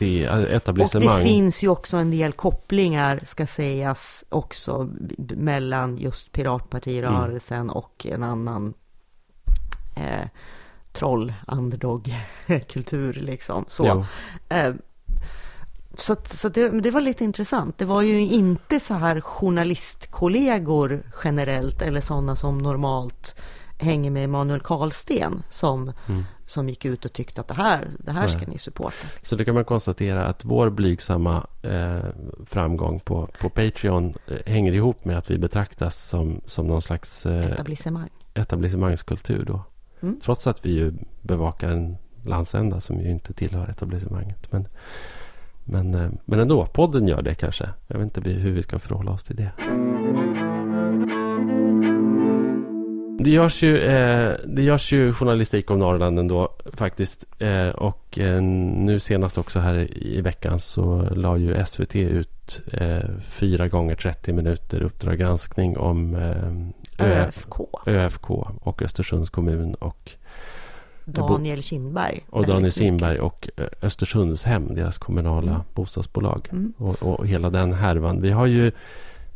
och 0.84 0.89
det 1.02 1.24
finns 1.24 1.63
ju 1.63 1.67
också 1.69 1.98
en 1.98 2.12
del 2.12 2.32
kopplingar, 2.32 3.19
ska 3.26 3.48
sägas, 3.48 4.24
också 4.30 4.89
mellan 5.17 5.98
just 5.98 6.32
piratpartirörelsen 6.32 7.58
Mm. 7.62 7.69
och 7.69 8.06
en 8.10 8.24
annan 8.24 8.74
eh, 9.99 10.27
troll, 10.91 11.33
underdog-kultur 11.47 13.13
liksom. 13.21 13.65
Så. 13.67 14.05
Eh, 14.49 14.73
så, 15.97 16.15
så 16.25 16.49
det, 16.49 16.69
det 16.81 16.91
var 16.91 17.01
lite 17.01 17.23
intressant. 17.23 17.77
Det 17.77 17.85
var 17.85 18.01
ju 18.01 18.19
inte 18.21 18.79
så 18.79 18.93
här 18.93 19.21
journalistkollegor 19.21 21.03
generellt 21.23 21.81
eller 21.81 22.01
sådana 22.01 22.35
som 22.35 22.57
normalt 22.57 23.35
hänger 23.77 24.12
med 24.12 24.23
Emanuel 24.23 24.59
Karlsten 24.59 25.43
som, 25.49 25.91
Mm. 26.07 26.23
som 26.45 26.69
gick 26.69 26.85
ut 26.85 27.05
och 27.05 27.13
tyckte 27.13 27.41
att 27.41 27.47
det 27.47 27.53
här, 27.53 27.89
det 27.99 28.12
här 28.12 28.27
ska 28.27 28.39
ni 28.47 28.57
supporta. 28.57 29.07
Så 29.21 29.35
det 29.35 29.45
kan 29.45 29.55
man 29.55 29.65
konstatera 29.65 30.25
att 30.25 30.45
vår 30.45 30.69
blygsamma 30.69 31.47
eh, 31.62 31.99
framgång 32.45 32.99
på, 32.99 33.29
på 33.41 33.49
Patreon 33.49 34.13
eh, 34.27 34.38
hänger 34.51 34.73
ihop 34.73 35.05
med 35.05 35.17
att 35.17 35.31
vi 35.31 35.38
betraktas 35.38 36.07
som, 36.09 36.41
som 36.45 36.67
någon 36.67 36.81
slags 36.81 37.25
eh, 37.25 37.51
Etablissemang. 37.51 38.09
etablissemangskultur 38.33 39.45
då. 39.45 39.62
Mm. 40.01 40.19
Trots 40.19 40.47
att 40.47 40.65
vi 40.65 40.71
ju 40.71 40.93
bevakar 41.21 41.69
en 41.69 41.97
landsända 42.25 42.81
som 42.81 42.99
ju 42.99 43.09
inte 43.12 43.33
tillhör 43.33 43.67
etablissemanget. 43.67 44.51
Men, 44.51 44.67
men, 45.63 45.93
eh, 45.93 46.09
men 46.25 46.39
ändå, 46.39 46.65
podden 46.65 47.07
gör 47.07 47.21
det 47.21 47.35
kanske. 47.35 47.69
Jag 47.88 47.97
vet 47.97 48.17
inte 48.17 48.29
hur 48.29 48.51
vi 48.51 48.63
ska 48.63 48.79
förhålla 48.79 49.12
oss 49.12 49.23
till 49.23 49.35
det. 49.35 49.51
Det 53.21 53.29
görs 53.29 53.63
ju, 53.63 53.77
eh, 53.81 54.33
det 54.45 54.62
görs 54.62 54.93
ju 54.93 55.13
journalistik 55.13 55.71
om 55.71 55.79
Norrland 55.79 56.19
ändå 56.19 56.55
faktiskt. 56.73 57.25
Eh, 57.39 57.69
och 57.69 58.19
eh, 58.19 58.41
nu 58.41 58.99
senast 58.99 59.38
också 59.38 59.59
här 59.59 60.03
i 60.03 60.21
veckan 60.21 60.59
så 60.59 61.07
la 61.12 61.38
ju 61.38 61.65
SVT 61.65 61.95
ut 61.95 62.62
eh, 62.73 63.09
fyra 63.19 63.67
gånger 63.67 63.95
30 63.95 64.33
minuter 64.33 64.81
Uppdrag 64.81 65.17
granskning 65.17 65.77
om 65.77 66.15
eh, 66.15 66.51
ÖFK. 66.99 67.55
ÖFK 67.85 68.29
och 68.62 68.81
Östersunds 68.81 69.29
kommun 69.29 69.73
och, 69.73 70.12
Daniel 71.05 71.62
Kindberg. 71.63 72.25
och 72.29 72.45
Daniel 72.45 72.71
Simberg 72.71 73.19
och 73.19 73.49
eh, 73.57 73.65
Östersundshem, 73.81 74.75
deras 74.75 74.97
kommunala 74.97 75.51
Mm. 75.51 75.62
bostadsbolag. 75.73 76.47
Mm. 76.51 76.73
Och, 76.77 77.03
och 77.03 77.27
hela 77.27 77.49
den 77.49 77.73
härvan. 77.73 78.21
Vi 78.21 78.31
har 78.31 78.45
ju 78.45 78.71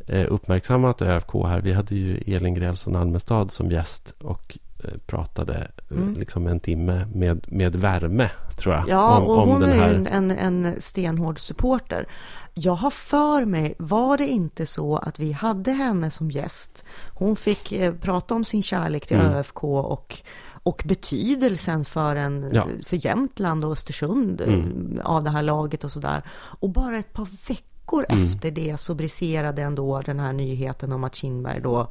eh, 0.06 0.26
uppmärksammat 0.32 1.02
ÖFK 1.02 1.32
här. 1.46 1.60
Vi 1.60 1.72
hade 1.72 1.94
ju 1.94 2.34
Elin 2.36 2.54
Grälsson 2.54 2.96
Almestad 2.96 3.50
som 3.50 3.70
gäst 3.70 4.14
och 4.20 4.58
eh, 4.84 4.90
pratade 5.06 5.68
Mm. 5.96 6.14
liksom 6.14 6.46
en 6.46 6.60
timme 6.60 7.06
med, 7.14 7.52
med 7.52 7.76
värme, 7.76 8.30
tror 8.58 8.74
jag. 8.74 8.84
Ja, 8.88 9.18
om, 9.18 9.26
och 9.26 9.38
om 9.38 9.48
hon 9.48 9.60
den 9.60 9.70
är 9.70 9.74
här... 9.74 9.88
ju 9.90 9.94
en, 9.94 10.06
en, 10.06 10.30
en 10.30 10.80
stenhård 10.80 11.40
supporter. 11.40 12.08
Jag 12.54 12.72
har 12.74 12.90
för 12.90 13.44
mig, 13.44 13.74
var 13.78 14.18
det 14.18 14.28
inte 14.28 14.66
så 14.66 14.96
att 14.96 15.18
vi 15.20 15.32
hade 15.32 15.70
henne 15.72 16.10
som 16.10 16.30
gäst? 16.30 16.84
Hon 17.12 17.36
fick 17.36 17.72
eh, 17.72 17.94
prata 17.94 18.34
om 18.34 18.44
sin 18.44 18.62
kärlek 18.62 19.06
till 19.06 19.16
Mm. 19.16 19.32
ÖFK 19.32 19.64
och, 19.64 20.16
och 20.62 20.82
betydelsen 20.86 21.84
för, 21.84 22.16
en, 22.16 22.50
Ja. 22.52 22.66
för 22.86 23.06
Jämtland 23.06 23.64
och 23.64 23.72
Östersund 23.72 24.40
eh, 24.40 24.54
Mm. 24.54 25.00
av 25.04 25.24
det 25.24 25.30
här 25.30 25.42
laget 25.42 25.84
och 25.84 25.92
sådär. 25.92 26.22
Och 26.60 26.70
bara 26.70 26.96
ett 26.98 27.12
par 27.12 27.28
veckor 27.48 28.06
Mm. 28.08 28.24
efter 28.24 28.50
det 28.50 28.80
så 28.80 28.94
briserade 28.94 29.62
ändå 29.62 30.00
den 30.06 30.20
här 30.20 30.32
nyheten 30.32 30.92
om 30.92 31.04
att 31.04 31.14
Kinberg 31.14 31.60
då 31.60 31.80
eh, 31.80 31.86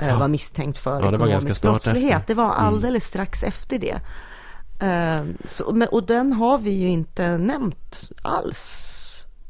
Ja. 0.00 0.18
var 0.18 0.28
misstänkt 0.28 0.78
för 0.78 1.02
Ja, 1.02 1.14
ekonomisk 1.14 1.62
brottslighet. 1.62 2.12
efter. 2.16 2.26
Det 2.26 2.34
var 2.34 2.44
Mm. 2.54 2.64
alldeles 2.66 3.04
strax 3.04 3.42
efter 3.42 3.78
det. 3.78 4.00
Eh, 4.86 5.24
så, 5.44 5.86
och 5.90 6.06
den 6.06 6.32
har 6.32 6.58
vi 6.58 6.70
ju 6.70 6.88
inte 6.88 7.38
nämnt 7.38 8.10
alls. 8.22 8.90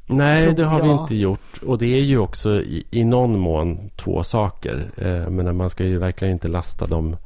Nej, 0.07 0.55
det 0.55 0.65
har 0.65 0.81
vi 0.83 0.89
jag. 0.89 1.01
inte 1.03 1.15
gjort. 1.17 1.63
Och 1.67 1.79
det 1.79 1.87
är 1.95 2.01
ju 2.01 2.19
också 2.19 2.51
i, 2.63 2.87
i 2.91 3.05
någon 3.05 3.39
mån 3.39 3.91
två 3.97 4.25
saker. 4.25 4.91
Eh, 4.97 5.31
men 5.31 5.57
man 5.57 5.71
ska 5.71 5.85
ju 5.85 5.99
verkligen 5.99 6.33
inte 6.35 6.49
lasta 6.49 6.87
de, 6.87 7.17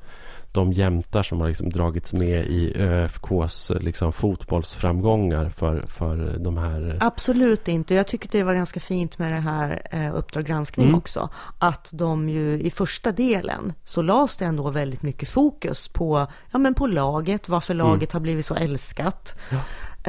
de 0.59 0.73
jämtar 0.73 1.23
som 1.23 1.41
har 1.41 1.49
liksom 1.49 1.71
dragits 1.71 2.13
med 2.13 2.47
i 2.47 2.73
ÖFKs 2.77 3.73
liksom 3.81 4.13
fotbollsframgångar 4.13 5.49
för, 5.49 5.83
för 5.89 6.39
de 6.39 6.57
här... 6.57 6.99
Absolut 7.01 7.69
inte. 7.69 7.95
Jag 7.95 8.07
tycker 8.07 8.29
det 8.33 8.43
var 8.43 8.55
ganska 8.55 8.81
fint 8.81 9.19
med 9.19 9.33
det 9.33 9.41
här 9.41 9.83
eh, 9.91 10.15
Uppdrag 10.17 10.45
granskning 10.45 10.87
Mm. 10.87 10.99
också. 10.99 11.29
Att 11.59 11.89
de 11.93 12.29
ju 12.29 12.61
i 12.61 12.71
första 12.71 13.13
delen 13.13 13.73
så 13.85 14.03
lades 14.03 14.37
det 14.37 14.45
ändå 14.45 14.71
väldigt 14.71 15.03
mycket 15.03 15.29
fokus 15.29 15.89
på, 15.89 16.27
ja, 16.51 16.59
men 16.59 16.75
på 16.75 16.87
laget, 16.87 17.49
varför 17.49 17.75
laget 17.75 18.13
har 18.13 18.21
blivit 18.21 18.47
så 18.47 18.55
älskat. 18.55 19.39
Ja. 19.51 19.59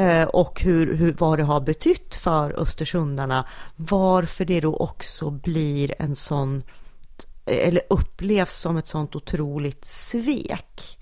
Eh, 0.03 0.23
och 0.23 0.61
hur, 0.61 0.95
hur, 0.95 1.15
vad 1.17 1.39
det 1.39 1.43
har 1.43 1.61
betytt 1.61 2.15
för 2.15 2.59
Östersundarna. 2.59 3.45
Varför 3.75 4.45
det 4.45 4.61
då 4.61 4.75
också 4.75 5.29
blir 5.29 5.93
en 5.99 6.15
sån, 6.15 6.63
eller 7.49 7.81
upplevs 7.89 8.53
som 8.53 8.77
ett 8.77 8.87
sånt 8.87 9.15
otroligt 9.15 9.85
svek. 9.85 10.97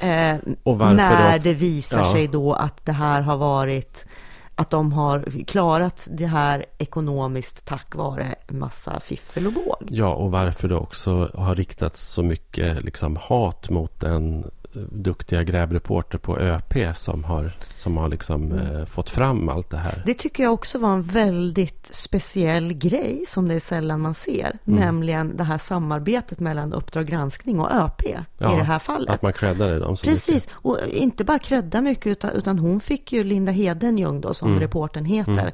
Eh, 0.00 0.36
när 0.64 1.32
då? 1.32 1.42
det 1.42 1.54
visar 1.54 1.98
Ja. 1.98 2.12
sig 2.12 2.26
då 2.28 2.52
att 2.52 2.84
det 2.86 2.92
här 2.92 3.20
har 3.20 3.36
varit 3.36 4.06
att 4.54 4.70
de 4.70 4.92
har 4.92 5.44
klarat 5.46 6.08
det 6.10 6.26
här 6.26 6.66
ekonomiskt 6.78 7.64
tack 7.64 7.94
vare 7.94 8.34
massa 8.48 9.00
fiffel 9.00 9.46
och 9.46 9.52
båg. 9.52 9.88
Ja, 9.90 10.14
och 10.14 10.30
varför 10.30 10.68
det 10.68 10.74
också 10.74 11.30
har 11.34 11.54
riktats 11.54 12.02
så 12.02 12.22
mycket 12.22 12.84
liksom, 12.84 13.16
hat 13.20 13.70
mot 13.70 14.02
en 14.02 14.38
eh, 14.44 14.48
duktiga 14.90 15.42
grävreporter 15.42 16.18
på 16.18 16.38
ÖP 16.38 16.96
som 16.96 17.24
har, 17.24 17.52
som 17.76 17.96
har 17.96 18.08
liksom, 18.08 18.52
eh, 18.52 18.84
fått 18.84 19.10
fram 19.10 19.48
allt 19.48 19.70
det 19.70 19.76
här. 19.76 20.02
Det 20.06 20.14
tycker 20.14 20.42
jag 20.42 20.52
också 20.52 20.78
var 20.78 20.92
en 20.92 21.02
väldigt 21.02 21.88
speciell 21.94 22.72
grej 22.72 23.24
som 23.28 23.48
det 23.48 23.54
är 23.54 23.60
sällan 23.60 24.00
man 24.00 24.14
ser, 24.14 24.58
Mm. 24.66 24.80
nämligen 24.80 25.36
det 25.36 25.44
här 25.44 25.58
samarbetet 25.58 26.40
mellan 26.40 26.72
Uppdrag 26.72 27.06
granskning 27.06 27.60
och 27.60 27.72
ÖP 27.74 28.02
Ja, 28.38 28.54
i 28.54 28.56
det 28.56 28.64
här 28.64 28.78
fallet. 28.78 29.14
Att 29.14 29.22
man 29.22 29.32
creddade 29.32 29.78
dem 29.78 29.96
så 29.96 30.06
mycket. 30.06 30.26
Precis, 30.26 30.48
och 30.52 30.78
inte 30.90 31.24
bara 31.24 31.38
credda 31.38 31.80
mycket 31.80 32.06
utan, 32.06 32.30
utan 32.30 32.58
hon 32.58 32.80
fick 32.80 33.12
ju, 33.12 33.24
Linda 33.24 33.52
Hedenjung 33.52 34.20
då 34.20 34.34
som 34.34 34.48
Mm. 34.48 34.60
reportern 34.60 35.04
heter, 35.04 35.46
eh, 35.46 35.52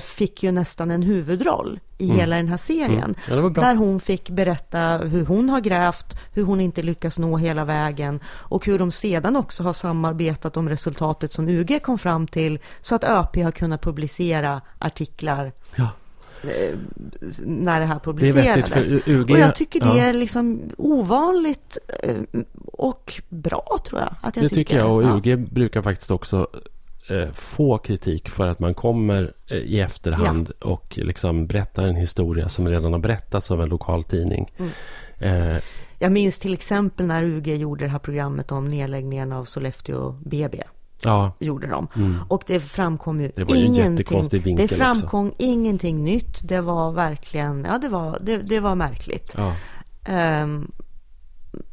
fick 0.00 0.42
ju 0.42 0.52
nästan 0.52 0.90
en 0.90 1.02
huvudroll 1.02 1.80
i 1.98 2.04
Mm. 2.04 2.16
hela 2.16 2.36
den 2.36 2.48
här 2.48 2.56
serien. 2.56 2.92
Mm. 2.92 3.14
Ja, 3.28 3.36
det. 3.36 3.60
Där 3.60 3.74
hon 3.74 4.00
fick 4.00 4.30
berätta 4.30 4.98
hur 4.98 5.24
hon 5.26 5.48
har 5.50 5.60
grävt, 5.60 6.06
hur 6.32 6.44
hon 6.44 6.60
inte 6.60 6.82
lyckas 6.82 7.18
nå 7.18 7.36
hela 7.36 7.64
vägen 7.64 8.20
och 8.26 8.66
hur 8.66 8.78
de 8.78 8.92
sedan 8.92 9.36
också 9.36 9.62
har 9.62 9.72
samarbetat 9.72 10.56
om 10.56 10.68
resultatet 10.68 11.32
som 11.32 11.48
UG 11.48 11.82
kom 11.82 11.98
fram 11.98 12.26
till 12.26 12.58
så 12.80 12.94
att 12.94 13.04
ÖP 13.04 13.36
har 13.42 13.50
kunnat 13.50 13.82
publicera 13.82 14.60
artiklar 14.78 15.52
Ja, 15.76 15.88
eh, 16.42 16.76
när 17.44 17.80
det 17.80 17.86
här 17.86 17.94
det 17.94 18.00
är 18.00 18.12
publicerades. 18.12 18.70
vettigt 18.76 19.04
för 19.04 19.10
UG. 19.12 19.30
Och 19.30 19.38
jag 19.38 19.54
tycker 19.54 19.80
det 19.80 20.00
är 20.00 20.12
liksom 20.12 20.60
ovanligt 20.78 21.78
eh, 22.02 22.16
och 22.66 23.22
bra 23.28 23.78
tror 23.88 24.00
jag. 24.00 24.14
Att 24.22 24.36
jag 24.36 24.44
det 24.44 24.48
tycker 24.48 24.78
jag 24.78 24.90
och. 24.90 25.02
UG 25.26 25.48
brukar 25.52 25.82
faktiskt 25.82 26.10
också 26.10 26.36
eh, 26.54 26.58
få 27.34 27.78
kritik 27.78 28.28
för 28.28 28.46
att 28.46 28.58
man 28.58 28.74
kommer 28.74 29.32
eh, 29.46 29.56
i 29.56 29.80
efterhand 29.80 30.50
och 30.60 30.98
liksom 31.02 31.46
berättar 31.46 31.82
en 31.82 31.96
historia 31.96 32.48
som 32.48 32.68
redan 32.68 32.92
har 32.92 33.00
berättats 33.00 33.50
av 33.50 33.62
en 33.62 33.68
lokal 33.68 34.04
tidning. 34.04 34.52
Mm. 34.56 34.70
Eh, 35.18 35.62
Jag 35.98 36.12
minns 36.12 36.38
till 36.38 36.54
exempel 36.54 37.06
när 37.06 37.24
UG 37.24 37.48
gjorde 37.56 37.84
det 37.84 37.88
här 37.88 37.98
programmet 37.98 38.52
om 38.52 38.68
nedläggningen 38.68 39.32
av 39.32 39.44
Sollefteå 39.44 40.10
BB. 40.24 40.62
ja, 41.02 41.32
Gjorde 41.38 41.66
de. 41.66 41.88
mm. 41.96 42.16
Och 42.28 42.42
det 42.46 42.60
framkom 42.60 43.20
ju 43.20 43.30
Det 43.36 43.44
var 43.44 43.56
ju 43.56 43.60
en 43.66 43.74
ingenting. 43.74 44.20
vinkel 44.42 44.66
det 44.68 44.74
framkom 44.76 45.32
ingenting 45.38 46.04
nytt. 46.04 46.48
Det 46.48 46.60
var 46.60 46.92
verkligen, 46.92 47.64
ja 47.70 47.78
det 47.78 47.88
var, 47.88 48.18
det, 48.20 48.36
det 48.38 48.60
var 48.60 48.74
märkligt. 48.74 49.34
ja. 49.36 49.56
Ehm, 50.06 50.70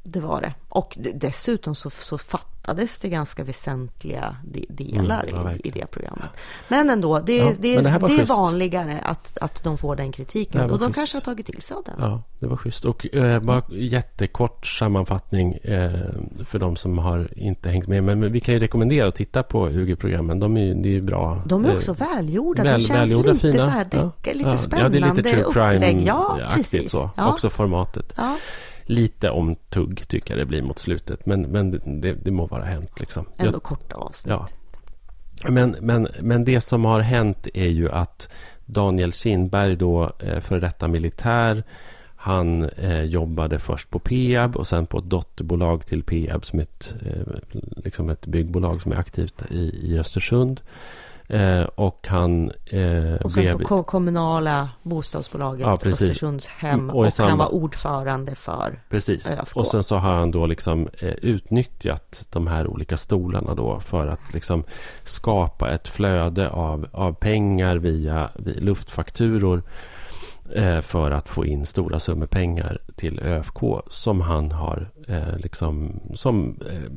det 0.03 0.19
var 0.19 0.41
det. 0.41 0.53
Och 0.69 0.97
dessutom 1.13 1.75
så, 1.75 1.89
så 1.89 2.17
fattades 2.61 2.99
det 2.99 3.09
ganska 3.09 3.43
väsentliga 3.43 4.35
de, 4.43 4.65
delar 4.69 5.23
Mm, 5.23 5.45
ja, 5.45 5.51
i, 5.53 5.67
i 5.67 5.71
det 5.71 5.85
programmet. 5.91 6.29
Men 6.67 6.89
ändå, 6.89 7.19
det, 7.19 7.37
Ja, 7.37 7.51
det, 7.59 7.75
men 7.83 7.83
det 8.01 8.07
det 8.07 8.21
är 8.21 8.25
vanligare 8.25 8.99
att, 9.03 9.37
att 9.41 9.63
de 9.63 9.77
får 9.77 9.95
den 9.95 10.11
kritiken. 10.11 10.61
Och 10.61 10.79
de 10.79 10.79
schysst. 10.79 10.95
kanske 10.95 11.15
har 11.17 11.21
tagit 11.21 11.45
till 11.45 11.61
sig 11.61 11.75
av 11.77 11.83
den. 11.83 11.95
Ja, 11.99 12.21
det 12.39 12.47
var 12.47 12.57
schysst. 12.57 12.85
Och 12.85 13.15
eh, 13.15 13.39
bara 13.39 13.63
jättekort 13.71 14.67
sammanfattning 14.67 15.53
eh, 15.53 15.91
för 16.45 16.59
de 16.59 16.75
som 16.75 16.97
har 16.97 17.29
inte 17.35 17.69
hängt 17.69 17.87
med. 17.87 18.03
Men, 18.03 18.19
men 18.19 18.31
vi 18.31 18.39
kan 18.39 18.53
ju 18.53 18.59
rekommendera 18.59 19.07
att 19.07 19.15
titta 19.15 19.43
på 19.43 19.69
UG-programmen. 19.69 20.39
De 20.39 20.57
är 20.57 20.61
ju, 20.61 20.73
det 20.73 20.89
är 20.89 20.93
ju 20.93 21.01
bra. 21.01 21.41
De 21.45 21.65
är 21.65 21.69
Eh, 21.69 21.75
också 21.75 21.93
välgjorda. 21.93 22.63
väl- 22.63 22.73
de 22.81 22.87
känns 22.87 22.99
välgjorda, 22.99 23.31
lite 23.31 23.51
fina. 23.51 23.65
så 23.65 23.71
här 23.71 23.87
Ja, 23.91 23.97
deckare, 24.17 24.33
lite 24.35 24.49
ja. 24.49 24.57
spännande 24.57 24.97
Ja, 24.97 25.05
det 25.05 25.11
är 25.11 25.15
lite 25.15 25.29
true 25.31 25.43
upplägg. 25.43 26.01
Ja, 26.07 26.37
crime-aktigt 26.39 26.55
precis. 26.55 26.91
så. 26.91 27.09
Också 27.17 27.49
formatet. 27.49 28.13
Lite 28.91 29.29
om 29.29 29.55
tugg 29.69 30.07
tycker 30.07 30.33
jag 30.33 30.41
det 30.41 30.45
blir 30.45 30.61
mot 30.61 30.79
slutet. 30.79 31.25
Men, 31.25 31.41
men 31.41 31.71
det, 32.01 32.13
det 32.13 32.31
må 32.31 32.45
vara 32.45 32.63
hänt 32.63 32.99
liksom. 32.99 33.25
ändå 33.37 33.51
Jag- 33.55 33.63
korta 33.63 33.95
avsnitt. 33.95 34.31
Ja. 34.31 34.47
Men, 35.49 35.75
men, 35.81 36.07
men 36.21 36.45
det 36.45 36.61
som 36.61 36.85
har 36.85 36.99
hänt 36.99 37.47
är 37.53 37.67
ju 37.67 37.91
att 37.91 38.29
Daniel 38.65 39.13
Kindberg 39.13 39.75
då, 39.75 40.11
eh, 40.19 40.39
för 40.39 40.59
detta 40.59 40.87
militär, 40.87 41.63
han 42.15 42.69
eh, 42.69 43.01
jobbade 43.03 43.59
först 43.59 43.89
på 43.89 43.99
Peab 43.99 44.55
och 44.55 44.67
sen 44.67 44.85
på 44.85 44.97
ett 44.97 45.09
dotterbolag 45.09 45.85
till 45.85 46.03
Peab 46.03 46.45
som 46.45 46.59
ett, 46.59 46.93
eh, 47.05 47.33
liksom 47.83 48.09
ett 48.09 48.25
byggbolag 48.25 48.81
som 48.81 48.91
är 48.91 48.95
aktivt 48.95 49.43
i, 49.51 49.91
i 49.93 49.99
Östersund. 49.99 50.61
Eh, 51.31 51.63
och 51.63 52.07
han 52.09 52.51
eh, 52.65 53.13
Och 53.23 53.31
sen 53.31 53.41
blev... 53.43 53.57
på 53.57 53.67
ko- 53.67 53.83
kommunala 53.83 54.69
bostadsbolaget 54.83 55.67
Ja, 55.67 55.77
precis. 55.77 56.01
Östersundshem. 56.11 56.89
Och 56.89 56.99
Och, 56.99 57.07
i 57.07 57.21
han 57.21 57.37
var 57.37 57.53
ordförande 57.53 58.35
för 58.35 58.79
Precis. 58.89 59.37
ÖFK. 59.39 59.57
Och 59.57 59.67
sen 59.67 59.83
så 59.83 59.95
har 59.95 60.13
han 60.13 60.31
då 60.31 60.45
liksom 60.45 60.87
eh, 60.99 61.07
utnyttjat 61.09 62.27
de 62.31 62.47
här 62.47 62.67
olika 62.67 62.97
stolarna 62.97 63.55
då 63.55 63.79
för 63.79 64.07
att 64.07 64.33
liksom 64.33 64.63
skapa 65.03 65.71
ett 65.71 65.87
flöde 65.87 66.49
av, 66.49 66.87
av 66.91 67.13
pengar 67.13 67.75
via, 67.75 68.29
via 68.35 68.59
luftfakturor 68.59 69.63
för 70.81 71.11
att 71.11 71.29
få 71.29 71.45
in 71.45 71.65
stora 71.65 71.99
summor 71.99 72.25
pengar 72.25 72.77
till 72.95 73.19
ÖFK 73.19 73.59
som 73.89 74.21
han 74.21 74.51
har 74.51 74.89
eh, 75.07 75.37
liksom 75.37 75.99
som 76.13 76.59
eh, 76.69 76.91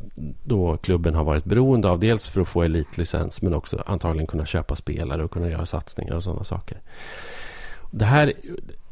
då 0.44 0.76
klubben 0.76 1.14
har 1.14 1.24
varit 1.24 1.44
beroende 1.44 1.88
av. 1.88 2.00
Dels 2.00 2.28
för 2.28 2.40
att 2.40 2.48
få 2.48 2.62
elitlicens 2.62 3.42
men 3.42 3.54
också 3.54 3.82
antagligen 3.86 4.26
kunna 4.26 4.46
köpa 4.46 4.76
spelare 4.76 5.24
och 5.24 5.30
kunna 5.30 5.50
göra 5.50 5.66
satsningar 5.66 6.14
och 6.14 6.22
sådana 6.22 6.44
saker. 6.44 6.78
Det 7.90 8.04
här, 8.04 8.32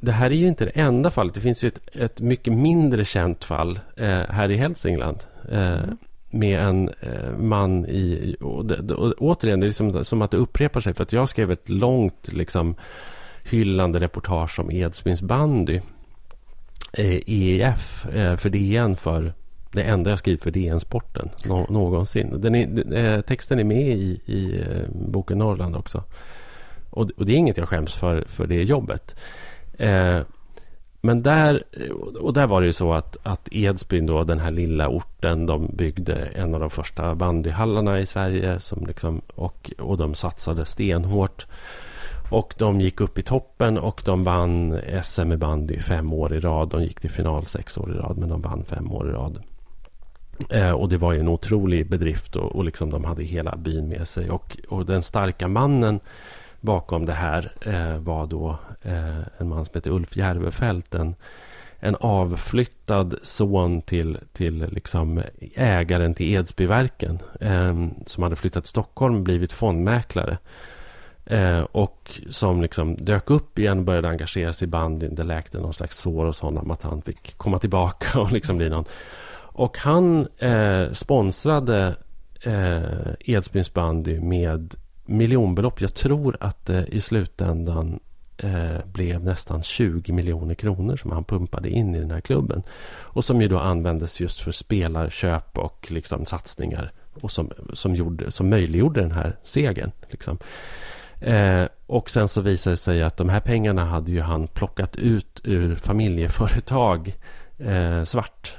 det 0.01 0.13
här 0.13 0.31
är 0.31 0.35
ju 0.35 0.49
inte 0.49 0.65
det 0.65 0.71
enda 0.71 1.11
fallet. 1.11 1.35
Det 1.35 1.41
finns 1.41 1.65
ju 1.65 1.69
ett, 1.69 1.81
ett 1.93 2.21
mycket 2.21 2.53
mindre 2.53 3.05
känt 3.05 3.45
fall 3.45 3.81
eh, 3.97 4.21
här 4.29 4.51
i 4.51 4.57
Hälsingland. 4.57 5.19
Eh, 5.51 5.81
Med 6.31 6.61
en 6.61 6.89
eh, 6.89 7.39
man 7.39 7.87
i... 7.87 8.37
Och 8.41 8.67
det, 8.67 8.95
och 8.95 9.15
återigen, 9.19 9.61
det 9.61 9.67
är 9.67 9.69
liksom, 9.69 10.05
som 10.05 10.23
att 10.23 10.31
det 10.31 10.37
upprepar 10.37 10.81
sig. 10.81 10.95
För 10.95 11.03
att 11.03 11.13
jag 11.13 11.29
skrev 11.29 11.51
ett 11.51 11.69
långt 11.69 12.33
liksom, 12.33 12.75
hyllande 13.45 14.01
reportage 14.01 14.59
om 14.61 14.71
Edsbyns 14.71 15.23
bandy. 15.23 15.81
Eh, 16.93 17.21
EIF 17.27 18.07
eh, 18.07 18.37
för 18.37 18.51
DN 18.51 18.97
för 18.97 19.33
det 19.73 19.83
enda 19.83 20.11
jag 20.11 20.19
skrivit 20.19 20.43
för 20.43 20.51
DN-sporten 20.51 21.29
någonsin. 21.69 22.41
Den 22.41 22.55
är, 22.55 22.95
eh, 22.97 23.21
texten 23.21 23.59
är 23.59 23.65
med 23.65 23.89
i, 23.89 24.21
i 24.27 24.65
boken 24.89 25.39
Norrland 25.39 25.77
också. 25.77 26.05
Och, 26.91 27.11
och 27.17 27.27
det 27.27 27.33
är 27.33 27.37
inget 27.37 27.57
jag 27.57 27.69
skäms 27.69 27.95
för, 27.95 28.25
för 28.27 28.47
det 28.47 28.63
jobbet. 28.63 29.17
Eh, 29.79 30.21
men 31.01 31.23
där, 31.23 31.63
och 32.21 32.33
där 32.33 32.47
var 32.47 32.61
det 32.61 32.67
ju 32.67 32.73
så 32.73 32.93
att, 32.93 33.17
att 33.23 33.49
Edsbyn 33.53 34.07
då, 34.07 34.25
den 34.25 34.39
här 34.39 34.51
lilla 34.51 34.89
orten, 34.89 35.47
de 35.47 35.71
byggde 35.77 36.15
en 36.15 36.55
av 36.55 36.61
de 36.61 36.71
första 36.71 37.15
bandyhallarna 37.15 38.01
i 38.01 38.07
Sverige 38.07 38.61
som 38.61 38.87
liksom, 38.87 39.21
och, 39.35 39.73
och 39.79 39.99
de 39.99 40.15
satsade 40.15 40.65
stenhårt. 40.65 41.47
Och 42.33 42.55
de 42.59 42.81
gick 42.81 43.01
upp 43.01 43.19
i 43.19 43.23
toppen 43.23 43.79
och 43.79 44.03
de 44.05 44.25
vann 44.25 44.81
SM 45.03 45.33
i 45.33 45.37
bandy 45.37 45.79
fem 45.79 46.13
år 46.13 46.35
i 46.35 46.41
rad. 46.41 46.69
De 46.69 46.83
gick 46.83 47.01
till 47.01 47.11
final 47.11 47.47
sex 47.47 47.79
år 47.79 47.91
i 47.91 47.99
rad, 47.99 48.19
men 48.19 48.29
de 48.29 48.41
vann 48.41 48.65
fem 48.65 48.93
år 48.93 49.09
i 49.09 49.13
rad. 49.13 49.43
Eh, 50.51 50.71
och 50.71 50.89
det 50.89 50.97
var 50.97 51.13
ju 51.13 51.21
en 51.21 51.29
otrolig 51.29 51.91
bedrift 51.91 52.37
och, 52.37 52.57
och 52.57 52.65
liksom 52.65 52.91
de 52.91 53.05
hade 53.05 53.25
hela 53.25 53.57
byn 53.57 53.89
med 53.89 54.09
sig. 54.09 54.31
Och, 54.31 54.59
och 54.69 54.87
den 54.87 55.03
starka 55.03 55.49
mannen 55.49 56.01
bakom 56.61 57.07
det 57.07 57.13
här 57.13 57.53
eh, 57.67 57.99
var 57.99 58.27
då 58.27 58.57
eh, 58.83 59.19
en 59.39 59.49
man 59.49 59.65
som 59.65 59.75
heter 59.75 59.91
Ulf 59.91 60.17
Järvefelt. 60.17 60.95
En, 60.95 61.15
en 61.79 61.97
avflyttad 62.01 63.15
son 63.23 63.83
till, 63.83 64.19
till 64.33 64.67
liksom 64.73 65.23
ägaren 65.55 66.15
till 66.15 66.35
Edsbyverken. 66.35 67.19
Eh, 67.41 67.87
som 68.07 68.23
hade 68.23 68.37
flyttat 68.37 68.65
till 68.65 68.71
Stockholm 68.71 69.15
och 69.15 69.23
blivit 69.23 69.53
fondmäklare. 69.53 70.39
Eh, 71.33 71.61
och 71.61 72.21
som 72.31 72.63
liksom 72.63 72.97
dök 72.97 73.31
upp 73.31 73.59
igen 73.59 73.79
och 73.79 73.85
började 73.85 74.09
engagera 74.09 74.53
sig 74.53 74.69
i 74.69 74.71
bandyn. 74.71 75.15
Det 75.15 75.23
läkte 75.23 75.59
någon 75.59 75.75
slags 75.75 75.99
sår 75.99 76.27
hos 76.27 76.41
honom 76.41 76.71
att 76.71 76.83
han 76.83 77.03
fick 77.03 77.37
komma 77.37 77.59
tillbaka 77.59 78.21
och 78.21 78.33
liksom 78.33 78.57
bli 78.57 78.69
någon. 78.69 78.85
Och 79.55 79.79
han 79.79 80.29
eh, 80.39 80.93
sponsrade 80.93 81.97
eh, 82.43 83.13
Edsbyns 83.21 83.75
bandy 83.75 84.21
med 84.21 84.75
miljonbelopp. 85.05 85.81
Jag 85.81 85.95
tror 85.95 86.37
att 86.41 86.67
det 86.67 86.87
i 86.87 87.01
slutändan 87.01 88.01
eh, 88.37 88.87
blev 88.93 89.25
nästan 89.25 89.63
20 89.63 90.13
miljoner 90.13 90.55
kronor 90.55 90.97
som 90.97 91.11
han 91.11 91.25
pumpade 91.25 91.71
in 91.71 91.95
i 91.95 91.99
den 91.99 92.11
här 92.11 92.21
klubben. 92.21 92.63
Och 93.01 93.25
som 93.25 93.43
ju 93.43 93.49
då 93.49 93.59
användes 93.59 94.21
just 94.21 94.41
för 94.41 94.53
spelarköp 94.53 95.59
och 95.59 95.87
liksom 95.91 96.27
satsningar. 96.27 96.93
Och 97.21 97.31
som, 97.31 97.51
som, 97.73 97.95
gjorde, 97.95 98.31
som 98.31 98.51
möjliggjorde 98.51 99.01
den 99.01 99.13
här 99.13 99.37
segern. 99.45 99.91
Liksom. 100.11 100.39
Eh, 101.23 101.65
och 101.87 102.11
sen 102.11 102.29
så 102.29 102.41
visade 102.41 102.73
det 102.73 102.79
sig 102.79 103.03
att 103.03 103.17
de 103.17 103.29
här 103.29 103.41
pengarna 103.41 103.85
hade 103.85 104.11
ju 104.11 104.21
han 104.21 104.49
plockat 104.49 104.97
ut 104.97 105.41
ur 105.45 105.77
familjeföretag 105.77 107.15
eh, 107.59 108.05
svart. 108.05 108.57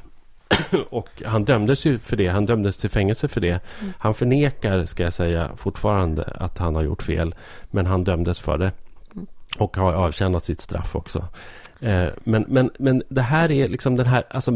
och 0.89 1.09
han 1.26 1.45
dömdes 1.45 1.86
ju 1.86 1.99
för 1.99 2.18
det. 2.18 2.28
Han 2.28 2.45
dömdes 2.45 2.78
till 2.78 2.89
fängelse 2.89 3.28
för 3.28 3.41
det. 3.41 3.59
Mm. 3.82 3.93
Han 3.97 4.14
förnekar, 4.14 4.86
ska 4.86 5.03
jag 5.03 5.14
säga, 5.14 5.51
fortfarande 5.57 6.24
att 6.24 6.57
han 6.57 6.76
har 6.76 6.84
gjort 6.84 7.03
fel. 7.03 7.36
Men 7.72 7.86
han 7.86 8.03
dömdes 8.03 8.39
för 8.39 8.57
det. 8.57 8.72
Mm. 9.16 9.28
Och 9.57 9.78
har 9.78 9.93
avtjänat 9.93 10.45
sitt 10.45 10.61
straff 10.61 10.95
också. 10.95 11.28
Eh, 11.84 12.07
men, 12.24 12.45
men, 12.47 12.72
men 12.80 13.03
det 13.09 13.22
här 13.22 13.51
är 13.51 13.68
liksom 13.68 13.95
den 13.95 14.05
här 14.05 14.24
alltså, 14.30 14.51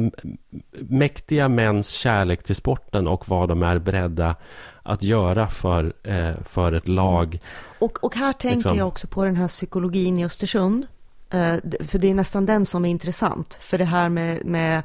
mäktiga 0.72 1.50
mäns 1.50 1.90
kärlek 1.90 2.44
till 2.44 2.56
sporten 2.56 3.08
och 3.08 3.30
vad 3.30 3.50
de 3.50 3.64
är 3.64 3.80
beredda 3.80 4.36
att 4.84 5.04
göra 5.04 5.48
för, 5.48 5.94
eh, 6.04 6.36
för 6.46 6.72
ett 6.72 6.88
lag. 6.88 7.40
Och, 7.80 8.04
och 8.04 8.16
här 8.16 8.34
tänker 8.34 8.56
liksom. 8.56 8.78
jag 8.78 8.88
också 8.88 9.08
på 9.08 9.26
den 9.26 9.36
här 9.36 9.48
psykologin 9.48 10.20
i 10.20 10.26
Östersund. 10.26 10.88
Eh, 11.30 11.56
för 11.80 12.00
det 12.00 12.10
är 12.10 12.14
nästan 12.14 12.46
den 12.46 12.66
som 12.66 12.86
är 12.86 12.90
intressant. 12.90 13.58
För 13.62 13.78
det 13.78 13.86
här 13.86 14.10
med, 14.10 14.46
med 14.46 14.84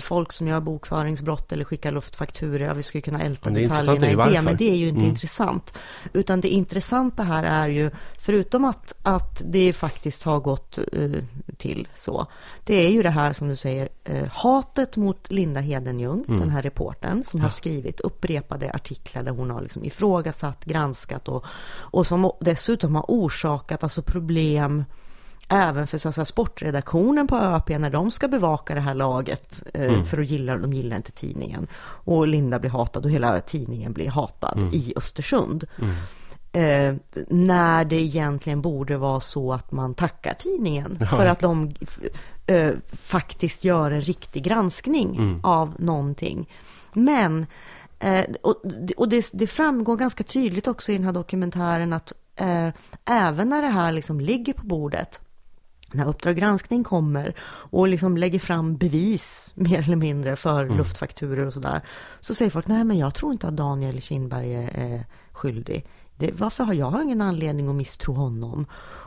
folk 0.00 0.32
som 0.32 0.48
gör 0.48 0.60
bokföringsbrott 0.60 1.52
eller 1.52 1.64
skickar 1.64 1.92
luftfakturor. 1.92 2.74
Vi 2.74 2.82
skulle 2.82 3.02
kunna 3.02 3.22
älta 3.22 3.50
detaljerna 3.50 4.30
i 4.30 4.34
det, 4.34 4.42
men 4.42 4.56
det 4.56 4.70
är 4.70 4.76
ju 4.76 4.88
inte 4.88 4.98
mm. 4.98 5.10
intressant. 5.10 5.72
Utan 6.12 6.40
det 6.40 6.48
intressanta 6.48 7.22
här 7.22 7.42
är 7.42 7.68
ju, 7.68 7.90
förutom 8.18 8.64
att, 8.64 8.92
att 9.02 9.42
det 9.44 9.72
faktiskt 9.72 10.22
har 10.22 10.40
gått 10.40 10.78
uh, 10.96 11.16
till 11.56 11.88
så, 11.94 12.26
det 12.64 12.86
är 12.86 12.90
ju 12.90 13.02
det 13.02 13.10
här 13.10 13.32
som 13.32 13.48
du 13.48 13.56
säger, 13.56 13.88
uh, 14.10 14.24
hatet 14.32 14.96
mot 14.96 15.30
Linda 15.30 15.60
Hedenjung, 15.60 16.24
mm. 16.28 16.40
den 16.40 16.50
här 16.50 16.62
reporten 16.62 17.24
som 17.24 17.40
ja. 17.40 17.44
har 17.44 17.50
skrivit 17.50 18.00
upprepade 18.00 18.72
artiklar 18.72 19.22
där 19.22 19.32
hon 19.32 19.50
har 19.50 19.62
liksom 19.62 19.84
ifrågasatt, 19.84 20.64
granskat 20.64 21.28
och, 21.28 21.44
och 21.68 22.06
som 22.06 22.32
dessutom 22.40 22.94
har 22.94 23.04
orsakat 23.08 23.82
alltså 23.82 24.02
problem 24.02 24.84
även 25.48 25.86
för 25.86 25.98
så 25.98 26.12
säga, 26.12 26.24
sportredaktionen 26.24 27.26
på 27.26 27.36
ÖP 27.36 27.68
när 27.68 27.90
de 27.90 28.10
ska 28.10 28.28
bevaka 28.28 28.74
det 28.74 28.80
här 28.80 28.94
laget. 28.94 29.62
Eh, 29.74 29.82
mm. 29.82 30.06
För 30.06 30.18
att 30.18 30.28
gilla, 30.28 30.56
de 30.56 30.72
gillar 30.72 30.96
inte 30.96 31.12
tidningen. 31.12 31.66
Och 31.80 32.28
Linda 32.28 32.58
blir 32.58 32.70
hatad 32.70 33.04
och 33.04 33.10
hela 33.10 33.40
tidningen 33.40 33.92
blir 33.92 34.08
hatad 34.08 34.58
mm. 34.58 34.74
i 34.74 34.92
Östersund. 34.96 35.64
Mm. 35.78 35.94
Eh, 36.52 36.94
när 37.28 37.84
det 37.84 37.96
egentligen 37.96 38.62
borde 38.62 38.96
vara 38.96 39.20
så 39.20 39.52
att 39.52 39.72
man 39.72 39.94
tackar 39.94 40.34
tidningen 40.34 40.96
ja. 41.00 41.06
för 41.06 41.26
att 41.26 41.40
de 41.40 41.74
eh, 42.46 42.72
faktiskt 42.92 43.64
gör 43.64 43.90
en 43.90 44.02
riktig 44.02 44.42
granskning 44.42 45.16
mm. 45.16 45.40
av 45.42 45.74
någonting. 45.78 46.48
Men, 46.92 47.46
eh, 47.98 48.24
och, 48.42 48.62
och 48.96 49.08
det, 49.08 49.30
det, 49.32 49.46
framgår 49.46 49.96
ganska 49.96 50.24
tydligt 50.24 50.68
också 50.68 50.92
i 50.92 50.96
den 50.96 51.04
här 51.04 51.12
dokumentären 51.12 51.92
att 51.92 52.12
eh, 52.36 52.68
även 53.04 53.48
när 53.48 53.62
det 53.62 53.68
här 53.68 53.92
liksom 53.92 54.20
ligger 54.20 54.52
på 54.52 54.66
bordet 54.66 55.20
när 55.92 56.08
Uppdrag 56.08 56.36
granskning 56.36 56.84
kommer 56.84 57.34
och 57.70 57.88
liksom 57.88 58.16
lägger 58.16 58.38
fram 58.38 58.76
bevis 58.76 59.52
mer 59.54 59.82
eller 59.82 59.96
mindre 59.96 60.36
för 60.36 60.64
mm. 60.64 60.76
luftfakturer 60.76 61.46
och 61.46 61.52
sådär. 61.52 61.80
Så 62.20 62.34
säger 62.34 62.50
folk, 62.50 62.66
nej 62.66 62.84
men 62.84 62.98
jag 62.98 63.14
tror 63.14 63.32
inte 63.32 63.48
att 63.48 63.56
Daniel 63.56 64.02
Kindberg 64.02 64.54
är 64.54 65.04
skyldig. 65.32 65.86
Det, 66.16 66.30
varför 66.32 66.64
har 66.64 66.74
jag 66.74 67.04
ingen 67.04 67.20
anledning 67.20 67.68
att 67.68 67.74
misstro 67.74 68.14
honom? 68.14 68.66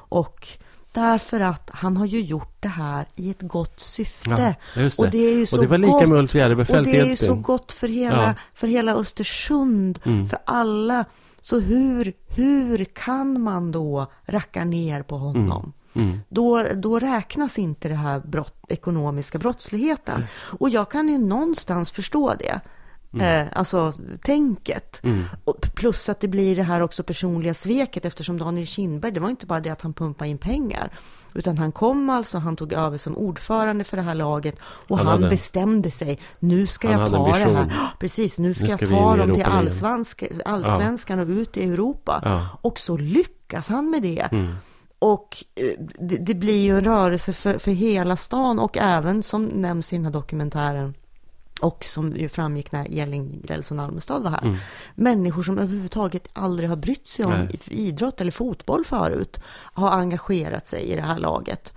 Och 0.10 0.48
därför 0.92 1.40
att 1.40 1.70
han 1.74 1.98
har 1.98 2.06
ju 2.06 2.22
gjort 2.22 2.56
det 2.60 2.68
här 2.68 3.06
i 3.16 3.30
ett 3.30 3.42
gott 3.42 3.80
syfte. 3.80 4.56
Ja, 4.76 4.82
det. 4.82 5.00
Och 5.00 5.10
det 5.10 5.18
är 5.18 5.38
ju 5.38 5.46
så 5.46 5.56
och 5.56 5.62
det 5.62 5.68
var 5.68 5.78
lika 5.78 5.92
gott, 5.92 6.10
med 6.10 6.18
Ulf 6.18 6.36
Och 6.70 6.84
det 6.84 7.00
är 7.00 7.06
ju 7.06 7.18
så 7.18 7.36
gott 7.36 7.72
för 7.72 7.88
hela, 7.88 8.24
ja. 8.24 8.34
för 8.54 8.68
hela 8.68 8.94
Östersund, 8.96 10.00
mm. 10.04 10.30
för 10.30 10.40
alla. 10.46 11.06
Så 11.42 11.60
hur, 11.60 12.14
hur 12.28 12.86
kan 12.86 13.42
man 13.42 13.72
då 13.72 14.12
racka 14.26 14.66
ner 14.66 15.04
på 15.04 15.18
honom? 15.18 15.62
Mm. 15.64 15.74
Mm. 15.94 16.20
Då, 16.30 16.64
då 16.76 17.00
räknas 17.00 17.60
inte 17.60 17.90
det 17.90 17.96
här 17.96 18.20
brott, 18.20 18.66
ekonomiska 18.68 19.38
brottsligheten. 19.38 20.16
Mm. 20.16 20.28
Och 20.34 20.70
jag 20.70 20.92
kan 20.92 21.10
ju 21.10 21.18
någonstans 21.18 21.92
förstå 21.92 22.34
det. 22.40 22.62
Mm. 23.14 23.48
Eh, 23.48 23.48
alltså 23.54 23.94
tänket. 24.22 25.04
Mm. 25.04 25.24
Plus 25.76 26.10
att 26.10 26.20
det 26.20 26.28
blir 26.28 26.56
det 26.56 26.64
här 26.64 26.82
också 26.82 27.04
personliga 27.04 27.54
sveket 27.54 28.06
eftersom 28.06 28.38
Daniel 28.38 28.68
Kindberg, 28.68 29.12
det 29.12 29.20
var 29.20 29.30
inte 29.30 29.46
bara 29.46 29.60
det 29.60 29.70
att 29.70 29.82
han 29.82 29.94
pumpade 29.94 30.30
in 30.30 30.38
pengar. 30.38 30.92
Utan 31.34 31.58
han 31.58 31.72
kom 31.72 32.10
alltså, 32.10 32.38
han 32.38 32.56
tog 32.56 32.74
över 32.74 32.98
som 32.98 33.18
ordförande 33.18 33.84
för 33.84 33.98
det 33.98 34.04
här 34.04 34.16
laget 34.16 34.56
och 34.64 34.98
han, 34.98 35.08
han 35.08 35.18
hade, 35.18 35.30
bestämde 35.30 35.92
sig, 35.92 36.20
nu 36.40 36.68
ska 36.68 36.92
jag 36.92 37.12
ta 37.12 37.28
det 37.28 37.34
här, 37.34 37.74
precis, 38.00 38.40
nu 38.40 38.54
ska, 38.54 38.66
nu 38.66 38.72
ska 38.72 38.86
jag 38.86 39.00
ta 39.00 39.18
dem 39.18 39.34
till 39.34 39.44
allsvensk, 39.44 40.24
allsvenskan 40.46 41.18
ja. 41.18 41.26
och 41.26 41.30
ut 41.30 41.58
i 41.58 41.64
Europa. 41.64 42.22
Ja. 42.26 42.48
Och 42.62 42.80
så 42.80 42.98
lyckas 42.98 43.70
han 43.70 43.90
med 43.90 44.02
det. 44.02 44.28
Mm. 44.32 44.56
Och 45.02 45.44
eh, 45.56 45.74
det, 46.00 46.18
det, 46.18 46.34
blir 46.34 46.64
ju 46.64 46.78
en 46.78 46.84
rörelse 46.84 47.34
för, 47.34 47.58
för 47.58 47.72
hela 47.72 48.16
stan 48.16 48.60
och 48.60 48.78
även 48.78 49.24
som 49.24 49.46
nämns 49.46 49.94
i 49.94 49.96
den 49.96 50.06
här 50.06 50.12
dokumentären 50.12 50.94
och 51.62 51.84
som 51.84 52.16
ju 52.16 52.30
framgick 52.30 52.72
när 52.72 53.00
Elin 53.00 53.42
Grälsson 53.44 53.80
Almestad 53.80 54.24
var 54.24 54.30
här. 54.30 54.42
Mm. 54.42 54.58
Människor 54.96 55.44
som 55.44 55.58
överhuvudtaget 55.58 56.28
aldrig 56.34 56.70
har 56.70 56.76
brytt 56.76 57.08
sig 57.08 57.26
om 57.26 57.32
Nej. 57.32 57.60
idrott 57.68 58.22
eller 58.22 58.32
fotboll 58.32 58.86
förut 58.86 59.40
har 59.54 59.92
engagerat 59.92 60.68
sig 60.68 60.84
i 60.84 60.96
det 60.96 61.02
här 61.02 61.20
laget. 61.20 61.74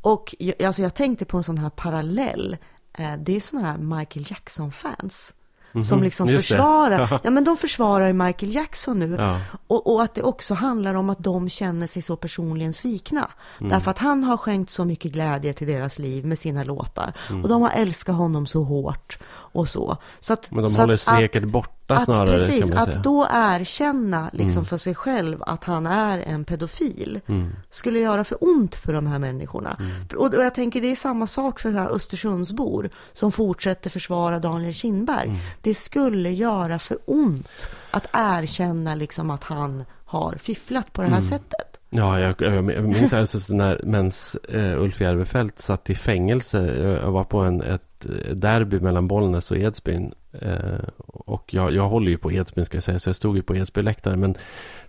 Och 0.00 0.34
alltså 0.64 0.82
jag 0.82 0.94
tänkte 0.94 1.24
på 1.24 1.36
en 1.36 1.44
sån 1.44 1.58
här 1.58 1.70
parallell. 1.70 2.56
Eh, 2.92 3.16
det 3.18 3.36
är 3.36 3.40
såna 3.40 3.62
här 3.62 3.78
Michael 3.78 4.26
Jackson-fans 4.28 5.34
Mm 5.74 5.82
-hmm. 5.82 5.88
Som 5.88 6.02
liksom 6.02 6.28
försvarar, 6.28 7.20
ja 7.22 7.30
men 7.30 7.44
de 7.44 7.56
försvarar 7.56 8.12
Michael 8.12 8.54
Jackson 8.54 8.98
nu. 8.98 9.16
Ja. 9.18 9.40
Och, 9.66 9.94
och, 9.94 10.02
att 10.02 10.14
det 10.14 10.22
också 10.22 10.54
handlar 10.54 10.94
om 10.94 11.10
att 11.10 11.18
de 11.18 11.48
känner 11.48 11.86
sig 11.86 12.02
så 12.02 12.16
personligen 12.16 12.72
svikna. 12.72 13.30
Mm. 13.60 13.70
Därför 13.70 13.90
att 13.90 13.98
han 13.98 14.24
har 14.24 14.36
skänkt 14.36 14.70
så 14.70 14.84
mycket 14.84 15.12
glädje 15.12 15.52
till 15.52 15.66
deras 15.66 15.98
liv 15.98 16.26
med 16.26 16.38
sina 16.38 16.64
låtar. 16.64 17.12
Mm. 17.30 17.42
Och 17.42 17.48
de 17.48 17.62
har 17.62 17.70
älskat 17.70 18.16
honom 18.16 18.46
så 18.46 18.62
hårt 18.62 19.18
och 19.52 19.68
så. 19.68 19.96
så 20.20 20.32
att, 20.32 20.50
men 20.50 20.64
de 20.64 20.74
håller 20.74 20.96
sveket 20.96 21.44
borta 21.44 21.94
att, 21.94 22.04
snarare. 22.04 22.38
Precis, 22.38 22.70
att 22.70 23.04
då 23.04 23.28
erkänna 23.30 24.30
liksom 24.32 24.58
mm. 24.58 24.64
för 24.64 24.78
sig 24.78 24.94
själv 24.94 25.42
att 25.46 25.64
han 25.64 25.86
är 25.86 26.18
en 26.18 26.44
pedofil 26.44 27.20
mm. 27.26 27.52
skulle 27.70 28.00
göra 28.00 28.24
för 28.24 28.38
ont 28.40 28.74
för 28.74 28.92
de 28.92 29.06
här 29.06 29.18
människorna. 29.18 29.76
Mm. 29.80 29.92
Och, 30.16 30.34
och, 30.34 30.44
jag 30.44 30.54
tänker 30.54 30.80
det 30.80 30.92
är 30.92 30.96
samma 30.96 31.26
sak 31.26 31.60
för 31.60 31.68
den 31.68 31.78
här 31.78 31.88
Östersundsbor 31.88 32.90
som 33.12 33.32
fortsätter 33.32 33.90
försvara 33.90 34.38
Daniel 34.38 34.74
Kindberg. 34.74 35.28
Mm. 35.28 35.40
Det 35.60 35.74
skulle 35.74 36.30
göra 36.30 36.78
för 36.78 36.98
ont 37.06 37.66
att 37.90 38.06
erkänna 38.12 38.94
liksom 38.94 39.30
att 39.30 39.44
han 39.44 39.84
har 40.04 40.34
fifflat 40.34 40.92
på 40.92 41.02
det 41.02 41.08
här 41.08 41.16
mm. 41.16 41.28
sättet. 41.28 41.71
Ja, 41.94 42.20
jag, 42.20 42.34
jag 42.40 42.64
minns 42.64 43.12
alltså 43.12 43.54
när 43.54 43.80
mens 43.84 44.36
uh, 44.54 44.82
Ulf 44.82 45.00
Järvefelt 45.00 45.58
satt 45.58 45.90
i 45.90 45.94
fängelse. 45.94 46.58
Eh, 46.58 46.90
jag 46.90 47.10
var 47.10 47.24
på 47.24 47.38
en, 47.38 47.62
ett 47.62 48.06
eh, 48.06 48.34
derby 48.34 48.80
mellan 48.80 49.08
Bollnäs 49.08 49.50
och 49.50 49.56
Edsbyn. 49.56 50.14
Uh, 50.42 50.88
och 50.98 51.54
jag, 51.54 51.72
jag 51.72 51.88
håller 51.88 52.10
ju 52.10 52.18
på 52.18 52.32
Edsbyn 52.32 52.64
ska 52.64 52.76
jag 52.76 52.82
säga, 52.82 52.98
så 52.98 53.08
jag 53.08 53.16
stod 53.16 53.36
ju 53.36 53.42
på 53.42 53.56
Edsbyläktaren. 53.56 54.20
Men, 54.20 54.34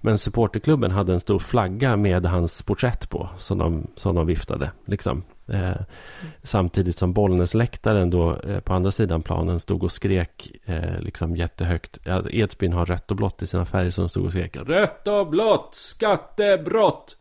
men 0.01 0.17
supporterklubben 0.17 0.91
hade 0.91 1.13
en 1.13 1.19
stor 1.19 1.39
flagga 1.39 1.97
med 1.97 2.25
hans 2.25 2.61
porträtt 2.61 3.09
på, 3.09 3.29
som 3.37 3.57
de, 3.57 3.87
som 3.95 4.15
de 4.15 4.27
viftade. 4.27 4.71
Liksom. 4.85 5.23
Eh, 5.47 5.75
samtidigt 6.43 6.97
som 6.97 7.13
Bollnäsläktaren 7.13 8.09
då 8.09 8.35
eh, 8.35 8.59
på 8.59 8.73
andra 8.73 8.91
sidan 8.91 9.21
planen 9.21 9.59
stod 9.59 9.83
och 9.83 9.91
skrek 9.91 10.51
eh, 10.65 10.99
liksom 10.99 11.35
jättehögt. 11.35 11.97
Edsbyn 12.31 12.73
har 12.73 12.85
rött 12.85 13.11
och 13.11 13.17
blått 13.17 13.41
i 13.41 13.47
sina 13.47 13.65
färger 13.65 13.91
som 13.91 14.09
stod 14.09 14.25
och 14.25 14.31
skrek 14.31 14.57
Rött 14.57 15.07
och 15.07 15.29
blått, 15.29 15.75
skattebrott! 15.75 17.17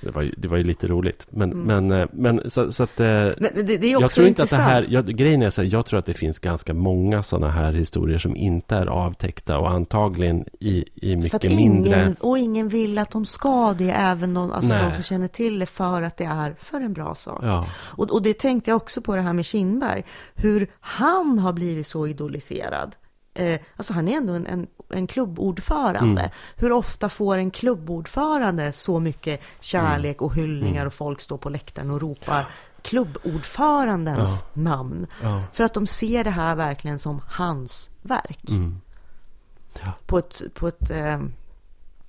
Det 0.00 0.10
var, 0.10 0.22
ju, 0.22 0.34
det 0.36 0.48
var 0.48 0.56
ju 0.56 0.62
lite 0.62 0.86
roligt. 0.86 1.26
Men, 1.30 1.52
mm. 1.52 1.86
men, 1.86 2.00
eh, 2.00 2.08
men 2.12 2.50
så, 2.50 2.72
så 2.72 2.82
att... 2.82 3.00
Eh, 3.00 3.06
men 3.06 3.50
det, 3.54 3.62
det 3.62 3.92
är 3.92 3.96
också 3.96 4.02
jag 4.02 4.10
tror 4.10 4.26
inte 4.26 4.42
intressant. 4.42 4.62
att 4.62 4.68
det 4.68 4.72
här... 4.72 4.86
Jag, 4.88 5.06
grejen 5.06 5.42
är 5.42 5.50
så 5.50 5.62
här, 5.62 5.68
jag 5.72 5.86
tror 5.86 5.98
att 5.98 6.06
det 6.06 6.14
finns 6.14 6.38
ganska 6.38 6.74
många 6.74 7.22
sådana 7.22 7.50
här 7.50 7.72
historier 7.72 8.18
som 8.18 8.36
inte 8.36 8.76
är 8.76 8.86
avtäckta 8.86 9.58
och 9.58 9.70
antagligen 9.70 10.44
i, 10.60 10.84
i 10.94 11.16
mycket 11.16 11.42
för 11.42 11.48
mindre... 11.48 11.94
Ingen, 11.94 12.16
och 12.20 12.38
ingen 12.38 12.68
vill 12.68 12.98
att 12.98 13.10
de 13.10 13.26
ska 13.26 13.74
det, 13.78 13.90
även 13.90 14.34
de, 14.34 14.52
alltså 14.52 14.72
de 14.72 14.92
som 14.92 15.02
känner 15.02 15.28
till 15.28 15.58
det, 15.58 15.66
för 15.66 16.02
att 16.02 16.16
det 16.16 16.24
är 16.24 16.56
för 16.58 16.80
en 16.80 16.92
bra 16.92 17.14
sak. 17.14 17.40
Ja. 17.42 17.66
Och, 17.76 18.10
och 18.10 18.22
det 18.22 18.38
tänkte 18.38 18.70
jag 18.70 18.76
också 18.76 19.00
på 19.00 19.16
det 19.16 19.22
här 19.22 19.32
med 19.32 19.44
Kinberg, 19.44 20.04
hur 20.34 20.70
han 20.80 21.38
har 21.38 21.52
blivit 21.52 21.86
så 21.86 22.06
idoliserad 22.06 22.96
eh, 23.36 23.60
alltså 23.76 23.92
han 23.92 24.08
är 24.08 24.16
ändå 24.16 24.32
en, 24.32 24.46
en, 24.46 24.66
en 24.88 25.06
klubbordförande. 25.06 26.20
Mm. 26.20 26.32
Hur 26.56 26.72
ofta 26.72 27.08
får 27.08 27.38
en 27.38 27.50
klubbordförande 27.50 28.72
så 28.72 29.00
mycket 29.00 29.40
kärlek 29.60 30.22
och 30.22 30.34
hyllningar 30.34 30.76
Mm. 30.76 30.86
och 30.86 30.94
folk 30.94 31.20
står 31.20 31.38
på 31.38 31.50
läktaren 31.50 31.90
och 31.90 32.00
ropar 32.00 32.46
klubbordförandens 32.82 34.44
namn. 34.52 35.06
Ja. 35.22 35.42
För 35.52 35.64
att 35.64 35.74
de 35.74 35.86
ser 35.86 36.24
det 36.24 36.30
här 36.30 36.56
verkligen 36.56 36.98
som 36.98 37.20
hans 37.28 37.90
verk. 38.02 38.50
Mm. 38.50 38.80
Ja. 39.84 39.92
På 40.06 40.18
ett, 40.18 40.42
på 40.54 40.68
ett 40.68 40.90
eh, 40.90 41.20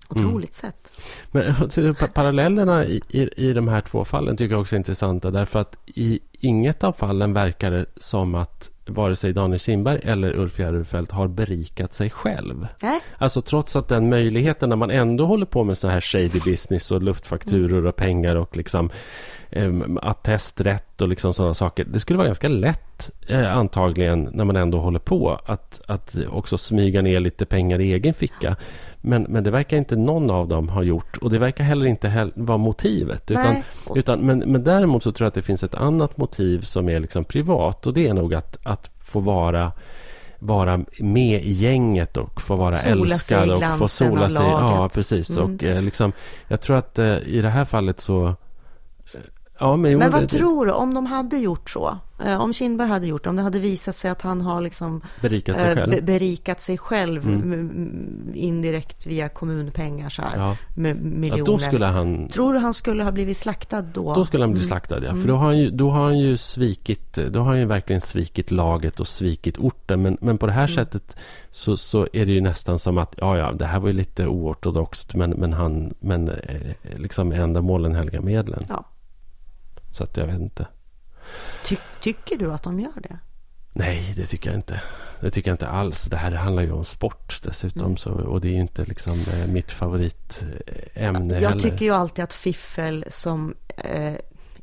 otroligt 0.10 0.56
sätt. 0.56 0.92
Men 1.32 1.54
pa- 2.00 2.08
parallellerna 2.08 2.86
i, 2.86 3.02
i, 3.10 3.30
i 3.50 3.54
de 3.54 3.68
här 3.68 3.82
två 3.82 4.06
fallen 4.06 4.38
tycker 4.38 4.54
jag 4.54 4.62
också 4.62 4.76
är 4.76 4.78
intressanta. 4.78 5.32
Därför 5.32 5.60
att 5.60 5.78
i 5.86 6.20
inget 6.32 6.84
av 6.84 6.92
fallen 6.94 7.34
verkar 7.34 7.72
det 7.72 7.86
som 7.98 8.36
att 8.36 8.72
vare 8.90 9.16
sig 9.16 9.34
Daniel 9.34 9.60
Kindberg 9.60 10.00
eller 10.04 10.36
Ulf 10.36 10.60
Järrefelt 10.60 11.12
har 11.12 11.28
berikat 11.28 11.94
sig 11.94 12.10
själv. 12.10 12.68
Nej, 12.82 13.00
Alltså 13.18 13.42
trots 13.42 13.76
att 13.76 13.88
den 13.88 14.10
möjligheten 14.10 14.70
när 14.70 14.76
man 14.76 14.92
ändå 14.92 15.26
håller 15.26 15.46
på 15.46 15.64
med 15.64 15.78
sån 15.78 15.90
här 15.90 16.02
shady 16.02 16.40
business 16.46 16.92
och 16.92 17.04
luftfakturor 17.04 17.86
och 17.86 17.96
pengar 17.96 18.36
och 18.36 18.58
liksom 18.58 18.90
eh, 19.50 19.74
attesträtt 20.02 21.02
och 21.02 21.08
liksom 21.08 21.34
sådana 21.34 21.54
saker. 21.54 21.86
Det 21.86 22.00
skulle 22.00 22.18
vara 22.18 22.28
ganska 22.28 22.48
lätt 22.48 23.12
eh, 23.28 23.58
antagligen 23.58 24.30
när 24.34 24.46
man 24.46 24.56
ändå 24.56 24.80
håller 24.80 25.00
på 25.00 25.40
att, 25.46 25.82
att 25.88 26.16
också 26.30 26.58
smyga 26.58 27.02
ner 27.02 27.20
lite 27.20 27.46
pengar 27.46 27.82
i 27.82 27.94
egen 27.94 28.14
ficka. 28.14 28.56
Men, 29.02 29.24
men 29.24 29.44
det 29.44 29.52
verkar 29.52 29.78
inte 29.78 29.96
någon 29.96 30.32
av 30.32 30.48
dem 30.48 30.70
ha 30.70 30.84
gjort 30.84 31.18
och 31.18 31.30
det 31.30 31.40
verkar 31.40 31.64
heller 31.64 31.86
inte 31.86 32.08
hell- 32.08 32.34
vara 32.36 32.58
motivet. 32.58 33.32
Utan, 33.32 33.54
nej. 33.54 33.64
utan, 33.96 34.20
men, 34.20 34.40
men 34.40 34.64
däremot 34.64 35.04
så 35.04 35.12
tror 35.12 35.26
jag 35.26 35.28
att 35.28 35.34
det 35.34 35.42
finns 35.42 35.64
ett 35.64 35.76
annat 35.76 36.18
motiv 36.18 36.62
som 36.62 36.90
är 36.90 37.00
liksom 37.00 37.26
privat 37.26 37.88
och 37.88 37.94
det 37.94 38.08
är 38.08 38.14
nog 38.14 38.34
att, 38.34 38.58
att 38.64 38.92
få 39.00 39.20
vara 39.20 39.72
vara 40.40 40.86
med 41.00 41.46
i 41.46 41.52
gänget 41.52 42.18
och 42.18 42.42
få 42.42 42.56
vara 42.56 42.76
Sola 42.76 42.92
älskad 42.92 43.52
och 43.52 43.64
få 43.78 43.88
sola 43.88 44.30
sig. 44.30 44.46
Ja, 44.46 44.90
precis. 44.94 45.38
Mm. 45.38 45.56
Och 45.56 45.64
eh, 45.64 45.82
liksom, 45.82 46.12
jag 46.48 46.62
tror 46.62 46.78
att 46.78 47.00
eh, 47.00 47.18
i 47.18 47.42
det 47.42 47.50
här 47.50 47.66
fallet 47.66 48.02
så... 48.02 48.36
Ja, 49.60 49.76
men, 49.78 49.92
jo, 49.92 50.00
Men 50.00 50.12
vad 50.12 50.22
det, 50.22 50.28
tror 50.28 50.66
du, 50.66 50.72
om 50.72 50.94
de 50.94 51.06
hade 51.06 51.38
gjort 51.38 51.70
så? 51.70 51.98
Eh, 52.26 52.42
om 52.42 52.54
Kindberg 52.54 52.88
hade 52.90 53.08
gjort 53.08 53.24
det, 53.24 53.30
om 53.30 53.36
det 53.36 53.42
hade 53.42 53.60
visat 53.60 53.96
sig 53.96 54.12
att 54.12 54.22
han 54.22 54.42
har 54.42 54.62
liksom 54.62 55.02
Berikat 55.22 55.60
sig 55.60 55.70
eh, 55.70 55.76
själv. 55.76 55.92
be- 55.92 56.02
berikat 56.02 56.62
sig 56.62 56.78
själv 56.78 57.26
Mm. 57.28 58.32
indirekt 58.34 59.06
via 59.08 59.30
kommunpengar 59.30 60.10
så 60.10 60.22
här, 60.22 60.38
ja. 60.38 60.58
med 60.76 61.02
miljoner. 61.04 61.42
Att 61.42 61.46
då 61.46 61.58
skulle 61.58 61.86
han... 61.86 62.28
Tror 62.30 62.54
du 62.54 62.60
han 62.60 62.74
skulle 62.74 63.04
ha 63.04 63.12
blivit 63.12 63.38
slaktad 63.38 63.82
då? 63.82 64.14
Då 64.16 64.26
skulle 64.26 64.44
han 64.44 64.52
bli 64.52 64.60
Mm. 64.60 64.68
slaktad, 64.68 65.00
ja. 65.04 65.10
Mm. 65.10 65.22
För 65.22 65.28
då 65.28 65.36
har, 65.36 65.46
han 65.46 65.58
ju, 65.58 65.70
då 65.70 65.90
har 65.90 66.04
han 66.04 66.20
ju 66.20 66.38
svikit... 66.38 67.14
Då 67.30 67.40
har 67.40 67.46
han 67.46 67.60
ju 67.60 67.66
verkligen 67.66 68.02
svikit 68.02 68.52
laget 68.52 69.00
och 69.00 69.08
svikit 69.08 69.58
orten. 69.58 70.02
Men, 70.02 70.18
men 70.22 70.38
på 70.38 70.46
det 70.46 70.52
här 70.52 70.64
Mm. 70.64 70.76
sättet 70.76 71.18
så, 71.52 71.78
så 71.78 72.08
är 72.14 72.26
det 72.26 72.32
ju 72.32 72.42
nästan 72.42 72.80
som 72.80 72.98
att... 72.98 73.16
Ja, 73.18 73.38
ja, 73.38 73.52
det 73.52 73.66
här 73.66 73.80
var 73.80 73.88
ju 73.88 73.94
lite 73.94 74.28
oortodoxt. 74.28 75.16
Men, 75.16 75.30
men 75.30 75.54
han... 75.54 75.94
Men 76.00 76.30
eh, 76.30 76.36
liksom 76.96 77.32
ändamålen 77.32 77.96
helga 77.96 78.22
medlen. 78.22 78.64
Ja. 78.70 78.84
Så 79.98 80.04
att 80.04 80.18
jag 80.18 80.26
vet 80.28 80.40
inte. 80.40 80.68
Ty- 81.66 81.78
tycker 82.02 82.38
du 82.38 82.54
att 82.54 82.64
de 82.64 82.80
gör 82.80 83.02
det? 83.04 83.20
Nej, 83.74 84.14
det 84.18 84.26
tycker 84.26 84.50
jag 84.50 84.60
inte. 84.60 84.82
Det 85.20 85.32
tycker 85.32 85.52
jag 85.52 85.54
inte 85.54 85.68
alls. 85.68 86.04
Det 86.04 86.18
här 86.18 86.32
handlar 86.32 86.64
ju 86.64 86.72
om 86.72 86.86
sport 86.86 87.40
dessutom. 87.44 87.82
Mm. 87.86 87.98
Så, 87.98 88.12
och 88.12 88.42
det 88.42 88.48
är 88.48 88.52
ju 88.52 88.60
inte 88.60 88.86
liksom 88.86 89.20
eh, 89.20 89.48
mitt 89.48 89.72
favoritämne 89.72 91.34
Jag 91.40 91.50
heller. 91.50 91.60
tycker 91.60 91.86
ju 91.86 91.92
alltid 91.92 92.24
att 92.24 92.34
fiffel 92.34 93.06
som 93.10 93.56
eh, 93.78 94.14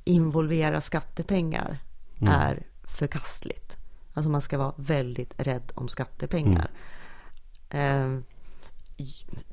involverar 0.05 0.81
skattepengar 0.81 1.79
Mm. 2.21 2.33
är 2.35 2.63
förkastligt. 2.85 3.77
Alltså 4.15 4.31
man 4.31 4.41
ska 4.43 4.59
vara 4.59 4.73
väldigt 4.77 5.35
rädd 5.37 5.73
om 5.75 5.89
skattepengar. 5.89 6.71
Mm. 7.71 8.17
Eh, 8.17 8.23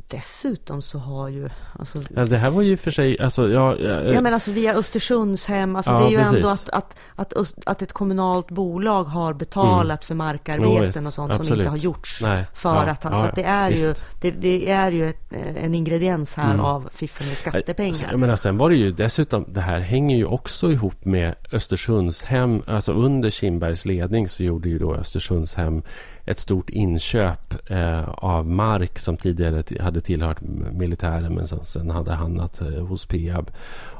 dessutom 0.07 0.81
så 0.81 0.97
har 0.99 1.29
ju, 1.29 1.49
alltså, 1.79 2.01
Ja, 2.15 2.25
det 2.25 2.37
här 2.37 2.49
var 2.49 2.61
ju 2.61 2.77
för 2.77 2.91
sig... 2.91 3.19
Alltså, 3.19 3.49
ja, 3.49 3.75
ja, 3.79 4.01
Ja 4.01 4.21
men 4.21 4.33
alltså 4.33 4.51
via 4.51 4.73
Östersundshem, 4.75 5.75
alltså 5.75 5.91
Ja, 5.91 5.99
det 5.99 6.05
är 6.05 6.09
ju 6.09 6.17
precis. 6.17 6.33
ändå 6.35 6.47
att, 6.49 6.69
att, 6.69 6.95
att, 7.15 7.33
Öst- 7.33 7.63
att 7.65 7.81
ett 7.81 7.93
kommunalt 7.93 8.47
bolag 8.51 9.03
har 9.03 9.33
betalat 9.33 10.05
för 10.05 10.13
Jo, 10.13 10.17
markarbeten 10.17 11.07
och 11.07 11.13
sånt 11.13 11.33
som 11.33 11.41
Absolut. 11.41 11.59
inte 11.59 11.69
har 11.69 11.77
gjorts. 11.77 12.19
Nej. 12.21 12.45
För 12.53 12.87
att 12.87 13.03
han, 13.03 13.13
ja, 13.13 13.19
så 13.19 13.25
att 13.25 13.35
det 13.35 13.43
är 13.43 13.71
ju, 13.71 13.93
det, 14.21 14.31
det 14.31 14.69
är 14.71 14.91
ju 14.91 15.05
ett, 15.09 15.33
en 15.55 15.75
ingrediens 15.75 16.35
här 16.35 16.53
Mm. 16.53 16.65
av 16.65 16.89
fiffel 16.93 17.25
med 17.27 17.31
Jag 17.31 17.37
skattepengar. 17.37 18.15
menar, 18.17 18.35
sen 18.35 18.57
var 18.57 18.69
det 18.69 18.75
ju 18.75 18.91
dessutom, 18.91 19.45
det 19.47 19.61
här 19.61 19.79
hänger 19.79 20.17
ju 20.17 20.25
också 20.25 20.71
ihop 20.71 21.05
med 21.05 21.35
Östersundshem. 21.51 22.63
Alltså 22.67 22.91
under 22.93 23.29
Kindbergs 23.29 23.85
ledning 23.85 24.29
så 24.29 24.43
gjorde 24.43 24.69
ju 24.69 24.79
då 24.79 24.95
Östersundshem 24.95 25.83
ett 26.31 26.39
stort 26.39 26.69
inköp 26.69 27.71
eh, 27.71 28.09
av 28.09 28.47
mark 28.47 28.99
som 28.99 29.17
tidigare 29.17 29.63
hade 29.83 30.01
tillhört 30.01 30.41
militären 30.71 31.35
men 31.35 31.47
sen, 31.47 31.63
sen 31.63 31.89
hade 31.89 32.11
hamnat 32.11 32.61
eh, 32.61 32.67
hos 32.67 33.05
Peab. 33.05 33.51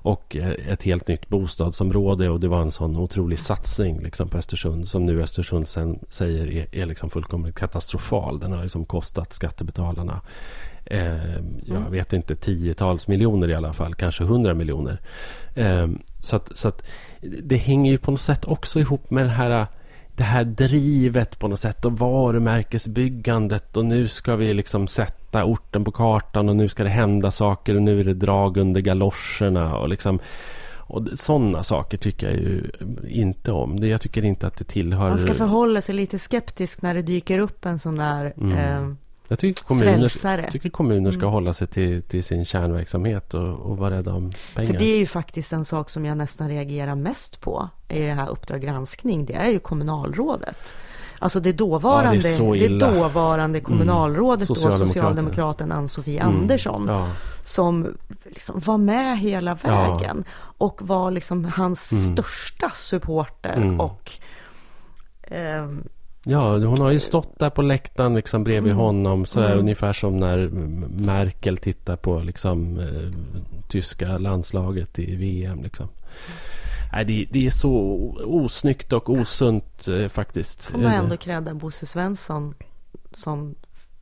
Och 0.03 0.35
eh, 0.37 0.71
ett 0.71 0.83
helt 0.83 1.07
nytt 1.07 1.29
bostadsområde 1.29 2.29
och 2.29 2.39
det 2.39 2.47
var 2.47 2.61
en 2.61 2.71
sån 2.71 2.95
otrolig 2.97 3.39
satsning 3.39 3.99
liksom, 3.99 4.29
på 4.29 4.37
Östersund 4.37 4.87
som 4.87 5.05
nu 5.05 5.23
Östersund 5.23 5.67
sen 5.67 5.99
säger 6.09 6.47
är, 6.51 6.75
är 6.75 6.85
liksom 6.85 7.09
fullkomligt 7.09 7.55
katastrofal. 7.55 8.39
Den 8.39 8.51
har 8.51 8.61
liksom 8.63 8.85
kostat 8.85 9.33
skattebetalarna 9.33 10.21
eh, 10.85 11.33
jag 11.65 11.77
Mm. 11.77 11.91
vet 11.91 12.13
inte, 12.13 12.35
tiotals 12.35 13.07
miljoner 13.07 13.49
i 13.49 13.55
alla 13.55 13.73
fall, 13.73 13.95
kanske 13.95 14.23
hundra 14.23 14.53
miljoner. 14.53 14.99
Eh, 15.55 15.87
så 16.23 16.35
att, 16.35 16.57
så 16.57 16.67
att 16.67 16.83
det 17.43 17.57
hänger 17.57 17.91
ju 17.91 17.97
på 17.97 18.11
något 18.11 18.21
sätt 18.21 18.45
också 18.45 18.79
ihop 18.79 19.11
med 19.11 19.25
det 19.25 19.29
här, 19.29 19.67
det 20.21 20.25
här 20.25 20.43
drivet 20.43 21.39
på 21.39 21.47
något 21.47 21.59
sätt 21.59 21.85
och 21.85 21.99
varumärkesbyggandet 21.99 23.77
och 23.77 23.85
nu 23.85 24.07
ska 24.07 24.35
vi 24.35 24.53
liksom 24.53 24.87
sätta 24.87 25.43
orten 25.45 25.83
på 25.85 25.91
kartan 25.91 26.49
och 26.49 26.55
nu 26.55 26.67
ska 26.67 26.83
det 26.83 26.89
hända 26.89 27.31
saker 27.31 27.75
och 27.75 27.81
nu 27.81 27.99
är 27.99 28.03
det 28.03 28.13
drag 28.13 28.57
under 28.57 28.81
galoscherna 28.81 29.77
och 29.77 29.89
liksom 29.89 30.19
och 30.77 31.07
sådana 31.15 31.63
saker 31.63 31.97
tycker 31.97 32.27
jag 32.27 32.35
ju 32.35 32.71
inte 33.07 33.51
om. 33.51 33.79
Det, 33.79 33.87
jag 33.87 34.01
tycker 34.01 34.25
inte 34.25 34.47
att 34.47 34.57
det 34.57 34.63
tillhör... 34.63 35.09
Man 35.09 35.19
ska 35.19 35.33
förhålla 35.33 35.81
sig 35.81 35.95
lite 35.95 36.19
skeptisk 36.19 36.81
när 36.81 36.93
det 36.93 37.01
dyker 37.01 37.39
upp 37.39 37.65
en 37.65 37.79
sån 37.79 37.95
där 37.95 38.33
Mm. 38.37 38.57
eh, 38.57 38.95
jag 39.31 39.39
tycker 39.39 39.63
kommuner, 39.63 39.97
frälsare. 39.97 40.51
tycker 40.51 40.69
kommuner 40.69 41.11
ska 41.11 41.19
Mm. 41.21 41.31
hålla 41.33 41.53
sig 41.53 41.67
till, 41.67 42.01
till 42.01 42.23
sin 42.23 42.45
kärnverksamhet 42.45 43.33
och, 43.33 43.59
och 43.59 43.77
vara 43.77 43.95
rädda 43.97 44.13
om 44.13 44.31
pengar. 44.55 44.71
För 44.73 44.79
det 44.79 44.85
är 44.85 44.97
ju 44.97 45.05
faktiskt 45.05 45.53
en 45.53 45.65
sak 45.65 45.89
som 45.89 46.05
jag 46.05 46.17
nästan 46.17 46.49
reagerar 46.49 46.95
mest 46.95 47.41
på 47.41 47.69
i 47.89 48.01
det 48.01 48.13
här 48.13 48.29
Uppdrag 48.29 48.61
granskning. 48.61 49.25
Det 49.25 49.33
är 49.33 49.49
ju 49.49 49.59
kommunalrådet. 49.59 50.73
Alltså 51.19 51.39
det 51.39 51.51
dåvarande, 51.53 52.29
Ja, 52.29 52.53
det 52.53 52.67
det 52.67 52.79
dåvarande 52.79 53.59
kommunalrådet 53.59 54.47
då, 54.47 54.55
Socialdemokraten. 54.55 54.87
socialdemokraten 54.87 55.71
Ann-Sofie 55.71 56.21
Mm. 56.21 56.35
Andersson, 56.37 56.85
Ja. 56.87 57.07
som 57.43 57.97
liksom 58.25 58.59
var 58.59 58.77
med 58.77 59.19
hela 59.19 59.57
Ja. 59.63 59.69
vägen 59.97 60.23
och 60.57 60.79
var 60.87 61.11
liksom 61.11 61.45
hans 61.45 61.91
Mm. 61.91 62.03
största 62.15 62.69
supporter 62.69 63.53
Mm. 63.57 63.79
och 63.79 64.11
ehm, 65.23 65.83
Ja, 66.23 66.57
hon 66.57 66.79
har 66.81 66.91
ju 66.91 66.99
stått 66.99 67.39
där 67.39 67.49
på 67.49 67.61
läktaren 67.61 68.15
liksom 68.15 68.43
bredvid 68.43 68.71
Mm. 68.71 68.83
honom. 68.83 69.25
Sådär, 69.25 69.47
Mm. 69.47 69.59
Ungefär 69.59 69.93
som 69.93 70.17
när 70.17 70.47
Merkel 71.05 71.57
tittar 71.57 71.95
på 71.95 72.19
liksom, 72.19 72.79
eh, 72.79 73.11
tyska 73.69 74.17
landslaget 74.17 74.99
i 74.99 75.15
VM. 75.15 75.63
Liksom. 75.63 75.87
Nej, 76.93 77.05
det, 77.05 77.27
det 77.31 77.45
är 77.45 77.49
så 77.49 77.71
osnyggt 78.25 78.93
och 78.93 79.09
osunt 79.09 79.87
eh, 79.87 80.07
faktiskt. 80.07 80.65
får 80.65 80.79
man 80.79 80.91
ändå 80.91 81.17
credda 81.17 81.53
Bosse 81.53 81.85
Svensson 81.85 82.53
som 83.11 83.55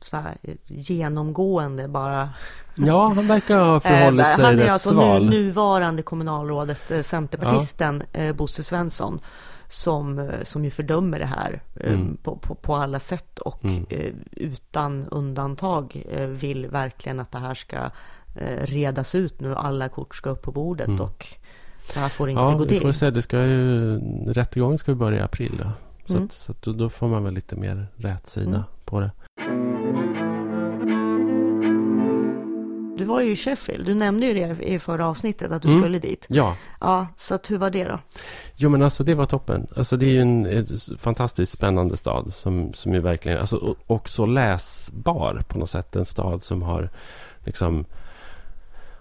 så 0.04 0.16
här, 0.16 0.36
genomgående 0.66 1.88
bara 1.88 2.28
Ja, 2.74 3.12
han 3.16 3.26
verkar 3.26 3.58
ha 3.64 3.80
förhållit 3.90 4.26
Eh, 4.26 4.34
sig 4.36 4.44
Han 4.44 4.54
är 4.54 4.58
rätt 4.62 4.70
alltså 4.70 4.88
sval. 4.90 5.24
nu, 5.24 5.30
nuvarande 5.30 6.02
kommunalrådet, 6.02 6.90
eh, 6.90 7.02
centerpartisten 7.02 8.02
eh, 8.12 8.34
Bosse 8.34 8.62
Svensson, 8.62 9.18
som, 9.70 10.18
eh, 10.18 10.42
som 10.42 10.64
ju 10.64 10.70
fördömer 10.70 11.18
det 11.18 11.26
här 11.26 11.62
eh, 11.74 11.92
Mm. 11.92 12.16
på, 12.22 12.36
på, 12.36 12.54
på 12.54 12.74
alla 12.74 13.00
sätt 13.00 13.38
och 13.38 13.64
Mm. 13.64 13.86
eh, 13.90 14.12
utan 14.32 15.08
undantag 15.08 16.06
vill 16.28 16.66
verkligen 16.66 17.20
att 17.20 17.32
det 17.32 17.38
här 17.38 17.54
ska 17.54 17.78
redas 18.62 19.14
ut 19.14 19.40
nu. 19.40 19.54
Alla 19.54 19.88
kort 19.88 20.14
ska 20.14 20.30
upp 20.30 20.42
på 20.42 20.52
bordet 20.52 20.88
Mm. 20.88 21.00
och 21.00 21.26
så 21.86 22.00
här 22.00 22.08
får 22.08 22.26
det 22.26 22.30
inte 22.30 22.42
Ja, 22.42 22.52
gå 22.52 22.64
vi 22.64 22.78
får 22.80 22.86
till. 22.86 22.94
se. 22.94 23.10
Det 23.10 23.22
ska 23.22 23.38
ju, 23.46 23.98
rättegången 24.32 24.78
ska 24.78 24.90
ju 24.90 24.96
börja 24.96 25.18
i 25.18 25.22
april. 25.22 25.52
Då. 25.58 25.70
Så, 26.06 26.12
Mm. 26.12 26.24
att, 26.24 26.32
så 26.32 26.52
att 26.52 26.62
då, 26.62 26.88
får 26.88 27.08
man 27.08 27.24
väl 27.24 27.34
lite 27.34 27.56
mer 27.56 27.86
rätt 27.96 28.26
sida 28.26 28.48
Mm. 28.48 28.62
på 28.84 29.00
det. 29.00 29.10
Du 33.00 33.06
var 33.06 33.20
ju 33.20 33.32
i 33.32 33.36
Sheffield, 33.36 33.86
du 33.86 33.94
nämnde 33.94 34.26
ju 34.26 34.34
det 34.34 34.62
i 34.64 34.78
förra 34.78 35.08
avsnittet 35.08 35.52
att 35.52 35.62
du 35.62 35.68
Mm. 35.68 35.80
skulle 35.80 35.98
dit. 35.98 36.26
Ja, 36.28 36.56
Ja, 36.80 37.06
så 37.16 37.34
att 37.34 37.50
hur 37.50 37.58
var 37.58 37.70
det 37.70 37.84
då? 37.84 37.98
Jo 38.56 38.68
men 38.70 38.82
alltså 38.82 39.04
det 39.04 39.14
var 39.14 39.26
toppen. 39.26 39.66
Alltså 39.76 39.96
det 39.96 40.06
är 40.06 40.10
ju 40.10 40.20
en 40.20 40.46
ett 40.46 40.68
fantastiskt 40.98 41.52
spännande 41.52 41.96
stad 41.96 42.34
som, 42.34 42.72
som 42.72 42.94
ju 42.94 43.00
verkligen, 43.00 43.38
alltså 43.38 43.56
och, 43.56 43.76
och 43.86 44.08
så 44.08 44.26
läsbar 44.26 45.42
på 45.48 45.58
något 45.58 45.70
sätt. 45.70 45.96
En 45.96 46.06
stad 46.06 46.42
som 46.42 46.62
har 46.62 46.90
liksom 47.44 47.84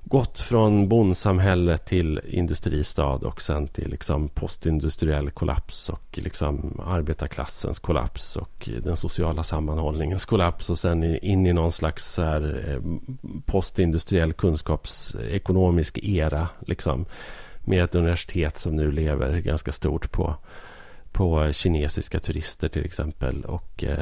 gått 0.10 0.40
från 0.40 0.88
bondsamhälle 0.88 1.78
till 1.78 2.22
industristad 2.28 3.16
och 3.16 3.42
sen 3.42 3.68
till 3.68 3.90
liksom 3.90 4.30
postindustriell 4.30 5.30
kollaps 5.30 5.90
och 5.90 6.20
liksom 6.22 6.82
arbetarklassens 6.86 7.80
kollaps 7.80 8.36
och 8.36 8.70
den 8.84 8.98
sociala 8.98 9.44
sammanhållningens 9.44 10.26
kollaps 10.26 10.70
och 10.70 10.80
sen 10.80 11.04
in 11.04 11.46
i 11.46 11.54
någon 11.54 11.72
slags 11.72 12.18
här 12.18 12.64
eh, 12.68 12.82
postindustriell 13.46 14.34
kunskapsekonomisk 14.34 15.98
era 15.98 16.48
liksom 16.60 17.06
med 17.66 17.84
ett 17.84 17.96
universitet 17.96 18.58
som 18.58 18.76
nu 18.76 18.92
lever 18.92 19.40
ganska 19.40 19.72
stort 19.72 20.12
på 20.12 20.36
på 21.12 21.52
kinesiska 21.54 22.20
turister 22.20 22.68
till 22.68 22.86
exempel. 22.86 23.46
Eh, 23.84 23.94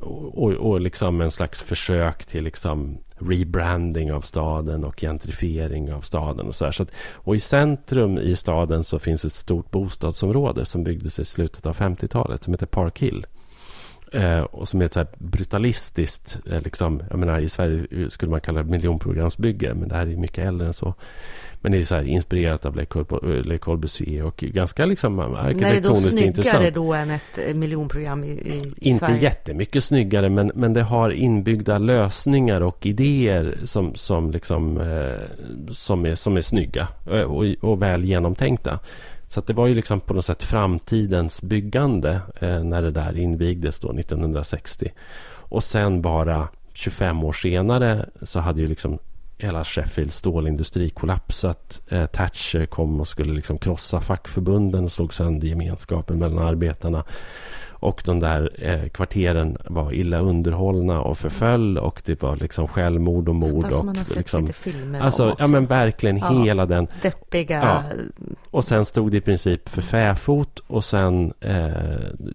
och, 0.00 0.42
och, 0.42 0.52
och 0.52 0.80
liksom 0.80 1.20
en 1.20 1.30
slags 1.30 1.62
försök 1.62 2.24
till 2.24 2.44
liksom 2.44 2.98
rebranding 3.16 4.12
av 4.12 4.20
staden 4.20 4.84
och 4.84 5.00
gentrifiering 5.00 5.92
av 5.92 6.00
staden. 6.00 6.46
Och, 6.46 6.54
så, 6.54 6.72
så 6.72 6.82
att, 6.82 6.92
och 7.12 7.36
i 7.36 7.40
centrum 7.40 8.18
i 8.18 8.36
staden 8.36 8.84
så 8.84 8.98
finns 8.98 9.24
ett 9.24 9.34
stort 9.34 9.70
bostadsområde 9.70 10.64
som 10.64 10.84
byggdes 10.84 11.18
i 11.18 11.24
slutet 11.24 11.66
av 11.66 11.76
50-talet 11.76 12.42
som 12.42 12.52
heter 12.52 12.66
Park 12.66 12.98
Hill. 12.98 13.26
Eh, 14.12 14.40
och 14.40 14.68
som 14.68 14.80
är 14.80 14.84
ett 14.84 14.94
så 14.94 15.06
brutalistiskt, 15.18 16.40
eh, 16.50 16.62
liksom, 16.62 17.02
jag 17.10 17.18
menar 17.18 17.40
i 17.40 17.48
Sverige 17.48 18.10
skulle 18.10 18.30
man 18.30 18.40
kalla 18.40 18.62
det 18.62 18.70
miljonprogramsbygge, 18.70 19.74
men 19.74 19.88
det 19.88 19.94
här 19.94 20.06
är 20.06 20.16
mycket 20.16 20.46
äldre 20.46 20.66
än 20.66 20.72
så. 20.72 20.94
Men 21.64 21.72
det 21.72 21.78
är 21.78 21.84
så 21.84 21.94
här 21.94 22.02
inspirerat 22.02 22.66
av 22.66 22.76
Le 23.44 23.58
Corbusier 23.58 24.24
och 24.24 24.36
ganska 24.36 24.86
liksom 24.86 25.18
arkitektoniskt 25.18 26.20
intressant. 26.20 26.56
Är 26.56 26.60
det 26.60 26.70
då 26.70 26.70
snyggare 26.70 26.70
då 26.70 26.94
än 26.94 27.10
ett 27.10 27.38
eh, 27.48 27.54
miljonprogram 27.54 28.24
i, 28.24 28.28
i 28.28 28.62
Inte 28.76 29.06
Sverige? 29.06 29.22
jättemycket 29.22 29.84
snyggare, 29.84 30.28
men, 30.28 30.52
men 30.54 30.72
det 30.72 30.82
har 30.82 31.10
inbyggda 31.10 31.78
lösningar 31.78 32.60
och 32.60 32.86
idéer 32.86 33.58
som, 33.64 33.94
som, 33.94 34.30
liksom, 34.30 34.80
eh, 34.80 35.72
som, 35.72 36.06
är, 36.06 36.14
som 36.14 36.36
är 36.36 36.40
snygga 36.40 36.88
eh, 37.12 37.20
och, 37.20 37.44
och 37.60 37.82
väl 37.82 38.04
genomtänkta. 38.04 38.78
Så 39.28 39.40
det 39.40 39.52
var 39.52 39.66
ju 39.66 39.74
liksom 39.74 40.00
på 40.00 40.14
något 40.14 40.24
sätt 40.24 40.42
framtidens 40.42 41.42
byggande 41.42 42.20
eh, 42.40 42.64
när 42.64 42.82
det 42.82 42.90
där 42.90 43.18
invigdes 43.18 43.80
då 43.80 43.92
1960. 43.92 44.92
Och 45.26 45.64
sen 45.64 46.02
bara 46.02 46.48
25 46.72 47.24
år 47.24 47.32
senare 47.32 48.08
så 48.22 48.40
hade 48.40 48.60
ju 48.60 48.68
liksom 48.68 48.98
hela 49.38 49.64
Sheffields 49.64 50.16
stålindustri 50.16 50.90
kollapsat. 50.90 51.82
Eh, 51.88 52.06
Thatcher 52.06 52.66
kom 52.66 53.00
och 53.00 53.08
skulle 53.08 53.32
liksom 53.32 53.58
krossa 53.58 54.00
fackförbunden 54.00 54.84
och 54.84 54.92
slog 54.92 55.14
sönder 55.14 55.48
gemenskapen 55.48 56.18
mellan 56.18 56.38
arbetarna. 56.46 57.04
Och 57.84 58.02
de 58.04 58.20
där 58.20 58.50
eh, 58.58 58.88
kvarteren 58.88 59.56
var 59.64 59.92
illa 59.92 60.18
underhållna 60.18 61.00
och 61.00 61.18
förföll 61.18 61.78
och 61.78 62.02
det 62.04 62.22
var 62.22 62.36
liksom 62.36 62.68
självmord 62.68 63.28
och 63.28 63.34
mord. 63.34 63.62
Sånt 63.62 63.74
och 63.74 63.84
man 63.84 63.96
har 63.96 64.04
sett 64.04 64.16
liksom, 64.16 64.40
lite 64.40 64.52
filmer 64.58 65.00
alltså, 65.00 65.30
om 65.30 65.36
Ja 65.38 65.46
men 65.46 65.66
verkligen 65.66 66.16
Ja. 66.18 66.42
hela 66.42 66.66
den. 66.66 66.86
Deppiga... 67.02 67.60
Ja. 67.62 67.82
Och 68.50 68.64
sen 68.64 68.84
stod 68.84 69.10
det 69.10 69.16
i 69.16 69.20
princip 69.20 69.68
för 69.68 69.82
fäfot 69.82 70.58
och 70.66 70.84
sen 70.84 71.32
eh, 71.40 71.72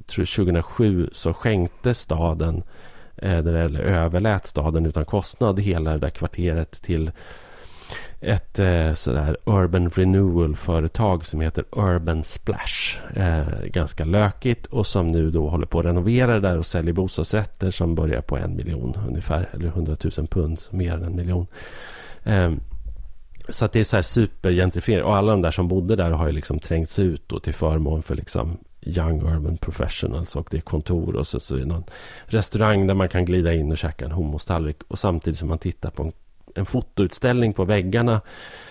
tror 0.07 0.17
jag 0.17 0.27
2007 0.27 1.09
så 1.13 1.33
skänkte 1.33 1.93
staden 1.93 2.63
Eh, 3.21 3.37
eller 3.37 3.79
överlät 3.79 4.47
staden 4.47 4.85
utan 4.85 5.05
kostnad 5.05 5.59
hela 5.59 5.91
det 5.91 5.97
där 5.97 6.09
kvarteret 6.09 6.71
till 6.71 7.11
ett 8.21 8.59
eh, 8.59 8.93
sådär 8.93 9.37
Urban 9.45 9.89
Renewal-företag 9.89 11.25
som 11.25 11.41
heter 11.41 11.65
Urban 11.71 12.23
Splash. 12.23 12.97
Eh, 13.15 13.65
ganska 13.65 14.05
lökigt 14.05 14.65
och 14.65 14.87
som 14.87 15.11
nu 15.11 15.31
då 15.31 15.49
håller 15.49 15.65
på 15.65 15.79
att 15.79 15.85
renovera 15.85 16.33
det 16.33 16.39
där 16.39 16.57
och 16.57 16.65
säljer 16.65 16.93
bostadsrätter 16.93 17.71
som 17.71 17.95
börjar 17.95 18.21
på 18.21 18.37
en 18.37 18.55
miljon 18.55 18.95
ungefär. 19.07 19.49
Eller 19.53 19.67
100 19.67 19.95
000 20.17 20.27
pund, 20.27 20.61
mer 20.69 20.93
än 20.93 21.03
en 21.03 21.15
miljon. 21.15 21.47
Eh, 22.23 22.51
så 23.49 23.65
att 23.65 23.71
det 23.71 23.79
är 23.79 23.83
så 23.83 23.97
här 23.97 24.01
supergentrifiering. 24.01 25.03
Och 25.03 25.15
alla 25.15 25.31
de 25.31 25.41
där 25.41 25.51
som 25.51 25.67
bodde 25.67 25.95
där 25.95 26.11
har 26.11 26.27
ju 26.27 26.33
liksom 26.33 26.59
trängts 26.59 26.99
ut 26.99 27.29
då 27.29 27.39
till 27.39 27.53
förmån 27.53 28.03
för 28.03 28.15
liksom 28.15 28.57
Young 28.81 29.21
Urban 29.21 29.57
Professionals 29.57 30.35
och 30.35 30.47
det 30.51 30.57
är 30.57 30.61
kontor 30.61 31.15
och 31.15 31.27
så, 31.27 31.39
så 31.39 31.55
är 31.55 31.59
det 31.59 31.65
någon 31.65 31.83
restaurang 32.25 32.87
där 32.87 32.93
man 32.93 33.09
kan 33.09 33.25
glida 33.25 33.53
in 33.53 33.71
och 33.71 33.77
käka 33.77 34.05
en 34.05 34.11
hummusstallrik 34.11 34.77
och 34.87 34.99
samtidigt 34.99 35.39
som 35.39 35.49
man 35.49 35.59
tittar 35.59 35.89
på 35.89 36.03
en, 36.03 36.11
en 36.55 36.65
fotoutställning 36.65 37.53
på 37.53 37.65
väggarna 37.65 38.21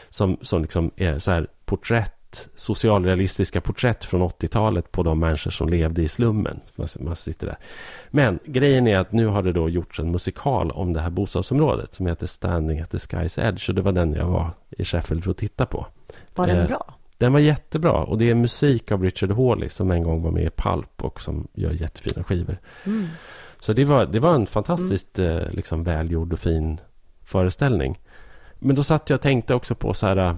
som, 0.09 0.39
som 0.43 0.63
liksom 0.63 0.91
är 0.97 1.19
så 1.19 1.31
här 1.31 1.47
porträtt, 1.65 2.49
socialrealistiska 2.55 3.61
porträtt 3.61 4.05
från 4.05 4.23
80-talet 4.23 4.93
på 4.93 5.03
de 5.03 5.19
människor 5.19 5.51
som 5.51 5.69
levde 5.69 6.03
i 6.03 6.09
slummen. 6.09 6.61
Man, 6.75 6.89
man 7.01 7.17
sitter 7.17 7.47
där. 7.47 7.57
Men 8.11 8.39
grejen 8.45 8.87
är 8.87 8.99
att 8.99 9.13
nu 9.13 9.27
har 9.27 9.43
det 9.43 9.53
då 9.53 9.69
gjorts 9.69 10.01
en 10.01 10.11
musikal 10.11 10.71
om 10.71 10.93
det 10.93 11.01
här 11.01 11.11
bostadsområdet 11.11 11.95
som 11.95 12.07
heter 12.07 12.27
Standing 12.27 12.81
at 12.81 12.91
the 12.91 12.97
Sky's 12.99 13.49
Edge 13.49 13.69
och 13.69 13.75
det 13.75 13.83
var 13.83 13.93
den 13.93 14.13
jag 14.13 14.27
var 14.27 14.51
i 14.71 14.85
Sheffield 14.85 15.25
för 15.25 15.31
att 15.31 15.37
titta 15.37 15.67
på. 15.67 15.87
Var 16.35 16.47
den 16.47 16.57
Eh, 16.57 16.67
bra? 16.67 16.98
Den 17.19 17.33
var 17.33 17.41
jättebra 17.41 17.93
och 17.93 18.19
det 18.19 18.31
är 18.31 18.35
musik 18.35 18.93
av 18.93 19.03
Richard 19.03 19.33
Hawley 19.33 19.69
som 19.69 19.91
en 19.91 20.03
gång 20.03 20.23
var 20.23 20.31
med 20.31 20.45
i 20.45 20.51
Pulp 20.51 21.05
och 21.05 21.21
som 21.21 21.49
gör 21.55 21.71
jättefina 21.71 22.25
skivor. 22.25 22.59
Mm. 22.85 23.07
Så 23.61 23.73
det 23.73 23.85
var, 23.85 24.07
det 24.07 24.21
var 24.21 24.35
en 24.35 24.47
fantastiskt 24.47 25.19
eh, 25.19 25.51
liksom 25.51 25.85
välgjord 25.85 26.33
och 26.33 26.39
fin 26.39 26.81
föreställning. 27.25 27.99
Men 28.59 28.77
då 28.77 28.83
satt 28.83 29.11
jag 29.11 29.17
och 29.17 29.23
tänkte 29.23 29.55
också 29.55 29.75
på 29.75 29.95
så 29.95 30.07
här 30.07 30.17
eh, 30.17 30.37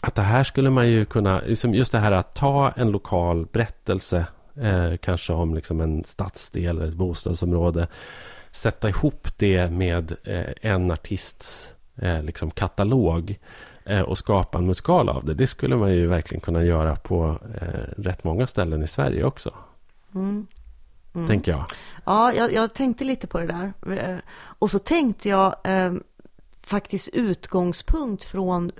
att 0.00 0.14
det 0.14 0.22
här 0.22 0.44
skulle 0.44 0.70
man 0.70 0.88
ju 0.88 1.04
kunna, 1.04 1.40
liksom 1.40 1.74
just 1.74 1.92
det 1.92 1.98
här 1.98 2.12
att 2.12 2.34
ta 2.34 2.70
en 2.70 2.90
lokal 2.90 3.46
berättelse, 3.52 4.26
eh, 4.60 4.96
kanske 4.96 5.32
om 5.32 5.54
liksom 5.54 5.80
en 5.80 6.04
stadsdel 6.04 6.64
eller 6.64 6.86
ett 6.86 6.94
bostadsområde, 6.94 7.88
sätta 8.50 8.88
ihop 8.88 9.28
det 9.36 9.70
med 9.70 10.16
eh, 10.24 10.70
en 10.70 10.90
artists 10.90 11.74
eh, 11.96 12.22
liksom 12.22 12.50
katalog 12.50 13.38
och 14.06 14.18
skapa 14.18 14.58
en 14.58 14.66
musikal 14.66 15.08
av 15.08 15.24
det. 15.24 15.34
Det 15.34 15.46
skulle 15.46 15.76
man 15.76 15.92
ju 15.94 16.06
verkligen 16.06 16.40
kunna 16.40 16.62
göra 16.62 16.96
på 16.96 17.38
eh, 17.60 18.02
rätt 18.02 18.24
många 18.24 18.46
ställen 18.46 18.82
i 18.82 18.88
Sverige 18.88 19.24
också, 19.24 19.54
Mm. 20.14 20.46
Mm. 21.14 21.26
tänker 21.28 21.52
jag. 21.52 21.64
Ja, 22.04 22.32
jag, 22.32 22.52
jag 22.52 22.74
tänkte 22.74 23.04
lite 23.04 23.26
på 23.26 23.38
det 23.40 23.46
där. 23.46 23.72
Eh, 23.96 24.16
Och 24.58 24.70
så 24.70 24.78
tänkte 24.78 25.28
jag 25.28 25.54
eh, 25.64 25.92
faktiskt 26.66 27.08
utgångspunkt 27.08 28.24
från, 28.24 28.72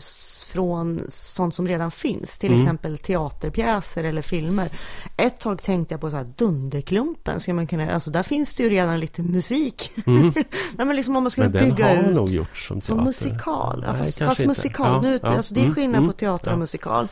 från 0.52 1.00
sånt 1.08 1.54
som 1.54 1.68
redan 1.68 1.90
finns. 1.90 2.38
Till 2.38 2.48
Mm. 2.52 2.62
exempel 2.62 2.98
teaterpjäser 2.98 4.04
eller 4.04 4.22
filmer. 4.22 4.68
Ett 5.16 5.40
tag 5.40 5.62
tänkte 5.62 5.94
jag 5.94 6.00
på 6.00 6.10
så 6.10 6.16
här 6.16 6.26
Dunderklumpen. 6.36 7.40
Ska 7.40 7.54
man 7.54 7.66
kunna, 7.66 7.90
alltså 7.90 8.10
där 8.10 8.22
finns 8.22 8.54
det 8.54 8.62
ju 8.62 8.68
redan 8.70 9.00
lite 9.00 9.22
musik. 9.22 9.90
Mm. 10.06 10.32
Nej, 10.76 10.86
men 10.86 10.96
liksom 10.96 11.16
om 11.16 11.22
man 11.22 11.30
skulle 11.30 11.48
Men 11.48 11.52
den 11.62 11.70
bygga 11.70 11.88
har 11.88 12.02
ut 12.04 12.14
nog 12.14 12.28
gjorts 12.28 12.68
som 12.68 12.80
som 12.80 13.04
musikal. 13.04 13.84
Nej, 13.88 13.98
fast, 14.04 14.18
fast 14.18 14.46
musikal. 14.46 15.04
Ja, 15.04 15.10
nu, 15.10 15.18
ja. 15.22 15.28
Alltså, 15.28 15.54
det 15.54 15.60
är 15.60 15.64
Mm, 15.64 15.74
skillnad 15.74 15.98
mm, 15.98 16.10
på 16.10 16.16
teater 16.16 16.52
och 16.52 16.58
musikal. 16.58 17.08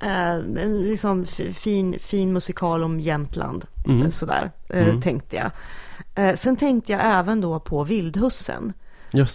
Eh, 0.00 0.30
en 0.34 0.82
liksom 0.82 1.26
fin, 1.54 1.96
fin 2.00 2.32
musikal 2.32 2.84
om 2.84 3.00
Jämtland. 3.00 3.64
Mm. 3.86 4.10
Sådär, 4.10 4.50
Mm. 4.70 5.02
tänkte 5.02 5.36
jag. 5.36 5.50
Eh, 6.24 6.34
sen 6.36 6.56
tänkte 6.56 6.92
jag 6.92 7.00
även 7.04 7.40
då 7.40 7.60
på 7.60 7.84
Vildhussen. 7.84 8.72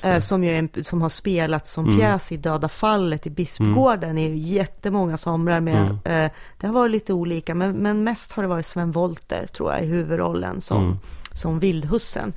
Eh, 0.06 0.20
som, 0.20 0.44
ju 0.44 0.50
en, 0.56 0.70
som 0.84 1.02
har 1.02 1.10
spelats 1.10 1.72
som 1.72 1.86
Mm. 1.86 1.98
pjäs 2.00 2.32
i 2.32 2.38
Döda 2.38 2.70
fallet 2.70 3.28
i 3.28 3.30
Bispgården. 3.30 4.18
Är 4.18 4.30
ju 4.30 4.38
jättemånga 4.38 5.18
somrar 5.18 5.60
med. 5.60 5.82
Mm. 6.06 6.26
Eh, 6.26 6.32
det 6.58 6.68
har 6.68 6.74
varit 6.74 6.92
lite 6.92 7.14
olika, 7.14 7.56
men, 7.56 7.72
men 7.78 8.04
mest 8.04 8.32
har 8.32 8.44
det 8.44 8.50
varit 8.50 8.66
Sven 8.66 8.92
Wollter, 8.92 9.48
tror 9.48 9.72
jag, 9.74 9.84
i 9.84 9.86
huvudrollen 9.86 10.62
som, 10.62 10.84
Mm. 10.86 10.98
som 11.34 11.60
Vildhussen. 11.60 12.34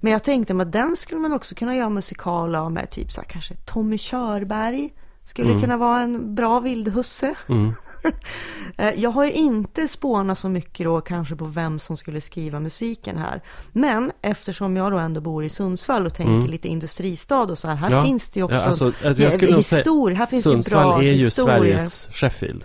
Men 0.00 0.12
jag 0.12 0.22
tänkte 0.22 0.54
att 0.56 0.72
den 0.72 0.96
skulle 0.96 1.20
man 1.20 1.32
också 1.32 1.54
kunna 1.54 1.74
göra 1.76 1.88
musikal 1.88 2.54
av 2.54 2.72
med 2.72 2.90
typ 2.90 3.12
så 3.12 3.20
här, 3.20 3.28
kanske 3.28 3.54
Tommy 3.54 3.98
Körberg. 3.98 4.90
Skulle 5.24 5.48
Mm. 5.50 5.60
kunna 5.62 5.76
vara 5.76 6.00
en 6.00 6.34
bra 6.34 6.60
vildhusse. 6.60 7.34
Eh, 8.76 8.90
Jag 9.00 9.10
har 9.10 9.24
ju 9.24 9.32
inte 9.32 9.88
spånat 9.88 10.38
så 10.38 10.48
mycket 10.48 10.84
då 10.86 11.00
kanske 11.00 11.36
på 11.36 11.44
vem 11.44 11.78
som 11.78 11.96
skulle 11.96 12.20
skriva 12.20 12.60
musiken 12.60 13.18
här. 13.18 13.42
Men 13.72 14.12
eftersom 14.22 14.76
jag 14.76 14.92
då 14.92 14.98
ändå 14.98 15.20
bor 15.20 15.44
i 15.44 15.48
Sundsvall 15.48 16.06
och 16.06 16.14
tänker 16.14 16.32
Mm. 16.34 16.46
lite 16.50 16.68
industristad 16.68 17.42
och 17.42 17.58
så 17.58 17.68
här. 17.68 17.74
Här 17.74 17.90
Ja. 17.90 18.04
finns 18.04 18.28
det 18.28 18.40
ju 18.40 18.44
också 18.44 18.56
Ja, 18.56 18.62
alltså, 18.62 18.92
jag 19.02 19.16
säga- 19.16 19.56
historia. 19.56 20.18
Här 20.18 20.26
finns 20.26 20.42
Sundsvall 20.44 20.82
bra 20.88 20.98
är 20.98 21.02
ju 21.02 21.12
historier. 21.24 21.58
Sveriges 21.58 22.08
Sheffield. 22.12 22.64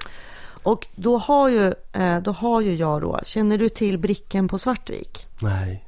Och 0.63 0.87
då 0.95 1.17
har, 1.17 1.49
ju, 1.49 1.73
eh, 1.93 2.19
då 2.23 2.31
har 2.31 2.61
ju 2.61 2.75
jag 2.75 3.01
då, 3.01 3.19
känner 3.23 3.57
du 3.57 3.69
till 3.69 3.97
Bricken 3.97 4.47
på 4.47 4.59
Svartvik? 4.59 5.27
Nej. 5.41 5.83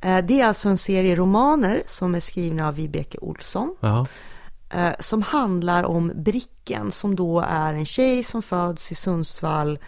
Eh, 0.00 0.18
Det 0.24 0.40
är 0.40 0.46
alltså 0.46 0.68
en 0.68 0.78
serie 0.78 1.16
romaner 1.16 1.82
som 1.86 2.14
är 2.14 2.20
skrivna 2.20 2.68
av 2.68 2.74
Vibeke 2.74 3.18
Olsson. 3.18 3.74
Ja. 3.80 4.06
Eh, 4.72 4.92
som 4.98 5.22
handlar 5.22 5.84
om 5.84 6.12
Bricken 6.14 6.92
som 6.92 7.16
då 7.16 7.40
är 7.48 7.74
en 7.74 7.84
tjej 7.86 8.24
som 8.24 8.42
föds 8.42 8.92
i 8.92 8.94
Sundsvall 8.94 9.78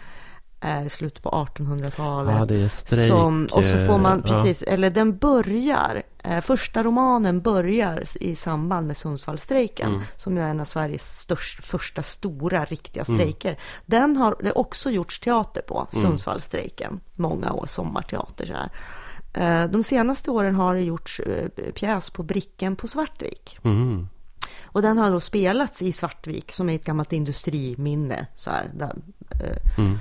eh, 0.61 0.85
i 0.85 0.89
slutet 0.89 1.23
på 1.23 1.29
1800-talet. 1.29 2.35
ja, 2.39 2.45
det 2.45 2.55
är 2.61 2.67
strejk. 2.67 3.11
Som, 3.11 3.45
och 3.51 3.65
så 3.65 3.77
får 3.87 3.97
man, 3.97 4.19
eh, 4.19 4.25
ja. 4.27 4.33
precis, 4.33 4.61
eller 4.61 4.89
den 4.89 5.17
börjar, 5.17 6.03
första 6.41 6.83
romanen 6.83 7.41
börjar 7.41 8.03
i 8.19 8.35
samband 8.35 8.87
med 8.87 8.97
Sundsvallstrejken, 8.97 9.89
Mm. 9.89 10.01
som 10.15 10.37
ju 10.37 10.43
är 10.43 10.49
en 10.49 10.59
av 10.59 10.65
Sveriges 10.65 11.19
störst, 11.19 11.65
första 11.65 12.03
stora 12.03 12.65
riktiga 12.65 13.03
Mm. 13.07 13.17
strejker. 13.17 13.59
Den 13.85 14.17
har 14.17 14.35
det 14.43 14.51
också 14.51 14.89
gjorts 14.91 15.19
teater 15.19 15.61
på, 15.61 15.87
Mm. 15.93 16.05
Sundsvallstrejken, 16.05 16.99
många 17.15 17.53
år, 17.53 17.65
sommarteater 17.67 18.45
så 18.45 18.53
här. 18.53 18.69
De 19.67 19.83
senaste 19.83 20.31
åren 20.31 20.55
har 20.55 20.73
det 20.75 20.81
gjorts 20.81 21.21
pjäs 21.75 22.09
på 22.09 22.23
Bricken 22.23 22.75
på 22.75 22.87
Svartvik. 22.87 23.57
Mm. 23.63 24.07
Och 24.75 24.81
den 24.81 24.97
har 24.97 25.11
då 25.11 25.19
spelats 25.19 25.81
i 25.81 25.91
Svartvik 25.91 26.51
som 26.51 26.69
är 26.69 26.75
ett 26.75 26.85
gammalt 26.85 27.13
industriminne. 27.13 28.27
Så 28.35 28.49
här, 28.49 28.71
där, 28.73 28.95
eh, 29.29 29.79
Mm. 29.79 29.97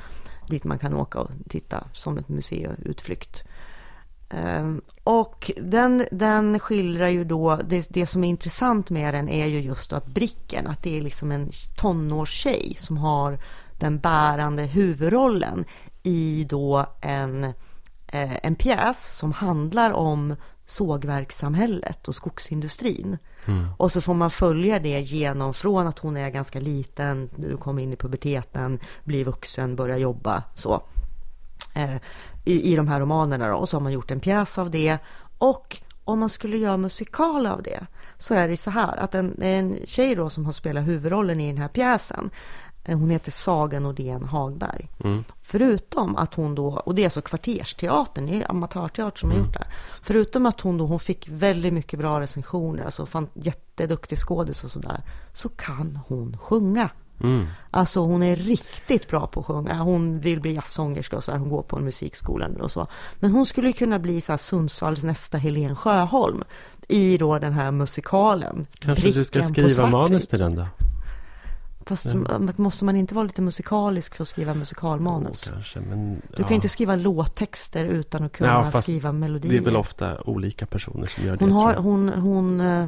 dit 0.48 0.64
man 0.64 0.78
kan 0.78 0.94
åka 0.94 1.18
och 1.20 1.30
titta 1.48 1.84
som 1.92 2.18
ett 2.18 2.28
museiutflykt. 2.28 3.44
Ehm, 4.30 4.80
Och 5.04 5.50
den, 5.62 6.06
den 6.10 6.58
skildrar 6.60 7.08
ju 7.08 7.24
då, 7.24 7.60
det, 7.68 7.86
det 7.90 8.06
som 8.06 8.24
är 8.24 8.28
intressant 8.28 8.90
med 8.90 9.14
den 9.14 9.28
är 9.28 9.46
ju 9.46 9.60
just 9.60 9.92
att 9.92 10.06
Bricken, 10.06 10.66
att 10.66 10.82
det 10.82 10.98
är 10.98 11.02
liksom 11.02 11.32
en 11.32 11.50
tonårstjej 11.76 12.76
som 12.78 12.96
har 12.96 13.38
den 13.78 13.98
bärande 13.98 14.62
huvudrollen 14.62 15.64
i 16.02 16.46
då 16.48 16.86
en, 17.00 17.44
eh, 18.06 18.46
en 18.46 18.54
pjäs 18.54 19.16
som 19.16 19.32
handlar 19.32 19.92
om 19.92 20.36
sågverkssamhället 20.66 22.08
och 22.08 22.14
skogsindustrin. 22.14 23.18
Och 23.76 23.92
så 23.92 24.00
får 24.00 24.14
man 24.14 24.30
följa 24.30 24.78
det 24.78 25.00
genom 25.00 25.54
från 25.54 25.86
att 25.86 25.98
hon 25.98 26.16
är 26.16 26.30
ganska 26.30 26.60
liten, 26.60 27.30
du 27.36 27.56
kommer 27.56 27.82
in 27.82 27.92
i 27.92 27.96
puberteten, 27.96 28.78
blir 29.04 29.24
vuxen, 29.24 29.76
börjar 29.76 29.96
jobba 29.96 30.42
så. 30.54 30.82
Eh, 31.74 31.96
i, 32.44 32.72
I 32.72 32.76
de 32.76 32.88
här 32.88 33.00
romanerna 33.00 33.48
då. 33.48 33.56
Och 33.56 33.68
så 33.68 33.76
har 33.76 33.82
man 33.82 33.92
gjort 33.92 34.10
en 34.10 34.20
pjäs 34.20 34.58
av 34.58 34.70
det. 34.70 34.98
Och 35.38 35.80
om 36.04 36.18
man 36.18 36.28
skulle 36.28 36.56
göra 36.56 36.76
musikal 36.76 37.46
av 37.46 37.62
det 37.62 37.86
så 38.18 38.34
är 38.34 38.48
det 38.48 38.56
så 38.56 38.70
här 38.70 38.96
att 38.96 39.14
en, 39.14 39.42
en 39.42 39.78
tjej 39.84 40.14
då 40.14 40.30
som 40.30 40.44
har 40.44 40.52
spelat 40.52 40.86
huvudrollen 40.86 41.40
i 41.40 41.48
den 41.48 41.58
här 41.58 41.68
pjäsen 41.68 42.30
hon 42.86 43.10
heter 43.10 43.30
Saga 43.30 43.80
Nordén 43.80 44.24
Hagberg. 44.24 44.88
Förutom 45.42 46.16
att 46.16 46.34
hon 46.34 46.54
då, 46.54 46.66
och 46.66 46.94
det 46.94 47.02
är 47.02 47.06
alltså 47.06 47.20
kvartersteatern, 47.20 48.26
det 48.26 48.42
är 48.42 48.50
amatörteater 48.50 49.18
som 49.18 49.30
har 49.30 49.38
gjort 49.38 49.52
det 49.52 49.58
här. 49.58 49.74
Förutom 50.02 50.46
att 50.46 50.60
hon 50.60 50.78
då, 50.78 50.86
hon 50.86 51.00
fick 51.00 51.28
väldigt 51.28 51.72
mycket 51.72 51.98
bra 51.98 52.20
recensioner, 52.20 52.84
alltså 52.84 53.06
fan, 53.06 53.28
jätteduktig 53.34 54.18
skådis 54.18 54.64
och 54.64 54.70
sådär, 54.70 55.00
så 55.32 55.48
kan 55.48 55.98
hon 56.06 56.38
sjunga. 56.38 56.90
Mm. 57.20 57.46
Alltså 57.70 58.00
hon 58.00 58.22
är 58.22 58.36
riktigt 58.36 59.08
bra 59.08 59.26
på 59.26 59.40
att 59.40 59.46
sjunga. 59.46 59.74
Hon 59.74 60.20
vill 60.20 60.40
bli 60.40 60.54
jazzsångerska 60.54 61.16
och 61.16 61.24
så 61.24 61.32
här, 61.32 61.38
hon 61.38 61.48
går 61.48 61.62
på 61.62 61.76
en 61.76 61.84
musikskola 61.84 62.48
och 62.60 62.70
så. 62.70 62.86
Men 63.20 63.30
hon 63.30 63.46
skulle 63.46 63.72
kunna 63.72 63.98
bli 63.98 64.20
så 64.20 64.32
här 64.32 64.36
Sundsvalls 64.36 65.02
nästa 65.02 65.38
Helen 65.38 65.76
Sjöholm 65.76 66.44
i 66.88 67.18
då 67.18 67.38
den 67.38 67.52
här 67.52 67.70
musikalen. 67.70 68.66
Kanske 68.78 69.10
du 69.10 69.24
ska 69.24 69.38
Bricken 69.38 69.54
skriva 69.54 69.90
manus 69.90 70.28
till 70.28 70.38
den 70.38 70.54
då? 70.54 70.66
Fast 71.86 72.06
måste 72.56 72.84
man 72.84 72.96
inte 72.96 73.14
vara 73.14 73.24
lite 73.24 73.42
musikalisk 73.42 74.14
för 74.14 74.24
att 74.24 74.28
skriva 74.28 74.54
musikalmanus? 74.54 75.44
Åh, 75.46 75.52
kanske, 75.52 75.80
men... 75.80 76.22
Du 76.36 76.42
kan 76.44 76.52
inte 76.52 76.68
skriva 76.68 76.96
låttexter 76.96 77.84
utan 77.84 78.22
att 78.24 78.32
kunna 78.32 78.70
Ja, 78.74 78.82
skriva 78.82 79.12
melodier. 79.12 79.52
Det 79.52 79.58
är 79.58 79.62
väl 79.64 79.76
ofta 79.76 80.20
olika 80.22 80.66
personer 80.66 81.06
som 81.06 81.24
gör 81.24 81.36
det. 81.36 81.44
hon 81.44 81.50
tror 81.50 81.62
har, 81.62 81.72
jag. 81.72 81.80
hon, 81.80 82.08
hon, 82.08 82.60
eh, 82.60 82.86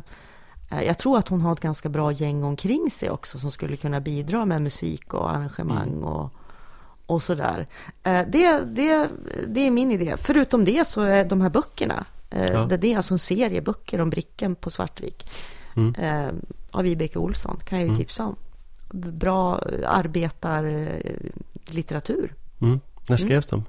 jag 0.86 0.98
tror 0.98 1.18
att 1.18 1.28
hon 1.28 1.40
har 1.40 1.52
ett 1.52 1.60
ganska 1.60 1.88
bra 1.88 2.12
gäng 2.12 2.44
omkring 2.44 2.90
sig 2.90 3.10
också 3.10 3.38
som 3.38 3.50
skulle 3.50 3.76
kunna 3.76 4.00
bidra 4.00 4.44
med 4.44 4.62
musik 4.62 5.14
och 5.14 5.30
arrangemang 5.30 5.88
Mm. 5.88 6.04
och, 6.04 6.30
och 7.06 7.22
sådär. 7.22 7.66
Eh, 8.02 8.20
Det, 8.28 8.60
det, 8.66 9.08
det 9.48 9.60
är 9.66 9.70
min 9.70 9.90
idé. 9.92 10.14
Förutom 10.18 10.64
det 10.64 10.86
så 10.88 11.00
är 11.00 11.24
de 11.24 11.40
här 11.40 11.50
böckerna, 11.50 12.04
eh, 12.30 12.52
Ja. 12.52 12.64
det 12.64 12.92
är 12.92 12.96
alltså 12.96 13.14
en 13.14 13.18
serie 13.18 13.62
böcker 13.62 14.00
om 14.00 14.10
Bricken 14.10 14.54
på 14.54 14.70
Svartvik 14.70 15.30
Mm. 15.76 15.94
eh, 15.94 16.32
av 16.70 16.82
Vibeke 16.82 17.18
Olsson, 17.18 17.60
kan 17.64 17.80
jag 17.80 17.88
ju 17.88 17.96
tipsa 17.96 18.24
om. 18.26 18.36
Bra 18.96 19.58
arbetarlitteratur. 19.86 22.34
Mm. 22.60 22.80
När 23.08 23.16
skrevs 23.16 23.46
de? 23.46 23.64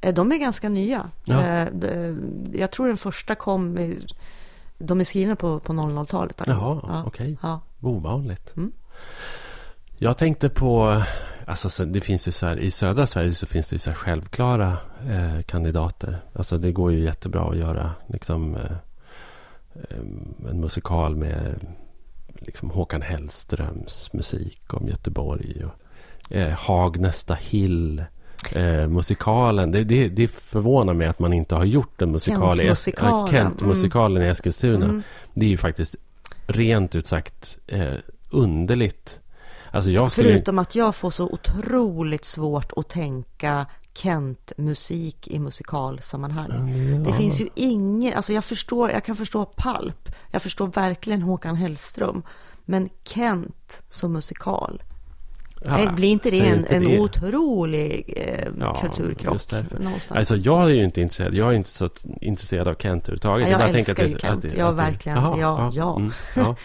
Eh, 0.00 0.14
De 0.14 0.32
är 0.32 0.36
ganska 0.36 0.68
nya. 0.68 1.10
Ja. 1.24 1.40
Eh, 1.46 1.68
d- 1.72 2.16
Jag 2.52 2.70
tror 2.70 2.86
den 2.88 2.96
första 2.96 3.34
kom, 3.34 3.78
de 4.78 5.00
är 5.00 5.04
skrivna 5.04 5.36
på, 5.36 5.60
på 5.60 5.72
00-talet. 5.72 6.40
Jaha, 6.46 6.80
ja. 6.88 7.02
okej. 7.06 7.38
Ja. 7.42 7.60
Ovanligt. 7.80 8.56
Mm. 8.56 8.72
Jag 9.98 10.18
tänkte 10.18 10.48
på, 10.48 11.02
alltså 11.46 11.70
så- 11.70 11.84
det 11.84 12.00
finns 12.00 12.28
ju 12.28 12.32
så 12.32 12.46
här, 12.46 12.60
i 12.60 12.70
södra 12.70 13.06
Sverige 13.06 13.34
så 13.34 13.46
finns 13.46 13.68
det 13.68 13.74
ju 13.74 13.78
så 13.78 13.92
självklara 13.92 14.76
eh, 15.08 15.42
kandidater. 15.42 16.20
Alltså 16.32 16.58
det 16.58 16.72
går 16.72 16.92
ju 16.92 17.04
jättebra 17.04 17.50
att 17.50 17.56
göra 17.56 17.90
liksom 18.06 18.54
eh, 18.56 18.62
eh, 19.74 19.98
en 20.50 20.60
musikal 20.60 21.16
med 21.16 21.66
liksom 22.40 22.70
Håkan 22.70 23.02
Hellströms 23.02 24.12
musik 24.12 24.74
om 24.74 24.88
Göteborg. 24.88 25.64
Och, 25.64 26.32
eh, 26.36 26.48
Hagnesta 26.48 27.34
Hill. 27.34 28.04
Eh, 28.52 28.88
musikalen, 28.88 29.70
det, 29.70 29.84
det, 29.84 30.08
det 30.08 30.28
förvånar 30.28 30.94
mig 30.94 31.06
att 31.06 31.18
man 31.18 31.32
inte 31.32 31.54
har 31.54 31.64
gjort 31.64 32.02
en 32.02 32.10
musikal 32.10 32.60
i 32.60 32.64
Es- 32.64 32.66
Kent-musikalen. 32.66 33.16
ja, 33.20 33.28
Kent-musikalen 33.30 34.22
i 34.22 34.26
Eskilstuna. 34.26 34.84
Mm. 34.84 35.02
Det 35.34 35.44
är 35.44 35.48
ju 35.48 35.56
faktiskt 35.56 35.96
rent 36.46 36.94
ut 36.94 37.06
sagt 37.06 37.58
eh, 37.66 37.94
underligt. 38.30 39.20
Alltså 39.70 39.90
jag 39.90 40.12
skulle... 40.12 40.28
Förutom 40.28 40.58
att 40.58 40.74
jag 40.74 40.94
får 40.94 41.10
så 41.10 41.24
otroligt 41.30 42.24
svårt 42.24 42.72
att 42.76 42.88
tänka 42.88 43.66
Kent-musik 43.94 45.28
i 45.28 45.38
musikalsammanhang. 45.38 46.72
Det 47.04 47.10
Ja. 47.10 47.16
finns 47.16 47.40
ju 47.40 47.48
ingen, 47.54 48.14
alltså 48.16 48.32
jag 48.32 48.44
förstår, 48.44 48.90
jag 48.90 49.04
kan 49.04 49.16
förstå 49.16 49.44
Palp, 49.44 50.08
jag 50.30 50.42
förstår 50.42 50.66
verkligen 50.66 51.22
Håkan 51.22 51.56
Hellström, 51.56 52.22
men 52.64 52.88
Kent 53.04 53.82
som 53.88 54.12
musikal, 54.12 54.82
Ja, 55.64 55.92
blir 55.92 56.08
inte 56.08 56.30
det 56.30 56.40
en, 56.40 56.58
inte 56.58 56.74
en 56.74 56.82
det. 56.84 56.98
otrolig 57.00 58.14
eh, 58.16 58.48
Ja, 58.60 58.74
kulturkrock? 58.80 59.40
Alltså 60.08 60.36
jag 60.36 60.64
är 60.64 60.68
ju 60.74 60.84
inte 60.84 61.00
intresserad. 61.00 61.34
Jag 61.34 61.48
är 61.48 61.52
inte 61.56 61.70
så 61.70 61.88
intresserad 62.20 62.68
av 62.68 62.74
Kent 62.74 63.02
överhuvudtaget. 63.02 63.48
Ja, 63.50 63.60
jag 63.60 63.72
tänker 63.72 63.90
älskar 64.02 64.04
ju 64.06 64.18
Kent. 64.18 64.42
det- 64.42 64.56
Ja, 64.58 64.70
verkligen. 64.70 65.18
Jaha, 65.18 65.38
Ja, 65.40 65.70
ja. 65.74 65.96
mm, 65.96 66.12
ja. 66.36 66.56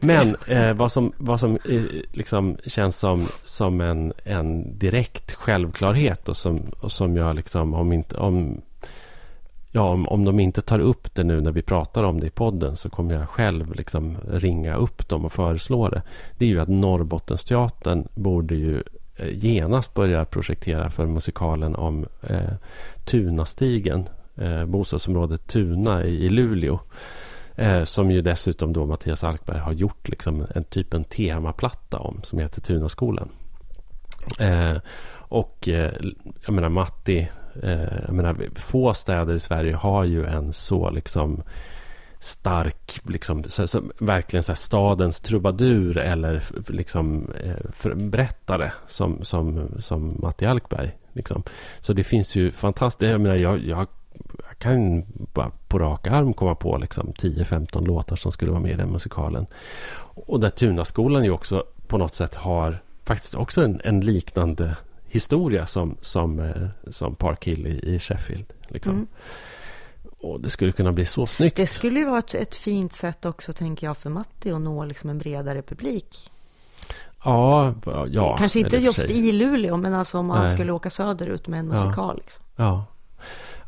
Men 0.00 0.36
eh, 0.46 0.72
vad 0.72 0.92
som, 0.92 1.12
vad 1.16 1.40
som 1.40 1.58
eh, 1.68 1.82
liksom 2.12 2.56
känns 2.66 2.98
som, 2.98 3.26
som 3.44 3.80
en, 3.80 4.12
en 4.24 4.78
direkt 4.78 5.34
självklarhet 5.34 6.28
och 6.28 6.36
som, 6.36 6.58
och 6.80 6.92
som 6.92 7.16
jag 7.16 7.34
liksom 7.36 7.74
om 7.74 7.92
inte 7.92 8.16
om, 8.16 8.60
ja, 9.76 9.88
om, 9.88 10.08
om 10.08 10.24
de 10.24 10.40
inte 10.40 10.62
tar 10.62 10.78
upp 10.78 11.14
det 11.14 11.24
nu 11.24 11.40
när 11.40 11.52
vi 11.52 11.62
pratar 11.62 12.02
om 12.02 12.20
det 12.20 12.26
i 12.26 12.30
podden 12.30 12.76
så 12.76 12.90
kommer 12.90 13.14
jag 13.14 13.28
själv 13.28 13.74
liksom 13.74 14.16
ringa 14.30 14.74
upp 14.76 15.08
dem 15.08 15.24
och 15.24 15.32
föreslå 15.32 15.88
det. 15.88 16.02
Det 16.38 16.44
är 16.44 16.48
ju 16.48 16.60
att 16.60 16.68
Norrbottensteatern 16.68 18.08
borde 18.14 18.54
ju 18.54 18.82
eh, 19.16 19.44
genast 19.44 19.94
börja 19.94 20.24
projektera 20.24 20.90
för 20.90 21.06
musikalen 21.06 21.76
om 21.76 22.06
eh, 22.22 22.52
Tunastigen, 23.04 24.04
eh, 24.36 24.64
bostadsområdet 24.64 25.46
Tuna 25.46 26.04
i, 26.04 26.24
i 26.24 26.28
Luleå. 26.28 26.78
Eh, 27.54 27.84
som 27.84 28.10
ju 28.10 28.22
dessutom 28.22 28.72
då 28.72 28.86
Mattias 28.86 29.24
Alkberg 29.24 29.58
har 29.58 29.72
gjort 29.72 30.08
liksom 30.08 30.46
en 30.54 30.64
typ 30.64 30.94
en 30.94 31.04
temaplatta 31.04 31.98
om 31.98 32.20
som 32.22 32.38
heter 32.38 32.60
Tunaskolan. 32.60 33.28
Eh, 34.38 34.76
och 35.28 35.68
eh, 35.68 35.92
jag 36.46 36.54
menar 36.54 36.68
Matti, 36.68 37.28
eh, 37.62 38.04
jag 38.06 38.14
menar 38.14 38.36
få 38.54 38.94
städer 38.94 39.34
i 39.34 39.40
Sverige 39.40 39.74
har 39.74 40.04
ju 40.04 40.24
en 40.24 40.52
så 40.52 40.90
liksom 40.90 41.42
stark, 42.20 43.00
liksom, 43.04 43.44
så, 43.44 43.66
så, 43.68 43.82
verkligen 43.98 44.42
så 44.42 44.52
här 44.52 44.56
stadens 44.56 45.20
trubadur 45.20 45.98
eller 45.98 46.42
liksom 46.68 47.30
eh, 47.44 47.94
berättare 47.94 48.72
som, 48.86 49.24
som, 49.24 49.68
som 49.78 50.18
Matti 50.22 50.46
Alkberg. 50.46 50.90
Liksom. 51.12 51.42
Så 51.80 51.92
det 51.92 52.04
finns 52.04 52.36
ju 52.36 52.50
fantastiskt, 52.50 53.10
jag 53.10 53.20
menar 53.20 53.36
jag, 53.36 53.58
jag 53.64 53.86
jag 54.48 54.58
kan 54.58 55.04
bara 55.32 55.50
på 55.68 55.78
rak 55.78 56.06
arm 56.06 56.34
komma 56.34 56.54
på 56.54 56.76
liksom 56.76 57.12
10-15 57.12 57.86
låtar 57.86 58.16
som 58.16 58.32
skulle 58.32 58.50
vara 58.50 58.60
med 58.60 58.72
i 58.72 58.76
den 58.76 58.92
musikalen. 58.92 59.46
Och 60.14 60.40
där 60.40 60.50
Tunaskolan 60.50 61.24
ju 61.24 61.30
också 61.30 61.64
på 61.86 61.98
något 61.98 62.14
sätt 62.14 62.34
har 62.34 62.82
faktiskt 63.04 63.34
också 63.34 63.62
en, 63.62 63.80
en 63.84 64.00
liknande 64.00 64.76
historia 65.16 65.66
som, 65.66 65.96
som, 66.00 66.40
eh, 66.40 66.68
som 66.90 67.14
Park 67.14 67.44
Hill 67.46 67.66
i, 67.66 67.94
i 67.94 67.98
Sheffield. 67.98 68.44
Liksom. 68.68 68.94
Mm. 68.94 69.06
Och 70.18 70.40
det 70.40 70.50
skulle 70.50 70.72
kunna 70.72 70.92
bli 70.92 71.04
så 71.04 71.26
snyggt. 71.26 71.56
Det 71.56 71.66
skulle 71.66 72.00
ju 72.00 72.06
vara 72.06 72.18
ett, 72.18 72.34
ett 72.34 72.56
fint 72.56 72.92
sätt 72.92 73.24
också, 73.24 73.52
tänker 73.52 73.86
jag, 73.86 73.96
för 73.96 74.10
Matti 74.10 74.50
att 74.50 74.60
nå 74.60 74.84
liksom 74.84 75.10
en 75.10 75.18
bredare 75.18 75.62
publik. 75.62 76.30
Ja, 77.24 77.74
ja. 78.08 78.36
Kanske 78.36 78.58
inte 78.60 78.76
just 78.76 79.04
i 79.10 79.32
Luleå, 79.32 79.76
men 79.76 79.94
alltså 79.94 80.18
om 80.18 80.26
man 80.26 80.44
Nej. 80.44 80.52
skulle 80.54 80.72
åka 80.72 80.90
söderut 80.90 81.48
med 81.48 81.60
en 81.60 81.66
Ja. 81.70 81.84
musikal. 81.84 82.16
Liksom. 82.16 82.44
Ja, 82.56 82.84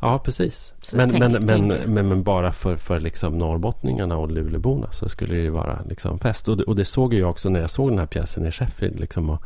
ja 0.01 0.19
precis. 0.19 0.73
Men, 0.93 1.09
tänk- 1.09 1.19
men, 1.19 1.31
men, 1.31 1.47
tänk- 1.69 1.87
men, 1.87 2.07
men 2.07 2.23
bara 2.23 2.51
för, 2.51 2.75
för 2.75 2.99
liksom 2.99 3.37
norrbottningarna 3.37 4.17
och 4.17 4.31
Luleåborna 4.31 4.91
så 4.91 5.09
skulle 5.09 5.35
det 5.35 5.41
ju 5.41 5.49
vara 5.49 5.81
liksom 5.89 6.19
fest. 6.19 6.49
Och 6.49 6.57
det, 6.57 6.63
och 6.63 6.75
det 6.75 6.85
såg 6.85 7.13
jag 7.13 7.29
också 7.29 7.49
när 7.49 7.59
jag 7.59 7.69
såg 7.69 7.89
den 7.89 7.99
här 7.99 8.05
pjäsen 8.05 8.45
i 8.45 8.51
Sheffield. 8.51 8.99
Liksom 8.99 9.29
och, 9.29 9.43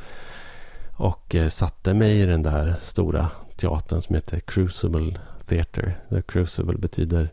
och 0.96 1.36
eh, 1.36 1.48
satte 1.50 1.94
mig 1.94 2.22
i 2.22 2.26
den 2.26 2.44
där 2.44 2.76
stora 2.82 3.30
teatern 3.56 4.02
som 4.02 4.16
heter 4.16 4.40
Crucible 4.40 5.20
Theatre. 5.46 5.94
Där 6.10 6.22
Crucible 6.22 6.78
betyder 6.78 7.30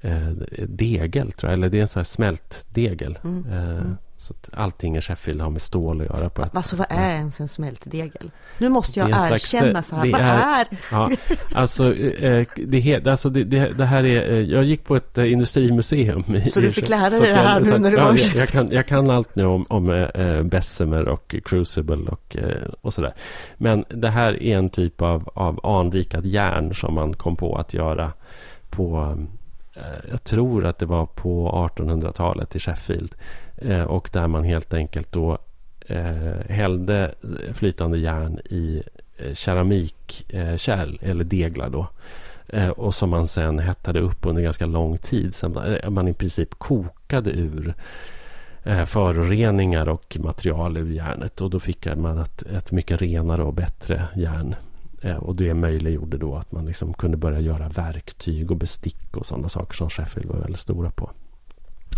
eh, 0.00 0.28
degel, 0.68 1.32
tror 1.32 1.50
jag. 1.50 1.58
Eller 1.58 1.68
det 1.68 1.78
är 1.78 1.82
en 1.82 1.88
sån 1.88 2.00
här 2.00 2.04
smält 2.04 2.66
degel. 2.70 3.18
Mm. 3.24 3.44
Eh, 3.52 3.70
Mm. 3.80 3.96
Så 4.22 4.32
att 4.34 4.50
allting 4.52 4.96
i 4.96 5.00
Sheffield 5.00 5.40
har 5.40 5.50
med 5.50 5.62
stål 5.62 6.00
att 6.00 6.06
göra. 6.06 6.30
På 6.30 6.42
ett, 6.42 6.56
Alltså 6.56 6.76
vad 6.76 6.86
är 6.90 7.10
ens 7.14 7.40
en 7.40 7.48
smältdegel? 7.48 8.30
Nu 8.58 8.68
måste 8.68 9.00
jag 9.00 9.08
slags- 9.08 9.54
erkänna 9.54 9.82
så 9.82 9.96
här, 9.96 10.10
vad 10.12 10.20
är- 10.20 10.60
är? 10.60 10.66
Ja, 10.90 11.10
alltså, 11.54 11.94
eh, 11.94 12.46
det, 12.56 13.06
alltså 13.06 13.30
det, 13.30 13.44
det, 13.44 13.72
det 13.72 13.84
här 13.84 14.04
är... 14.06 14.32
eh, 14.32 14.38
Jag 14.40 14.64
gick 14.64 14.84
på 14.84 14.96
ett 14.96 15.18
eh, 15.18 15.32
industrimuseum. 15.32 16.24
I, 16.36 16.50
Så 16.50 16.60
du 16.60 16.72
fick 16.72 16.88
lära 16.88 17.10
dig 17.10 17.20
det 17.20 17.34
här 17.34 17.58
jag- 17.60 17.68
nu 17.68 17.78
när 17.78 17.90
du 17.90 17.96
ja, 17.96 18.04
var 18.04 18.14
i 18.34 18.38
jag, 18.38 18.48
kan, 18.48 18.70
jag 18.70 18.86
kan 18.86 19.10
allt 19.10 19.34
nu 19.36 19.44
om, 19.44 19.66
om 19.68 19.90
eh, 19.90 20.42
Bessemer 20.42 21.08
och 21.08 21.34
Crucible 21.44 22.10
och, 22.10 22.36
och 22.80 22.94
sådär. 22.94 23.14
Men 23.56 23.84
det 23.88 24.10
här 24.10 24.42
är 24.42 24.56
en 24.58 24.70
typ 24.70 25.02
av, 25.02 25.28
av 25.34 25.66
anrikat 25.66 26.24
järn 26.24 26.74
som 26.74 26.94
man 26.94 27.14
kom 27.14 27.36
på 27.36 27.56
att 27.56 27.74
göra 27.74 28.12
på... 28.70 29.16
Eh, 29.74 30.10
jag 30.10 30.24
tror 30.24 30.66
att 30.66 30.78
det 30.78 30.86
var 30.86 31.06
på 31.06 31.50
1800-talet 31.76 32.56
i 32.56 32.58
Sheffield. 32.58 33.14
Eh, 33.56 33.82
och 33.82 34.10
där 34.12 34.26
man 34.26 34.44
helt 34.44 34.74
enkelt 34.74 35.12
då 35.12 35.38
eh, 35.86 36.48
hällde 36.48 37.14
flytande 37.54 37.98
järn 37.98 38.38
i 38.38 38.82
keramikkärl 39.34 40.98
eller 41.02 41.24
deglar 41.24 41.70
då. 41.70 41.86
Och 42.76 42.94
som 42.94 43.10
man 43.10 43.26
sen 43.26 43.58
hettade 43.58 44.00
upp 44.00 44.26
under 44.26 44.42
ganska 44.42 44.66
lång 44.66 44.98
tid. 44.98 45.34
Sen 45.34 45.58
man 45.88 46.08
i 46.08 46.14
princip 46.14 46.54
kokade 46.54 47.30
ur 47.30 47.74
föroreningar 48.86 49.88
och 49.88 50.16
material 50.20 50.76
ur 50.76 50.90
järnet. 50.90 51.40
Och 51.40 51.50
då 51.50 51.60
fick 51.60 51.86
man 51.96 52.18
ett, 52.18 52.42
ett 52.42 52.72
mycket 52.72 53.02
renare 53.02 53.42
och 53.42 53.54
bättre 53.54 54.08
järn. 54.16 54.54
Eh, 55.00 55.16
och 55.16 55.36
det 55.36 55.54
möjliggjorde 55.54 56.18
då 56.18 56.36
att 56.36 56.52
man 56.52 56.66
liksom 56.66 56.94
kunde 56.94 57.16
börja 57.16 57.40
göra 57.40 57.68
verktyg 57.68 58.50
och 58.50 58.56
bestick 58.56 59.16
och 59.16 59.26
sådana 59.26 59.48
saker 59.48 59.74
som 59.74 59.90
Sheffield 59.90 60.30
var 60.30 60.40
väldigt 60.40 60.60
stora 60.60 60.90
på. 60.90 61.10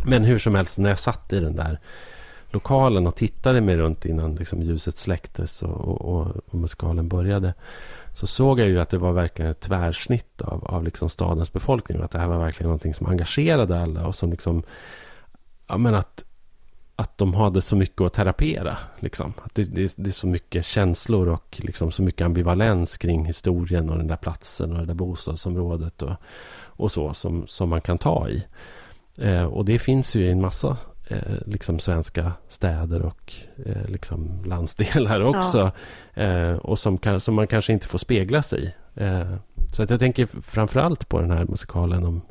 Men 0.04 0.24
hur 0.24 0.38
som 0.38 0.54
helst, 0.54 0.78
när 0.78 0.88
jag 0.88 0.98
satt 0.98 1.32
i 1.32 1.40
den 1.40 1.56
där 1.56 1.80
lokalen 2.50 3.06
och 3.06 3.16
tittade 3.16 3.60
mig 3.60 3.76
runt 3.76 4.04
innan 4.04 4.34
liksom 4.34 4.62
ljuset 4.62 4.98
släcktes 4.98 5.62
och, 5.62 5.80
och, 5.80 6.00
och, 6.00 6.36
och 6.46 6.54
musikalen 6.54 7.08
började. 7.08 7.54
Så 8.14 8.26
såg 8.26 8.60
jag 8.60 8.68
ju 8.68 8.80
att 8.80 8.88
det 8.88 8.98
var 8.98 9.12
verkligen 9.12 9.50
ett 9.50 9.60
tvärsnitt 9.60 10.42
av, 10.42 10.64
av 10.64 10.84
liksom 10.84 11.08
stadens 11.08 11.52
befolkning. 11.52 11.98
Och 11.98 12.04
att 12.04 12.10
det 12.10 12.18
här 12.18 12.28
var 12.28 12.38
verkligen 12.38 12.68
någonting 12.68 12.94
som 12.94 13.06
engagerade 13.06 13.82
alla 13.82 14.06
och 14.06 14.14
som 14.14 14.30
liksom... 14.30 14.62
Ja 15.66 15.76
men 15.76 15.94
att, 15.94 16.24
att 17.02 17.18
de 17.18 17.34
hade 17.34 17.62
så 17.62 17.76
mycket 17.76 18.00
att 18.00 18.12
terapera. 18.12 18.76
Liksom. 18.98 19.32
Att 19.44 19.54
det, 19.54 19.64
det, 19.64 19.94
det 19.96 20.10
är 20.10 20.12
så 20.12 20.26
mycket 20.26 20.64
känslor 20.64 21.28
och 21.28 21.60
liksom 21.62 21.92
så 21.92 22.02
mycket 22.02 22.24
ambivalens 22.24 22.98
kring 22.98 23.24
historien 23.24 23.90
och 23.90 23.98
den 23.98 24.06
där 24.06 24.16
platsen 24.16 24.72
och 24.72 24.78
det 24.78 24.86
där 24.86 24.94
bostadsområdet 24.94 26.02
och, 26.02 26.14
och 26.64 26.92
så 26.92 27.14
som, 27.14 27.46
som 27.46 27.68
man 27.68 27.80
kan 27.80 27.98
ta 27.98 28.28
i. 28.28 28.44
Eh, 29.16 29.44
och 29.44 29.64
det 29.64 29.78
finns 29.78 30.16
ju 30.16 30.26
i 30.26 30.30
en 30.30 30.40
massa 30.40 30.76
eh, 31.08 31.36
liksom 31.46 31.78
svenska 31.78 32.32
städer 32.48 33.02
och 33.02 33.32
eh, 33.66 33.86
liksom 33.88 34.44
landsdelar 34.46 35.20
också. 35.20 35.70
Eh, 36.14 36.52
och 36.52 36.78
som, 36.78 36.98
kan, 36.98 37.20
som 37.20 37.34
man 37.34 37.46
kanske 37.46 37.72
inte 37.72 37.88
får 37.88 37.98
spegla 37.98 38.42
sig 38.42 38.64
i. 38.64 38.72
Eh, 39.02 39.34
så 39.72 39.82
att 39.82 39.90
jag 39.90 40.00
tänker 40.00 40.26
framförallt 40.42 41.08
på 41.08 41.20
den 41.20 41.30
här 41.30 41.44
musikalen 41.44 42.04
om, 42.04 42.22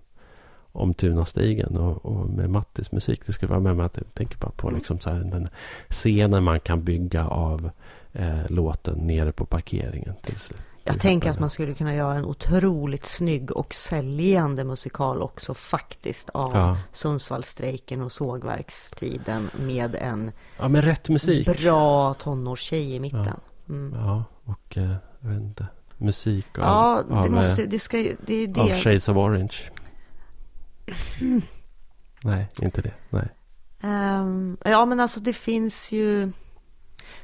om 0.72 0.94
Tunastigen 0.94 1.78
och, 1.78 2.06
och 2.06 2.30
med 2.30 2.50
Mattis 2.50 2.92
musik. 2.92 3.22
Det 3.26 3.32
skulle 3.34 3.50
vara 3.50 3.60
med 3.60 3.76
mig 3.78 3.86
att 3.86 3.98
jag 3.98 4.14
tänker 4.14 4.38
bara 4.38 4.52
på 4.52 4.68
Mm. 4.68 4.78
liksom 4.78 5.00
så 5.00 5.10
här, 5.10 5.20
den 5.20 5.50
scenen 5.90 6.44
man 6.44 6.60
kan 6.60 6.84
bygga 6.84 7.28
av 7.28 7.70
eh, 8.14 8.50
låten 8.50 8.98
nere 8.98 9.32
på 9.32 9.46
parkeringen. 9.46 10.14
Till, 10.22 10.36
till 10.36 10.56
Jag 10.84 11.00
tänker 11.00 11.30
att 11.30 11.40
man 11.40 11.50
skulle 11.50 11.74
kunna 11.74 11.96
göra 11.96 12.14
en 12.16 12.26
otroligt 12.26 13.06
snygg 13.06 13.52
och 13.52 13.74
säljande 13.74 14.64
musikal 14.64 15.22
också 15.22 15.54
faktiskt 15.54 16.30
av 16.30 16.52
Ja. 16.56 16.78
Sundsvallstrejken 16.92 18.02
och 18.02 18.12
sågverkstiden 18.12 19.50
med 19.60 19.96
en 19.96 20.32
ja, 20.60 20.68
men 20.68 20.82
rätt 20.82 21.10
musik. 21.10 21.62
bra 21.62 22.14
tonårstjej 22.14 22.96
i 22.96 23.00
mitten. 23.00 23.40
Mm. 23.70 23.94
Ja, 24.00 24.24
och 24.44 24.78
eh, 24.78 24.94
jag 25.20 25.30
vet 25.30 25.40
inte. 25.42 25.66
Musik 25.98 26.46
av, 26.58 26.64
Ja, 26.64 27.04
det 27.10 27.16
av, 27.16 27.26
eh, 27.26 27.32
måste, 27.32 27.66
det 27.66 27.80
ska 27.80 27.98
det 28.26 28.34
är 28.44 28.48
av 28.48 28.68
det. 28.68 28.74
Shades 28.76 29.10
of 29.10 29.18
Orange. 29.18 29.54
Nej, 32.24 32.50
inte 32.62 32.82
det. 32.82 32.94
Nej. 33.10 33.30
Ehm, 33.82 34.58
ja, 34.66 34.86
men 34.86 35.00
alltså 35.00 35.20
det 35.20 35.34
finns 35.34 35.92
ju, 35.92 36.32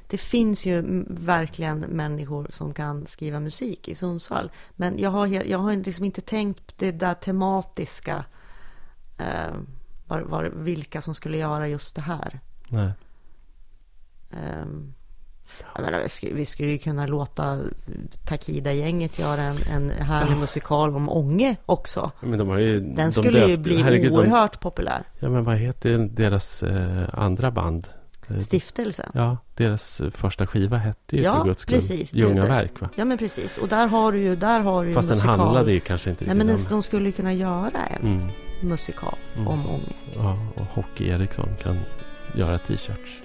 det 0.08 0.18
finns 0.18 0.66
ju 0.66 1.04
verkligen 1.08 1.80
människor 1.80 2.48
som 2.50 2.74
kan 2.74 3.08
skriva 3.08 3.40
musik 3.40 3.88
i 3.88 3.96
Sundsvall. 3.96 4.52
Men 4.76 5.00
jag 5.00 5.10
har, 5.10 5.28
jag 5.28 5.60
har 5.60 5.76
liksom 5.76 6.06
inte 6.06 6.22
tänkt 6.22 6.74
det 6.78 6.92
där 6.92 7.14
tematiska, 7.14 8.26
eh, 9.18 9.56
var, 10.08 10.22
var, 10.22 10.44
vilka 10.44 11.02
som 11.02 11.16
skulle 11.16 11.38
göra 11.38 11.68
just 11.68 11.96
det 11.96 12.02
här. 12.02 12.40
Nej. 12.68 12.92
Ehm, 14.32 14.94
jag 15.76 15.84
menar, 15.84 16.00
vi, 16.00 16.10
skulle, 16.10 16.34
vi 16.34 16.46
skulle 16.46 16.72
ju 16.72 16.78
kunna 16.78 17.08
låta 17.08 17.60
Takida-gänget 18.28 19.20
göra 19.20 19.42
en, 19.42 19.58
en 19.74 19.90
härlig 19.90 20.38
musikal 20.38 20.96
om 20.96 21.10
Ånge 21.10 21.56
också. 21.66 22.12
Men 22.22 22.40
de 22.40 22.48
har 22.48 22.58
ju... 22.58 22.80
Den 22.80 22.96
de 22.96 23.12
skulle 23.12 23.40
ju 23.48 23.56
döpt- 23.56 23.64
bli 23.64 23.82
herregud, 23.82 24.12
de- 24.12 24.18
oerhört 24.18 24.60
populär. 24.60 25.04
Ja, 25.20 25.30
men 25.30 25.44
vad 25.44 25.56
heter 25.58 25.98
deras 25.98 26.64
eh, 26.64 27.04
andra 27.14 27.52
band? 27.52 27.88
Eh, 28.30 28.40
Stiftelsen. 28.40 29.12
Ja, 29.14 29.38
deras 29.56 30.02
eh, 30.02 30.10
första 30.12 30.48
skiva 30.48 30.78
hette 30.78 31.16
ju 31.16 31.22
Ja, 31.24 31.36
för 31.38 31.44
guds 31.46 31.66
precis. 31.66 32.14
Ljungaverk, 32.14 32.82
va? 32.82 32.90
Ja, 32.96 33.06
men 33.06 33.18
precis. 33.18 33.58
Och 33.58 33.68
där 33.68 33.88
har 33.88 34.12
du 34.12 34.20
ju, 34.20 34.36
där 34.36 34.60
har 34.60 34.84
du 34.84 34.90
ju 34.90 34.94
Fast 34.96 35.08
den 35.10 35.18
musikal. 35.18 35.40
handlade 35.40 35.72
ju 35.72 35.80
kanske 35.80 36.10
inte 36.10 36.26
Nej, 36.26 36.36
men 36.36 36.48
den, 36.48 36.58
de 36.70 36.82
skulle 36.84 37.06
ju 37.06 37.12
kunna 37.12 37.34
göra 37.34 37.86
en. 38.00 38.08
Mm, 38.08 38.30
musikal 38.62 39.16
Mm. 39.36 39.48
om 39.48 39.68
Ånge. 39.70 39.94
ja, 40.16 40.38
och 40.56 40.66
Hockey 40.66 41.08
Eriksson 41.10 41.50
kan 41.64 41.80
göra 42.36 42.58
t-shirts. 42.58 43.22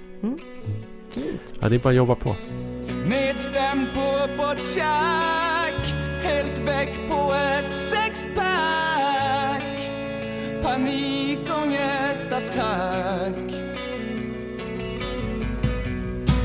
Fint. 1.12 1.54
Ja, 1.60 1.68
det 1.68 1.74
är 1.74 1.78
bara 1.78 1.88
att 1.88 1.94
jobba 1.94 2.14
på. 2.14 2.36
Nedstämd 3.06 3.86
på 3.94 4.00
uppåtjack 4.24 5.94
Helt 6.22 6.58
väck 6.58 6.88
på 7.08 7.34
ett 7.34 7.72
sexpack 7.72 8.42
Panikångestattack 10.62 13.52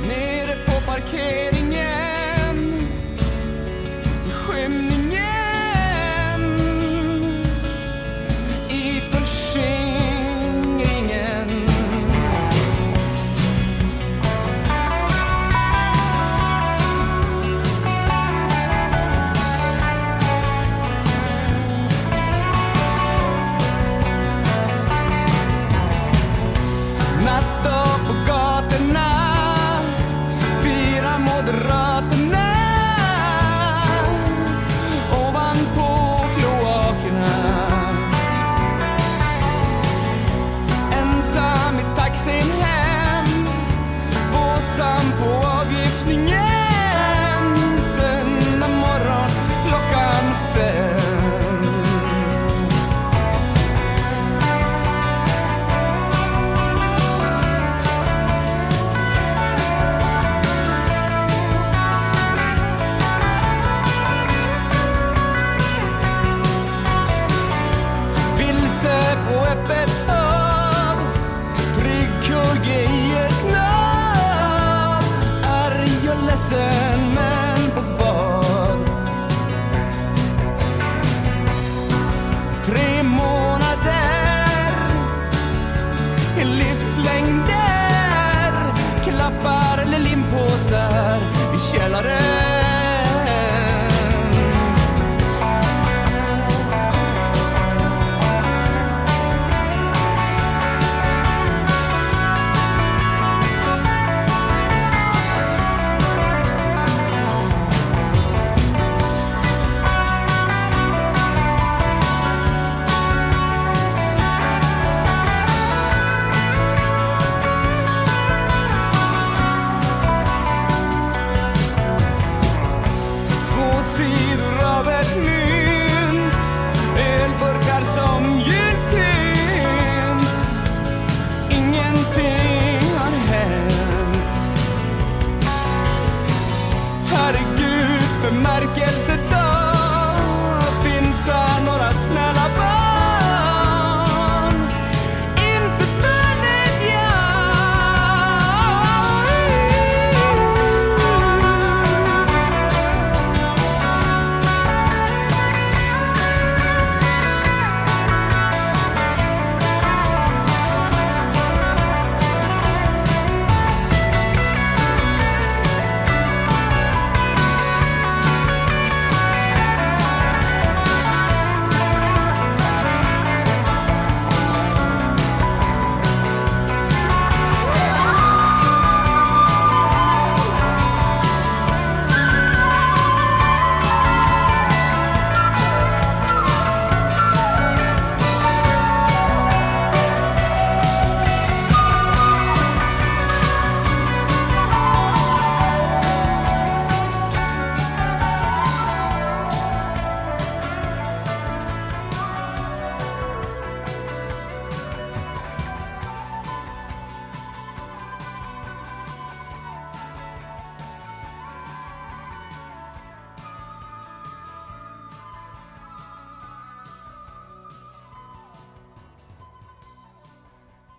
Nere 0.07 0.55
på 0.65 0.81
parkeringen 0.91 1.56